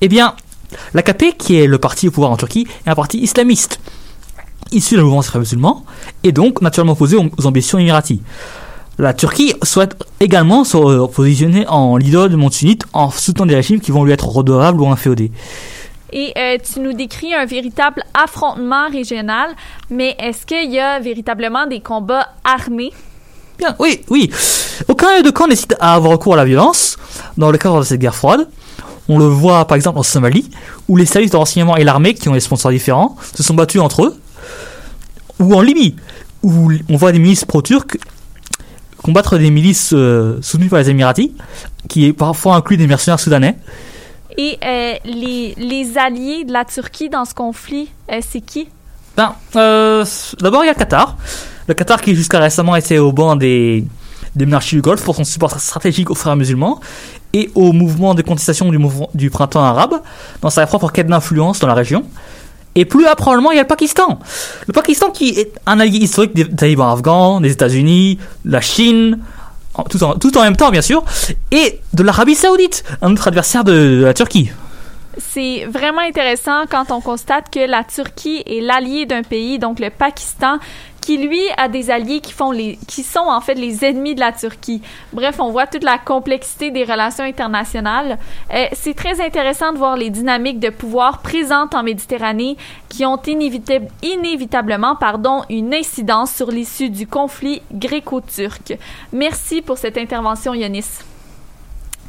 Eh 0.00 0.08
bien, 0.08 0.34
l'AKP, 0.94 1.36
qui 1.38 1.60
est 1.60 1.66
le 1.66 1.78
parti 1.78 2.08
au 2.08 2.10
pouvoir 2.10 2.30
en 2.32 2.36
Turquie, 2.36 2.66
est 2.86 2.90
un 2.90 2.94
parti 2.94 3.18
islamiste, 3.18 3.80
issu 4.70 4.94
de 4.94 5.00
la 5.00 5.04
mouvance 5.04 5.34
musulmans, 5.34 5.84
et 6.24 6.32
donc 6.32 6.60
naturellement 6.62 6.92
opposé 6.92 7.16
aux, 7.16 7.46
ambitions 7.46 7.78
émiraties. 7.78 8.22
La 8.98 9.14
Turquie 9.14 9.54
souhaite 9.62 9.96
également 10.20 10.64
se 10.64 11.06
positionner 11.06 11.66
en 11.66 11.96
leader 11.96 12.28
du 12.28 12.36
monde 12.36 12.52
sunnite 12.52 12.84
en 12.92 13.10
soutenant 13.10 13.46
des 13.46 13.54
régimes 13.54 13.80
qui 13.80 13.90
vont 13.90 14.04
lui 14.04 14.12
être 14.12 14.28
redevables 14.28 14.80
ou 14.80 14.88
inféodés. 14.88 15.32
Et 16.12 16.32
euh, 16.36 16.58
tu 16.62 16.80
nous 16.80 16.92
décris 16.92 17.32
un 17.32 17.46
véritable 17.46 18.04
affrontement 18.12 18.90
régional, 18.90 19.50
mais 19.88 20.14
est-ce 20.18 20.44
qu'il 20.44 20.70
y 20.70 20.78
a 20.78 21.00
véritablement 21.00 21.66
des 21.66 21.80
combats 21.80 22.28
armés? 22.44 22.92
Bien, 23.58 23.74
oui, 23.78 24.02
oui. 24.10 24.30
Aucun 24.88 25.16
des 25.16 25.22
deux 25.22 25.32
camps 25.32 25.48
décide 25.48 25.76
à 25.80 25.94
avoir 25.94 26.12
recours 26.12 26.34
à 26.34 26.36
la 26.36 26.44
violence 26.44 26.98
dans 27.38 27.50
le 27.50 27.56
cadre 27.56 27.80
de 27.80 27.84
cette 27.84 28.00
guerre 28.00 28.14
froide. 28.14 28.46
On 29.12 29.18
le 29.18 29.26
voit 29.26 29.66
par 29.66 29.76
exemple 29.76 29.98
en 29.98 30.02
Somalie, 30.02 30.48
où 30.88 30.96
les 30.96 31.04
services 31.04 31.32
de 31.32 31.36
renseignement 31.36 31.76
et 31.76 31.84
l'armée, 31.84 32.14
qui 32.14 32.30
ont 32.30 32.32
des 32.32 32.40
sponsors 32.40 32.70
différents, 32.70 33.14
se 33.34 33.42
sont 33.42 33.52
battus 33.52 33.82
entre 33.82 34.06
eux. 34.06 34.18
Ou 35.38 35.54
en 35.54 35.60
Libye, 35.60 35.96
où 36.42 36.72
on 36.88 36.96
voit 36.96 37.12
des 37.12 37.18
milices 37.18 37.44
pro-turques 37.44 37.98
combattre 39.02 39.36
des 39.36 39.50
milices 39.50 39.90
euh, 39.92 40.38
soutenues 40.40 40.70
par 40.70 40.78
les 40.78 40.88
Émiratis, 40.88 41.32
qui 41.90 42.10
parfois 42.14 42.54
incluent 42.54 42.78
des 42.78 42.86
mercenaires 42.86 43.20
soudanais. 43.20 43.58
Et 44.38 44.56
euh, 44.64 44.94
les, 45.04 45.54
les 45.58 45.98
alliés 45.98 46.44
de 46.44 46.52
la 46.54 46.64
Turquie 46.64 47.10
dans 47.10 47.26
ce 47.26 47.34
conflit, 47.34 47.90
euh, 48.10 48.20
c'est 48.26 48.40
qui? 48.40 48.68
Ben, 49.14 49.34
d'abord 50.40 50.64
il 50.64 50.68
y 50.68 50.70
a 50.70 50.72
le 50.72 50.78
Qatar. 50.78 51.18
Le 51.68 51.74
Qatar 51.74 52.00
qui 52.00 52.14
jusqu'à 52.14 52.38
récemment 52.38 52.76
était 52.76 52.96
au 52.96 53.12
banc 53.12 53.36
des, 53.36 53.84
des 54.36 54.46
monarchies 54.46 54.76
du 54.76 54.82
Golfe 54.82 55.02
pour 55.04 55.16
son 55.16 55.24
support 55.24 55.58
stratégique 55.60 56.10
aux 56.10 56.14
frères 56.14 56.36
musulmans 56.36 56.80
et 57.32 57.50
au 57.54 57.72
mouvement 57.72 58.14
de 58.14 58.22
contestation 58.22 58.70
du, 58.70 58.78
mouvement, 58.78 59.10
du 59.14 59.30
printemps 59.30 59.64
arabe 59.64 60.02
dans 60.40 60.50
sa 60.50 60.66
propre 60.66 60.90
quête 60.90 61.06
d'influence 61.06 61.60
dans 61.60 61.68
la 61.68 61.74
région. 61.74 62.04
Et 62.74 62.84
plus 62.86 63.04
probablement, 63.16 63.50
il 63.50 63.56
y 63.56 63.58
a 63.58 63.62
le 63.62 63.68
Pakistan. 63.68 64.18
Le 64.66 64.72
Pakistan 64.72 65.10
qui 65.10 65.30
est 65.30 65.52
un 65.66 65.78
allié 65.78 65.98
historique 65.98 66.34
des 66.34 66.48
talibans 66.48 66.90
afghans, 66.90 67.40
des 67.40 67.52
États-Unis, 67.52 68.18
la 68.44 68.62
Chine, 68.62 69.18
tout 69.90 70.02
en, 70.02 70.14
tout 70.18 70.36
en 70.38 70.42
même 70.42 70.56
temps, 70.56 70.70
bien 70.70 70.82
sûr, 70.82 71.04
et 71.50 71.80
de 71.92 72.02
l'Arabie 72.02 72.34
Saoudite, 72.34 72.84
un 73.02 73.12
autre 73.12 73.28
adversaire 73.28 73.64
de, 73.64 73.72
de 73.72 74.04
la 74.04 74.14
Turquie. 74.14 74.50
C'est 75.18 75.66
vraiment 75.66 76.00
intéressant 76.00 76.64
quand 76.70 76.90
on 76.90 77.02
constate 77.02 77.50
que 77.52 77.60
la 77.60 77.84
Turquie 77.84 78.42
est 78.46 78.62
l'allié 78.62 79.04
d'un 79.04 79.22
pays, 79.22 79.58
donc 79.58 79.78
le 79.78 79.90
Pakistan, 79.90 80.58
qui 81.02 81.18
lui 81.18 81.42
a 81.58 81.68
des 81.68 81.90
alliés 81.90 82.20
qui 82.20 82.32
font 82.32 82.52
les, 82.52 82.78
qui 82.86 83.02
sont 83.02 83.26
en 83.26 83.40
fait 83.42 83.54
les 83.54 83.84
ennemis 83.84 84.14
de 84.14 84.20
la 84.20 84.32
Turquie. 84.32 84.80
Bref, 85.12 85.36
on 85.40 85.50
voit 85.50 85.66
toute 85.66 85.84
la 85.84 85.98
complexité 85.98 86.70
des 86.70 86.84
relations 86.84 87.24
internationales. 87.24 88.18
Euh, 88.54 88.66
c'est 88.72 88.94
très 88.94 89.20
intéressant 89.20 89.72
de 89.72 89.78
voir 89.78 89.96
les 89.96 90.08
dynamiques 90.08 90.60
de 90.60 90.70
pouvoir 90.70 91.18
présentes 91.18 91.74
en 91.74 91.82
Méditerranée 91.82 92.56
qui 92.88 93.04
ont 93.04 93.16
inévita- 93.16 93.88
inévitablement, 94.02 94.96
pardon, 94.96 95.42
une 95.50 95.74
incidence 95.74 96.32
sur 96.32 96.50
l'issue 96.50 96.88
du 96.88 97.06
conflit 97.06 97.60
gréco-turc. 97.72 98.78
Merci 99.12 99.60
pour 99.60 99.78
cette 99.78 99.98
intervention, 99.98 100.54
Yonis. 100.54 100.86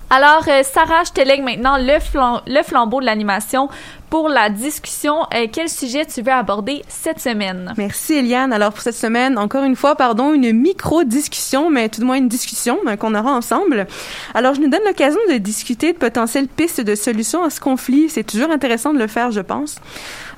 Alors, 0.09 0.43
euh, 0.47 0.61
Sarah, 0.61 1.03
je 1.07 1.11
te 1.11 1.21
lègue 1.21 1.41
maintenant 1.41 1.75
le, 1.77 1.97
flam- 1.99 2.41
le 2.45 2.61
flambeau 2.61 2.99
de 3.01 3.05
l'animation 3.05 3.67
pour 4.13 4.29
la 4.29 4.51
discussion. 4.51 5.21
Euh, 5.33 5.47
quel 5.51 5.67
sujet 5.67 6.05
tu 6.05 6.21
veux 6.21 6.31
aborder 6.31 6.83
cette 6.87 7.19
semaine? 7.19 7.73
Merci 7.79 8.13
Eliane. 8.13 8.53
Alors 8.53 8.71
pour 8.71 8.83
cette 8.83 8.93
semaine, 8.93 9.39
encore 9.39 9.63
une 9.63 9.75
fois, 9.75 9.95
pardon, 9.95 10.35
une 10.35 10.53
micro-discussion, 10.53 11.71
mais 11.71 11.89
tout 11.89 11.99
de 11.99 12.05
moins 12.05 12.17
une 12.17 12.27
discussion 12.27 12.77
euh, 12.85 12.95
qu'on 12.95 13.15
aura 13.15 13.31
ensemble. 13.31 13.87
Alors 14.35 14.53
je 14.53 14.61
nous 14.61 14.69
donne 14.69 14.83
l'occasion 14.85 15.17
de 15.31 15.37
discuter 15.39 15.93
de 15.93 15.97
potentielles 15.97 16.47
pistes 16.47 16.79
de 16.79 16.93
solutions 16.93 17.43
à 17.43 17.49
ce 17.49 17.59
conflit. 17.59 18.07
C'est 18.07 18.23
toujours 18.23 18.51
intéressant 18.51 18.93
de 18.93 18.99
le 18.99 19.07
faire, 19.07 19.31
je 19.31 19.41
pense. 19.41 19.77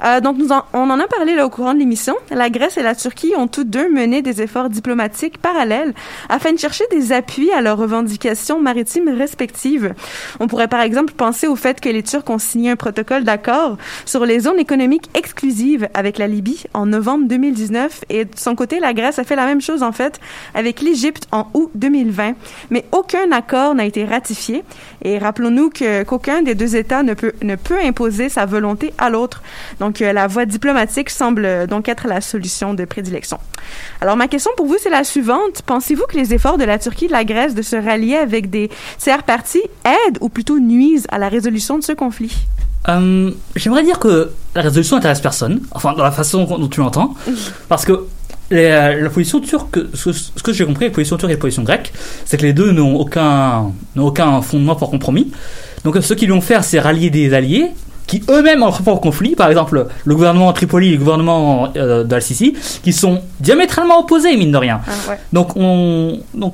Euh, 0.06 0.22
donc 0.22 0.38
nous 0.38 0.50
on 0.72 0.90
en 0.90 1.00
a 1.00 1.08
parlé 1.08 1.36
là 1.36 1.46
au 1.46 1.50
courant 1.50 1.74
de 1.74 1.80
l'émission. 1.80 2.16
La 2.32 2.50
Grèce 2.50 2.78
et 2.78 2.84
la 2.84 2.96
Turquie 2.96 3.34
ont 3.38 3.48
toutes 3.48 3.70
deux 3.70 3.92
mené 3.92 4.22
des 4.22 4.42
efforts 4.42 4.70
diplomatiques 4.70 5.38
parallèles 5.38 5.94
afin 6.30 6.54
de 6.54 6.60
chercher 6.60 6.86
des 6.92 7.12
appuis 7.12 7.52
à 7.52 7.62
leurs 7.62 7.78
revendications 7.78 8.62
maritimes 8.62 9.10
respectives. 9.10 9.94
On 10.40 10.48
pourrait 10.48 10.70
par 10.70 10.80
exemple 10.80 11.14
penser 11.14 11.48
au 11.48 11.58
fait 11.58 11.82
que 11.82 11.90
les 11.90 12.04
Turcs 12.04 12.30
ont 12.30 12.40
signé 12.40 12.72
un 12.72 12.76
protocole 12.78 13.26
d'accord 13.26 13.65
sur 14.06 14.26
les 14.26 14.40
zones 14.42 14.60
économiques 14.60 15.10
exclusives 15.14 15.88
avec 15.94 16.18
la 16.18 16.28
Libye 16.28 16.64
en 16.74 16.86
novembre 16.86 17.28
2019 17.28 18.06
et 18.10 18.26
de 18.26 18.38
son 18.38 18.56
côté 18.56 18.80
la 18.80 18.94
Grèce 18.94 19.20
a 19.20 19.24
fait 19.24 19.36
la 19.36 19.46
même 19.46 19.62
chose 19.62 19.84
en 19.84 19.92
fait 19.92 20.20
avec 20.54 20.82
l'Égypte 20.82 21.28
en 21.32 21.48
août 21.54 21.70
2020. 21.76 22.34
Mais 22.70 22.86
aucun 22.92 23.32
accord 23.32 23.76
n'a 23.76 23.86
été 23.86 24.06
ratifié 24.06 24.64
et 25.04 25.18
rappelons-nous 25.18 25.70
qu'aucun 25.70 26.42
des 26.42 26.56
deux 26.56 26.76
États 26.76 27.04
ne 27.04 27.14
peut 27.14 27.34
ne 27.42 27.56
peut 27.56 27.80
imposer 27.84 28.30
sa 28.30 28.46
volonté 28.46 28.94
à 28.98 29.10
l'autre. 29.10 29.42
Donc 29.80 30.02
euh, 30.02 30.14
la 30.14 30.28
voie 30.28 30.46
diplomatique 30.46 31.10
semble 31.10 31.46
euh, 31.46 31.68
donc 31.68 31.90
être 31.90 32.08
la 32.08 32.22
solution 32.22 32.74
de 32.74 32.86
prédilection. 32.86 33.40
Alors 34.02 34.18
ma 34.18 34.28
question 34.28 34.52
pour 34.58 34.68
vous 34.68 34.78
c'est 34.80 34.90
la 34.90 35.04
suivante. 35.04 35.62
Pensez-vous 35.66 36.06
que 36.08 36.18
les 36.18 36.34
efforts 36.34 36.58
de 36.58 36.66
la 36.66 36.80
Turquie 36.80 37.06
et 37.06 37.08
de 37.10 37.14
la 37.14 37.26
Grèce 37.26 37.56
de 37.56 37.62
se 37.62 37.76
rallier 37.76 38.16
avec 38.16 38.50
des 38.50 38.70
tiers 38.98 39.24
parties 39.24 39.64
aident 39.84 40.18
ou 40.22 40.30
plutôt 40.30 40.60
nuisent 40.60 41.08
à 41.10 41.18
la 41.18 41.30
résolution 41.30 41.78
de 41.78 41.84
ce 41.84 41.94
conflit? 41.94 42.46
Euh, 42.88 43.32
J'aimerais 43.56 43.84
dire 43.84 44.00
que 44.00 44.32
la 44.56 44.62
résolution 44.62 44.98
intéresse 44.98 45.20
personne, 45.22 45.62
enfin 45.72 45.94
dans 45.94 46.04
la 46.04 46.12
façon 46.12 46.44
dont 46.46 46.68
tu 46.68 46.80
l'entends, 46.80 47.14
parce 47.70 47.86
que 47.86 48.06
les- 48.52 48.70
la 49.02 49.10
position 49.10 49.40
turque, 49.40 49.80
ce, 49.96 50.12
ce 50.12 50.44
que 50.44 50.54
j'ai 50.54 50.66
compris, 50.66 50.86
la 50.86 50.92
position 50.92 51.18
turque 51.18 51.32
et 51.32 51.36
la 51.36 51.40
position 51.40 51.64
grecque, 51.64 51.92
c'est 52.26 52.38
que 52.38 52.44
les 52.44 52.54
deux 52.54 52.72
n'ont 52.72 52.96
aucun, 52.96 53.72
aucun 53.98 54.42
fondement 54.42 54.76
pour 54.76 54.92
compromis. 54.92 55.32
Donc 55.84 55.98
ce 56.02 56.14
qu'ils 56.14 56.32
vont 56.32 56.42
faire, 56.42 56.64
c'est 56.64 56.80
rallier 56.80 57.10
des 57.10 57.34
alliés 57.34 57.72
qui 58.08 58.22
eux-mêment 58.30 58.62
ont 58.62 58.70
leur 58.70 58.82
propre 58.84 59.02
conflit, 59.02 59.34
par 59.36 59.50
exemple 59.50 59.88
le 60.06 60.16
gouvernement 60.16 60.54
Tripoli 60.54 60.90
et 60.90 60.92
le 60.92 60.98
gouvernement 61.00 61.70
euh, 61.76 62.04
d'Al-Sisi, 62.04 62.54
qui 62.84 62.94
sont 62.94 63.22
diamétralement 63.40 64.00
opposés, 64.00 64.38
mine 64.38 64.52
de 64.52 64.58
rien. 64.58 64.80
Ah, 64.88 65.10
ouais. 65.10 65.20
Donc 65.34 65.56
on, 65.58 66.20
donc 66.36 66.54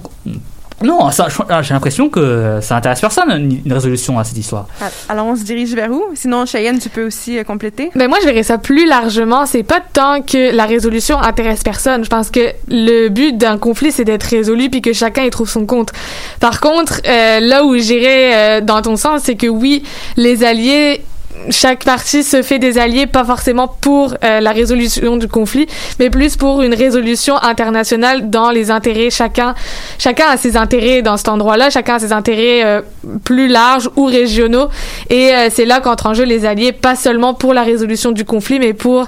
non, 0.84 1.12
ça, 1.12 1.28
j'ai 1.62 1.74
l'impression 1.74 2.10
que 2.10 2.60
ça 2.62 2.76
intéresse 2.78 3.02
personne 3.02 3.30
une, 3.32 3.62
une 3.66 3.74
résolution 3.74 4.18
à 4.20 4.24
cette 4.24 4.38
histoire. 4.38 4.68
Ah, 4.82 4.90
Alors 5.10 5.26
on 5.28 5.36
se 5.36 5.44
dirige 5.44 5.74
vers 5.74 5.92
où? 5.92 6.04
Sinon 6.16 6.46
Cheyenne, 6.46 6.80
tu 6.80 6.90
peux 6.90 7.06
aussi 7.06 7.38
euh, 7.38 7.44
compléter. 7.44 7.92
Ben 7.96 8.08
moi, 8.08 8.18
je 8.22 8.28
verrais 8.28 8.44
ça 8.44 8.58
plus 8.58 8.86
largement. 8.88 9.46
C'est 9.46 9.64
pas 9.64 9.80
tant 9.94 10.22
que 10.22 10.56
la 10.56 10.66
résolution 10.66 11.20
intéresse 11.20 11.64
personne. 11.64 12.04
Je 12.04 12.10
pense 12.10 12.30
que 12.30 12.52
le 12.68 13.10
but 13.10 13.38
d'un 13.38 13.58
conflit, 13.58 13.92
c'est 13.92 14.06
d'être 14.06 14.24
résolu 14.24 14.70
puis 14.70 14.82
que 14.82 14.94
chacun 14.94 15.24
y 15.24 15.30
trouve 15.30 15.50
son 15.50 15.66
compte. 15.66 15.92
Par 16.40 16.60
contre, 16.60 17.02
euh, 17.08 17.40
là 17.40 17.64
où 17.64 17.76
j'irais 17.78 18.60
euh, 18.60 18.62
dans 18.62 18.82
ton 18.82 18.96
sens, 18.96 19.22
c'est 19.24 19.36
que 19.36 19.48
oui, 19.48 19.84
les 20.18 20.44
alliés 20.44 21.04
chaque 21.50 21.84
partie 21.84 22.24
se 22.24 22.42
fait 22.42 22.60
des 22.60 22.78
alliés, 22.78 23.08
pas 23.08 23.24
forcément 23.24 23.68
pour 23.68 24.14
euh, 24.24 24.39
la 24.39 24.52
résolution 24.52 25.18
du 25.18 25.28
conflit, 25.28 25.68
mais 26.00 26.10
plus 26.10 26.36
pour 26.36 26.62
une 26.62 26.74
résolution 26.74 27.36
internationale 27.42 28.30
dans 28.30 28.52
les 28.52 28.72
intérêts. 28.72 29.10
Chacun, 29.10 29.56
chacun 29.98 30.26
a 30.30 30.38
ses 30.38 30.58
intérêts 30.58 31.02
dans 31.02 31.18
cet 31.18 31.30
endroit-là, 31.30 31.70
chacun 31.70 31.96
a 31.96 32.00
ses 32.00 32.14
intérêts 32.14 32.64
euh, 32.64 32.82
plus 33.24 33.48
larges 33.48 33.89
ou 33.96 34.06
régionaux. 34.06 34.70
Et 35.10 35.34
euh, 35.34 35.50
c'est 35.52 35.66
là 35.66 35.80
qu'entrent 35.80 36.08
en 36.08 36.14
jeu 36.14 36.24
les 36.24 36.46
alliés, 36.46 36.72
pas 36.72 36.96
seulement 36.96 37.34
pour 37.34 37.54
la 37.54 37.64
résolution 37.64 38.12
du 38.12 38.26
conflit, 38.26 38.60
mais 38.60 38.74
pour 38.74 39.08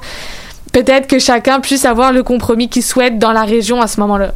peut-être 0.71 1.07
que 1.07 1.19
chacun 1.19 1.59
puisse 1.59 1.85
avoir 1.85 2.11
le 2.11 2.23
compromis 2.23 2.69
qu'il 2.69 2.83
souhaite 2.83 3.19
dans 3.19 3.31
la 3.31 3.43
région 3.43 3.81
à 3.81 3.87
ce 3.87 3.99
moment-là. 3.99 4.33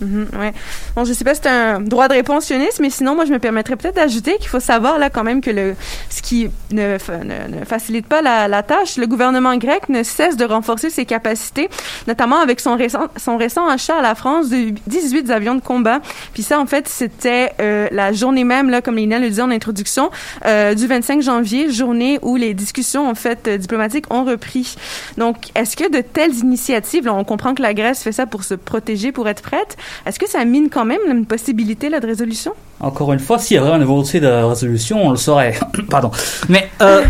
Mhm, 0.00 0.28
ouais. 0.38 0.52
Bon, 0.94 1.04
je 1.04 1.12
sais 1.12 1.24
pas 1.24 1.34
si 1.34 1.40
c'est 1.42 1.48
un 1.48 1.80
droit 1.80 2.08
de 2.08 2.14
réponse 2.14 2.44
sioniste, 2.44 2.78
mais 2.80 2.90
sinon, 2.90 3.14
moi, 3.14 3.24
je 3.24 3.32
me 3.32 3.38
permettrais 3.38 3.76
peut-être 3.76 3.96
d'ajouter 3.96 4.36
qu'il 4.38 4.48
faut 4.48 4.60
savoir 4.60 4.98
là 4.98 5.10
quand 5.10 5.24
même 5.24 5.40
que 5.40 5.50
le 5.50 5.74
ce 6.10 6.22
qui 6.22 6.48
ne, 6.72 6.96
ne, 7.24 7.58
ne 7.58 7.64
facilite 7.64 8.06
pas 8.06 8.22
la, 8.22 8.48
la 8.48 8.62
tâche, 8.62 8.96
le 8.96 9.06
gouvernement 9.06 9.56
grec 9.56 9.88
ne 9.88 10.02
cesse 10.02 10.36
de 10.36 10.44
renforcer 10.44 10.90
ses 10.90 11.04
capacités, 11.04 11.68
notamment 12.06 12.38
avec 12.40 12.60
son 12.60 12.76
récent 12.76 13.08
son 13.16 13.36
récent 13.36 13.66
achat 13.68 13.98
à 13.98 14.02
la 14.02 14.14
France 14.14 14.48
de 14.48 14.72
18 14.86 15.30
avions 15.30 15.54
de 15.54 15.60
combat. 15.60 16.00
Puis 16.32 16.42
ça, 16.42 16.60
en 16.60 16.66
fait, 16.66 16.88
c'était 16.88 17.52
euh, 17.60 17.88
la 17.90 18.12
journée 18.12 18.44
même 18.44 18.70
là, 18.70 18.80
comme 18.80 18.96
Lina 18.96 19.18
le 19.18 19.28
disait 19.28 19.42
en 19.42 19.50
introduction, 19.50 20.10
euh, 20.46 20.74
du 20.74 20.86
25 20.86 21.22
janvier, 21.22 21.70
journée 21.70 22.18
où 22.22 22.36
les 22.36 22.54
discussions 22.54 23.08
en 23.08 23.14
fait 23.14 23.48
euh, 23.48 23.56
diplomatiques 23.56 24.12
ont 24.12 24.24
repris. 24.24 24.76
Donc, 25.16 25.48
est-ce 25.54 25.76
que 25.76 25.90
de 25.90 26.00
telles 26.00 26.34
initiatives, 26.34 27.06
là, 27.06 27.14
on 27.14 27.24
comprend 27.24 27.54
que 27.54 27.62
la 27.62 27.74
Grèce 27.74 28.02
fait 28.02 28.12
ça 28.12 28.26
pour 28.26 28.44
se 28.44 28.54
protéger, 28.54 29.12
pour 29.12 29.28
être 29.28 29.42
prête. 29.42 29.76
Est-ce 30.06 30.18
que 30.18 30.28
ça 30.28 30.44
mine 30.44 30.68
quand 30.70 30.84
même 30.84 31.00
une 31.08 31.26
possibilité 31.26 31.88
là, 31.88 32.00
de 32.00 32.06
résolution? 32.06 32.52
Encore 32.80 33.12
une 33.12 33.18
fois, 33.18 33.38
s'il 33.38 33.54
y 33.56 33.58
a 33.58 33.60
vraiment 33.62 33.76
une 33.76 33.84
volonté 33.84 34.20
de 34.20 34.26
résolution, 34.26 35.06
on 35.06 35.10
le 35.10 35.16
saurait. 35.16 35.58
Pardon. 35.90 36.10
Mais, 36.48 36.70
euh, 36.82 37.04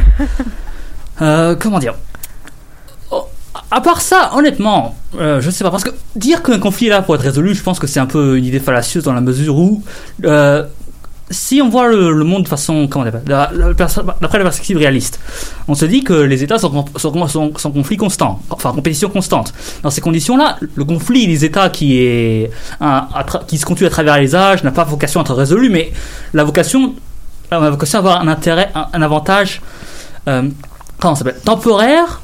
euh, 1.22 1.56
comment 1.58 1.78
dire? 1.78 1.94
Oh, 3.10 3.24
À 3.70 3.80
part 3.80 4.00
ça, 4.00 4.30
honnêtement, 4.34 4.94
euh, 5.18 5.40
je 5.40 5.50
sais 5.50 5.64
pas. 5.64 5.70
Parce 5.70 5.84
que 5.84 5.90
dire 6.16 6.42
qu'un 6.42 6.58
conflit 6.58 6.86
est 6.86 6.90
là 6.90 7.02
pour 7.02 7.14
être 7.14 7.22
résolu, 7.22 7.54
je 7.54 7.62
pense 7.62 7.78
que 7.78 7.86
c'est 7.86 8.00
un 8.00 8.06
peu 8.06 8.36
une 8.38 8.44
idée 8.44 8.60
fallacieuse 8.60 9.04
dans 9.04 9.12
la 9.12 9.20
mesure 9.20 9.56
où, 9.56 9.82
euh, 10.24 10.64
si 11.30 11.60
on 11.60 11.68
voit 11.68 11.88
le, 11.88 12.12
le 12.12 12.24
monde 12.24 12.44
de 12.44 12.48
façon, 12.48 12.88
comment 12.88 13.04
on 13.04 13.08
appelle, 13.08 13.22
la- 13.26 13.50
la 13.54 13.74
perso- 13.74 14.02
d'après 14.20 14.38
la 14.38 14.44
perspective 14.44 14.78
réaliste, 14.78 15.20
on 15.68 15.74
se 15.74 15.84
dit 15.84 16.02
que 16.02 16.14
les 16.14 16.42
États 16.42 16.58
sont, 16.58 16.84
sont, 16.96 17.26
sont, 17.28 17.52
sont 17.56 17.68
en 17.68 17.72
conflit 17.72 17.96
constant, 17.98 18.40
enfin 18.50 18.70
en 18.70 18.74
compétition 18.74 19.10
constante. 19.10 19.52
Dans 19.82 19.90
ces 19.90 20.00
conditions-là, 20.00 20.56
le 20.74 20.84
conflit 20.84 21.26
des 21.26 21.44
États 21.44 21.68
qui 21.68 21.98
est 22.00 22.50
un- 22.80 23.06
à 23.14 23.24
tra- 23.24 23.44
qui 23.46 23.58
se 23.58 23.66
continue 23.66 23.88
à 23.88 23.90
travers 23.90 24.16
les 24.18 24.34
âges 24.34 24.64
n'a 24.64 24.70
pas 24.70 24.84
vocation 24.84 25.20
à 25.20 25.24
être 25.24 25.34
résolu, 25.34 25.68
mais 25.68 25.92
la 26.32 26.44
vocation, 26.44 26.94
la 27.50 27.70
vocation 27.70 27.98
à 27.98 28.00
avoir 28.00 28.20
un 28.22 28.28
intérêt, 28.28 28.70
un, 28.74 28.86
un 28.94 29.02
avantage, 29.02 29.60
euh, 30.28 30.42
comment 30.98 31.14
ça 31.14 31.24
s'appelle, 31.24 31.40
temporaire 31.42 32.20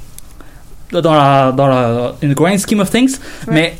dans 0.92 1.12
la 1.14 1.52
dans 1.52 1.66
la 1.66 2.14
in 2.22 2.28
the 2.30 2.34
grand 2.34 2.56
scheme 2.58 2.80
of 2.80 2.90
things, 2.90 3.18
mais 3.48 3.76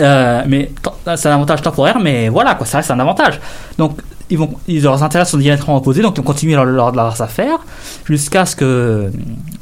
euh, 0.00 0.42
mais 0.46 0.70
t- 0.82 1.16
c'est 1.16 1.28
un 1.28 1.34
avantage 1.34 1.62
temporaire, 1.62 1.98
mais 2.00 2.28
voilà 2.28 2.54
quoi, 2.54 2.66
ça 2.66 2.78
reste 2.78 2.90
un 2.90 2.98
avantage. 3.00 3.38
Donc 3.76 3.98
ils 4.30 4.38
vont, 4.38 4.50
ils, 4.66 4.82
leurs 4.82 5.02
intérêts 5.02 5.24
sont 5.24 5.38
diamétralement 5.38 5.78
opposés, 5.78 6.02
donc 6.02 6.14
ils 6.16 6.18
vont 6.20 6.24
continuer 6.26 6.54
leur, 6.54 6.64
leur- 6.64 6.92
leurs 6.94 7.20
affaires 7.22 7.58
jusqu'à 8.04 8.44
ce 8.46 8.56
que, 8.56 9.10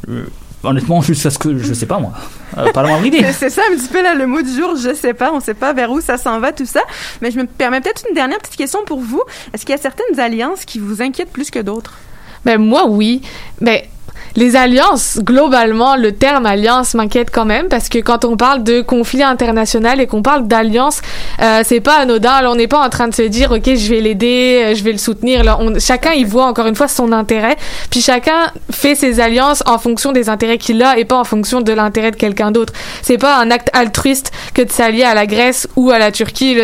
euh, 0.09 0.25
honnêtement, 0.65 1.01
jusqu'à 1.03 1.31
ce 1.31 1.39
que, 1.39 1.57
je 1.59 1.73
sais 1.75 1.87
pas 1.87 1.99
moi, 1.99 2.13
euh, 2.59 2.73
pas 2.73 2.83
la 2.83 2.89
moindre 2.89 3.07
idée. 3.07 3.19
C'est- 3.21 3.33
C'est 3.47 3.51
ça 3.51 3.63
un 3.71 3.77
petit 3.77 3.89
peu 3.89 4.03
là, 4.03 4.15
le 4.15 4.27
mot 4.27 4.43
du 4.43 4.51
jour, 4.53 4.75
je 4.77 4.95
sais 4.95 5.15
pas, 5.15 5.33
on 5.33 5.41
sait 5.41 5.55
pas 5.55 5.73
vers 5.73 5.91
où 5.91 6.01
ça 6.01 6.17
s'en 6.19 6.41
va 6.41 6.53
tout 6.53 6.67
ça. 6.67 6.81
Mais 7.23 7.31
je 7.31 7.39
me 7.39 7.47
permets 7.47 7.81
peut-être 7.81 8.05
une 8.09 8.15
dernière 8.15 8.39
petite 8.39 8.57
question 8.57 8.81
pour 8.87 9.01
vous. 9.01 9.23
Est-ce 9.55 9.65
qu'il 9.65 9.75
y 9.75 9.79
a 9.79 9.81
certaines 9.81 10.19
alliances 10.19 10.65
qui 10.65 10.79
vous 10.79 11.01
inquiètent 11.03 11.33
plus 11.33 11.51
que 11.51 11.61
d'autres? 11.61 11.95
Ben 12.45 12.59
moi 12.59 12.87
oui. 12.89 13.23
Ben 13.61 13.81
les 14.37 14.55
alliances, 14.55 15.19
globalement, 15.23 15.97
le 15.97 16.13
terme 16.13 16.45
alliance 16.45 16.95
m'inquiète 16.95 17.31
quand 17.31 17.47
même 17.47 17.69
parce 17.69 17.89
que 17.89 17.99
quand 17.99 18.25
on 18.25 18.37
parle 18.37 18.63
de 18.63 18.83
conflit 18.83 19.23
international 19.23 20.01
et 20.01 20.07
qu'on 20.07 20.23
parle 20.23 20.47
d'alliance, 20.47 21.01
euh, 21.43 21.63
c'est 21.65 21.81
pas 21.81 21.97
anodin. 22.01 22.43
Là, 22.43 22.51
on 22.51 22.55
n'est 22.55 22.69
pas 22.69 22.85
en 22.85 22.91
train 22.91 23.09
de 23.09 23.15
se 23.15 23.23
dire, 23.23 23.51
ok, 23.51 23.65
je 23.65 23.89
vais 23.89 24.01
l'aider, 24.01 24.63
euh, 24.63 24.75
je 24.75 24.85
vais 24.85 24.93
le 24.93 24.99
soutenir. 24.99 25.43
Là, 25.43 25.57
on, 25.59 25.79
chacun 25.79 26.13
y 26.13 26.25
voit 26.25 26.45
encore 26.45 26.67
une 26.67 26.75
fois 26.75 26.89
son 26.89 27.13
intérêt, 27.13 27.57
puis 27.91 28.03
chacun 28.03 28.53
fait 28.71 28.95
ses 28.95 29.21
alliances 29.21 29.63
en 29.67 29.79
fonction 29.79 30.13
des 30.13 30.29
intérêts 30.29 30.59
qu'il 30.59 30.83
a 30.83 30.99
et 30.99 31.07
pas 31.07 31.19
en 31.19 31.25
fonction 31.25 31.63
de 31.63 31.73
l'intérêt 31.73 32.11
de 32.11 32.17
quelqu'un 32.17 32.51
d'autre. 32.51 32.75
C'est 33.03 33.19
pas 33.19 33.39
un 33.39 33.51
acte 33.51 33.71
altruiste 33.73 34.33
que 34.53 34.63
de 34.63 34.71
s'allier 34.71 35.05
à 35.05 35.15
la 35.15 35.27
Grèce 35.27 35.67
ou 35.77 35.91
à 35.91 35.99
la 35.99 36.13
Turquie. 36.13 36.57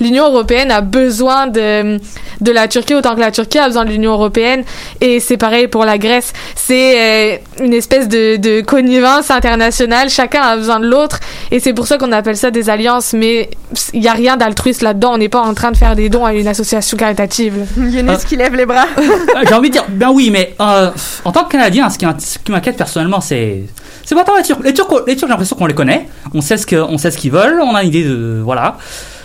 l'Union 0.00 0.26
européenne 0.26 0.70
a 0.72 0.80
besoin 0.80 1.46
de 1.46 1.98
de 2.40 2.52
la 2.52 2.68
Turquie 2.68 2.94
autant 2.94 3.14
que 3.14 3.20
la 3.20 3.30
Turquie 3.30 3.58
a 3.58 3.66
besoin 3.66 3.84
de 3.84 3.90
l'Union 3.90 4.12
européenne 4.12 4.64
et 5.00 5.20
c'est 5.20 5.36
pareil 5.36 5.68
pour 5.68 5.84
la 5.84 5.98
Grèce. 5.98 6.32
C'est 6.54 6.95
euh, 6.98 7.36
une 7.64 7.72
espèce 7.74 8.08
de, 8.08 8.36
de 8.36 8.60
connivence 8.60 9.30
internationale. 9.30 10.08
Chacun 10.10 10.42
a 10.42 10.56
besoin 10.56 10.80
de 10.80 10.86
l'autre 10.86 11.20
et 11.50 11.60
c'est 11.60 11.72
pour 11.72 11.86
ça 11.86 11.98
qu'on 11.98 12.12
appelle 12.12 12.36
ça 12.36 12.50
des 12.50 12.68
alliances. 12.70 13.12
Mais 13.12 13.50
il 13.92 14.02
y 14.02 14.08
a 14.08 14.12
rien 14.12 14.36
d'altruiste 14.36 14.82
là-dedans. 14.82 15.14
On 15.14 15.18
n'est 15.18 15.28
pas 15.28 15.40
en 15.40 15.54
train 15.54 15.70
de 15.70 15.76
faire 15.76 15.94
des 15.96 16.08
dons 16.08 16.24
à 16.24 16.32
une 16.34 16.48
association 16.48 16.96
caritative. 16.96 17.54
Younes 17.76 18.10
Ah. 18.10 18.16
qui 18.26 18.36
lève 18.36 18.54
les 18.54 18.66
bras. 18.66 18.86
Euh, 18.98 19.42
J'ai 19.48 19.54
envie 19.54 19.68
de 19.68 19.74
dire, 19.74 19.84
ben 19.88 20.10
oui, 20.12 20.30
mais 20.30 20.54
euh, 20.60 20.90
en 21.24 21.32
tant 21.32 21.44
que 21.44 21.52
Canadien, 21.52 21.88
ce 21.90 21.98
qui, 21.98 22.06
ce 22.18 22.38
qui 22.38 22.50
m'inquiète 22.52 22.76
personnellement, 22.76 23.20
c'est 23.20 23.62
c'est 24.04 24.14
pas 24.14 24.24
tant 24.24 24.36
les 24.36 24.42
Turcs. 24.42 24.60
Les 24.62 24.72
Turcs, 24.72 24.88
les 25.06 25.16
Turcs 25.16 25.26
j'ai 25.26 25.32
l'impression 25.32 25.56
qu'on 25.56 25.66
les 25.66 25.74
connaît, 25.74 26.06
on 26.32 26.40
sait 26.40 26.56
ce 26.56 26.66
que, 26.66 26.76
on 26.76 26.96
sait 26.98 27.10
ce 27.10 27.18
qu'ils 27.18 27.32
veulent, 27.32 27.60
on 27.60 27.74
a 27.74 27.82
une 27.82 27.88
idée 27.88 28.04
de 28.04 28.40
voilà. 28.44 28.76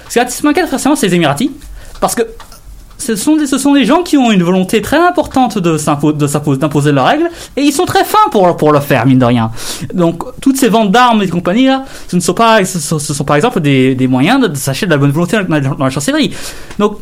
Ce 0.09 0.19
qui 0.19 0.43
m'inquiète 0.45 0.69
personnellement, 0.69 0.95
c'est 0.99 1.07
les 1.07 1.15
Émiratis, 1.15 1.51
parce 2.01 2.15
que 2.15 2.23
ce 3.01 3.15
sont, 3.15 3.35
des, 3.35 3.47
ce 3.47 3.57
sont 3.57 3.73
des 3.73 3.85
gens 3.85 4.03
qui 4.03 4.15
ont 4.17 4.31
une 4.31 4.43
volonté 4.43 4.81
très 4.81 4.97
importante 4.99 5.57
de 5.57 5.77
d'imposer 6.57 6.91
leurs 6.91 7.07
règles, 7.07 7.29
et 7.57 7.61
ils 7.61 7.71
sont 7.73 7.85
très 7.85 8.05
fins 8.05 8.29
pour, 8.31 8.55
pour 8.57 8.71
le 8.71 8.79
faire, 8.79 9.05
mine 9.05 9.19
de 9.19 9.25
rien. 9.25 9.51
Donc, 9.93 10.23
toutes 10.41 10.57
ces 10.57 10.69
ventes 10.69 10.91
d'armes 10.91 11.21
et 11.23 11.27
compagnie 11.27 11.65
là, 11.65 11.83
ce 12.07 12.15
ne 12.15 12.21
sont 12.21 12.33
pas, 12.33 12.63
ce 12.63 12.79
sont, 12.79 13.23
par 13.23 13.35
exemple 13.35 13.59
des, 13.59 13.95
des 13.95 14.07
moyens 14.07 14.39
de, 14.47 14.55
s'acheter 14.55 14.85
de 14.85 14.91
la 14.91 14.97
bonne 14.97 15.11
volonté 15.11 15.37
dans, 15.37 15.47
la- 15.49 15.59
dans 15.61 15.83
la 15.83 15.89
chancellerie. 15.89 16.31
Donc, 16.79 16.97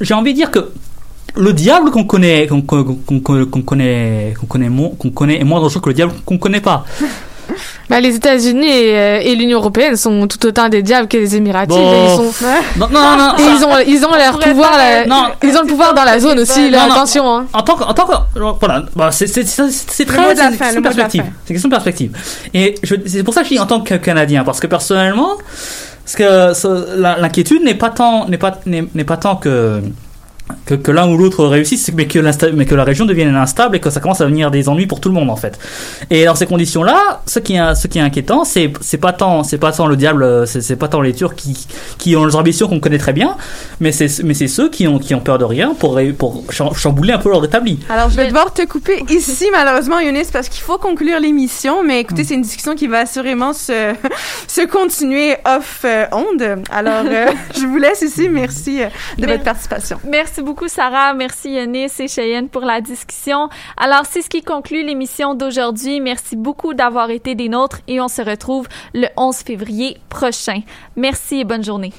j'ai 0.00 0.14
envie 0.14 0.32
de 0.32 0.36
dire 0.38 0.50
que 0.50 0.70
le 1.36 1.52
diable 1.52 1.90
qu'on 1.90 2.04
connaît, 2.04 2.46
qu'on 2.46 2.62
qu'on- 2.62 2.84
qu'on- 2.84 3.20
connaît, 3.62 4.34
qu'on 4.40 4.46
connaît, 4.46 4.70
qu'on 4.98 5.10
connaît 5.10 5.40
est 5.40 5.44
moins 5.44 5.60
dangereux 5.60 5.80
que 5.82 5.88
le 5.90 5.94
diable 5.94 6.12
qu'on 6.24 6.38
connaît 6.38 6.60
pas. 6.60 6.84
Bah, 7.90 8.00
les 8.00 8.16
États-Unis 8.16 8.66
et, 8.66 8.98
euh, 8.98 9.20
et 9.22 9.34
l'Union 9.34 9.58
européenne 9.58 9.96
sont 9.96 10.26
tout 10.26 10.44
autant 10.46 10.68
des 10.68 10.82
diables 10.82 11.06
que 11.06 11.16
les 11.18 11.36
Émiratis. 11.36 11.68
Bon. 11.76 12.06
Ils 12.06 12.16
sont... 12.32 12.44
Non, 12.78 12.88
non, 12.90 13.16
non. 13.16 13.32
Et 13.38 13.42
ils 13.42 13.64
ont, 13.64 13.78
ils 13.86 14.04
ont 14.06 14.14
leur 14.14 14.32
pourrait 14.32 14.50
pouvoir, 14.50 14.70
pas- 14.72 14.78
là- 14.78 15.06
Non. 15.06 15.24
ils 15.42 15.56
ont 15.56 15.62
le 15.62 15.66
pouvoir 15.66 15.92
dans 15.94 16.04
la 16.04 16.18
zone 16.18 16.38
aussi. 16.40 16.70
Là, 16.70 16.84
attention. 16.84 17.28
Hein. 17.30 17.46
En 17.52 17.62
tant 17.62 17.76
que, 17.76 17.84
en 17.84 17.92
tant 17.92 18.06
que, 18.06 18.12
voilà, 18.58 18.84
bah, 18.96 19.10
c'est, 19.12 19.26
très, 19.26 19.44
la 19.44 19.70
c'est 19.70 20.04
une 20.04 20.56
question 20.56 20.70
de 20.70 20.74
la 20.74 20.80
perspective. 20.82 21.24
C'est 21.44 21.50
une 21.50 21.54
question 21.56 21.68
de 21.68 21.74
perspective. 21.74 22.16
Et 22.54 22.74
je, 22.82 22.94
c'est 23.06 23.22
pour 23.22 23.34
ça 23.34 23.42
que 23.42 23.48
je 23.48 23.54
dis 23.54 23.60
en 23.60 23.66
tant 23.66 23.80
que 23.80 23.94
Canadien, 23.94 24.44
parce 24.44 24.60
que 24.60 24.66
personnellement, 24.66 25.32
parce 26.04 26.16
que 26.16 26.98
la- 27.00 27.18
l'inquiétude 27.18 27.62
n'est 27.64 27.74
pas 27.74 27.90
tant, 27.90 28.26
n'est 28.28 28.38
pas, 28.38 28.58
n'est, 28.66 28.84
n'est 28.94 29.04
pas 29.04 29.16
tant 29.18 29.36
que, 29.36 29.80
que, 30.66 30.74
que 30.74 30.90
l'un 30.90 31.08
ou 31.08 31.16
l'autre 31.16 31.46
réussisse, 31.46 31.90
mais 31.94 32.06
que, 32.06 32.18
l'insta- 32.18 32.52
mais 32.52 32.66
que 32.66 32.74
la 32.74 32.84
région 32.84 33.06
devienne 33.06 33.34
instable 33.34 33.76
et 33.76 33.80
que 33.80 33.88
ça 33.90 34.00
commence 34.00 34.20
à 34.20 34.26
venir 34.26 34.50
des 34.50 34.68
ennuis 34.68 34.86
pour 34.86 35.00
tout 35.00 35.08
le 35.08 35.14
monde 35.14 35.30
en 35.30 35.36
fait. 35.36 35.58
Et 36.10 36.24
dans 36.26 36.34
ces 36.34 36.46
conditions-là, 36.46 37.22
ce 37.26 37.38
qui 37.38 37.54
est, 37.54 37.74
ce 37.74 37.86
qui 37.86 37.98
est 37.98 38.02
inquiétant, 38.02 38.44
c'est, 38.44 38.70
c'est 38.80 38.98
pas 38.98 39.12
tant, 39.12 39.42
c'est 39.42 39.56
pas 39.58 39.72
tant 39.72 39.86
le 39.86 39.96
diable, 39.96 40.46
c'est, 40.46 40.60
c'est 40.60 40.76
pas 40.76 40.88
tant 40.88 41.00
les 41.00 41.14
Turcs 41.14 41.34
qui, 41.34 41.66
qui 41.98 42.14
ont 42.16 42.24
leurs 42.24 42.36
ambitions 42.36 42.68
qu'on 42.68 42.80
connaît 42.80 42.98
très 42.98 43.12
bien, 43.14 43.36
mais 43.80 43.90
c'est, 43.92 44.22
mais 44.22 44.34
c'est 44.34 44.48
ceux 44.48 44.68
qui 44.68 44.86
ont, 44.86 44.98
qui 44.98 45.14
ont 45.14 45.20
peur 45.20 45.38
de 45.38 45.44
rien 45.44 45.74
pour, 45.78 45.94
ré- 45.96 46.12
pour 46.12 46.44
cham- 46.50 46.74
chambouler 46.74 47.12
un 47.14 47.18
peu 47.18 47.30
leur 47.30 47.44
établi. 47.44 47.78
Alors, 47.88 48.10
je 48.10 48.16
vais 48.16 48.26
devoir 48.26 48.52
te 48.52 48.64
couper 48.66 49.02
ici, 49.10 49.46
malheureusement, 49.52 49.98
Younes, 50.00 50.22
parce 50.32 50.48
qu'il 50.50 50.62
faut 50.62 50.76
conclure 50.78 51.20
l'émission. 51.20 51.82
Mais 51.82 52.00
écoutez, 52.00 52.24
c'est 52.24 52.34
une 52.34 52.42
discussion 52.42 52.74
qui 52.74 52.86
va 52.86 53.00
assurément 53.00 53.52
se, 53.54 53.94
se 54.46 54.66
continuer 54.66 55.36
off 55.46 55.82
euh, 55.84 56.04
onde. 56.12 56.62
Alors, 56.70 57.04
euh, 57.06 57.26
je 57.58 57.66
vous 57.66 57.78
laisse 57.78 58.02
ici. 58.02 58.28
Merci 58.28 58.82
euh, 58.82 58.88
de 59.18 59.26
votre 59.26 59.42
participation. 59.42 59.98
Merci 60.08 60.33
beaucoup, 60.42 60.68
Sarah. 60.68 61.14
Merci, 61.14 61.52
Yanis 61.52 61.90
et 61.98 62.08
Cheyenne 62.08 62.48
pour 62.48 62.62
la 62.62 62.80
discussion. 62.80 63.48
Alors, 63.76 64.02
c'est 64.08 64.22
ce 64.22 64.28
qui 64.28 64.42
conclut 64.42 64.84
l'émission 64.84 65.34
d'aujourd'hui. 65.34 66.00
Merci 66.00 66.36
beaucoup 66.36 66.74
d'avoir 66.74 67.10
été 67.10 67.34
des 67.34 67.48
nôtres 67.48 67.80
et 67.88 68.00
on 68.00 68.08
se 68.08 68.22
retrouve 68.22 68.68
le 68.94 69.06
11 69.16 69.36
février 69.36 69.98
prochain. 70.08 70.60
Merci 70.96 71.40
et 71.40 71.44
bonne 71.44 71.64
journée. 71.64 71.92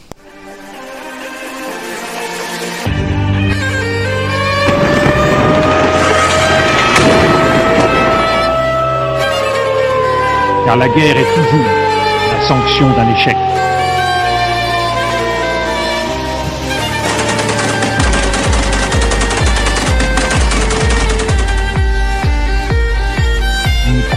car 10.65 10.77
la 10.77 10.88
guerre 10.89 11.17
est 11.17 11.36
toujours 11.36 11.65
la 12.31 12.41
sanction 12.47 12.89
d'un 12.95 13.13
échec. 13.13 13.38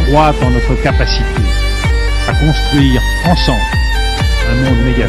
Croit 0.09 0.35
en 0.43 0.51
notre 0.51 0.75
capacité 0.83 1.25
à 2.29 2.33
construire 2.33 3.03
ensemble 3.27 3.61
un 4.51 4.55
monde 4.55 4.83
méga. 4.85 5.07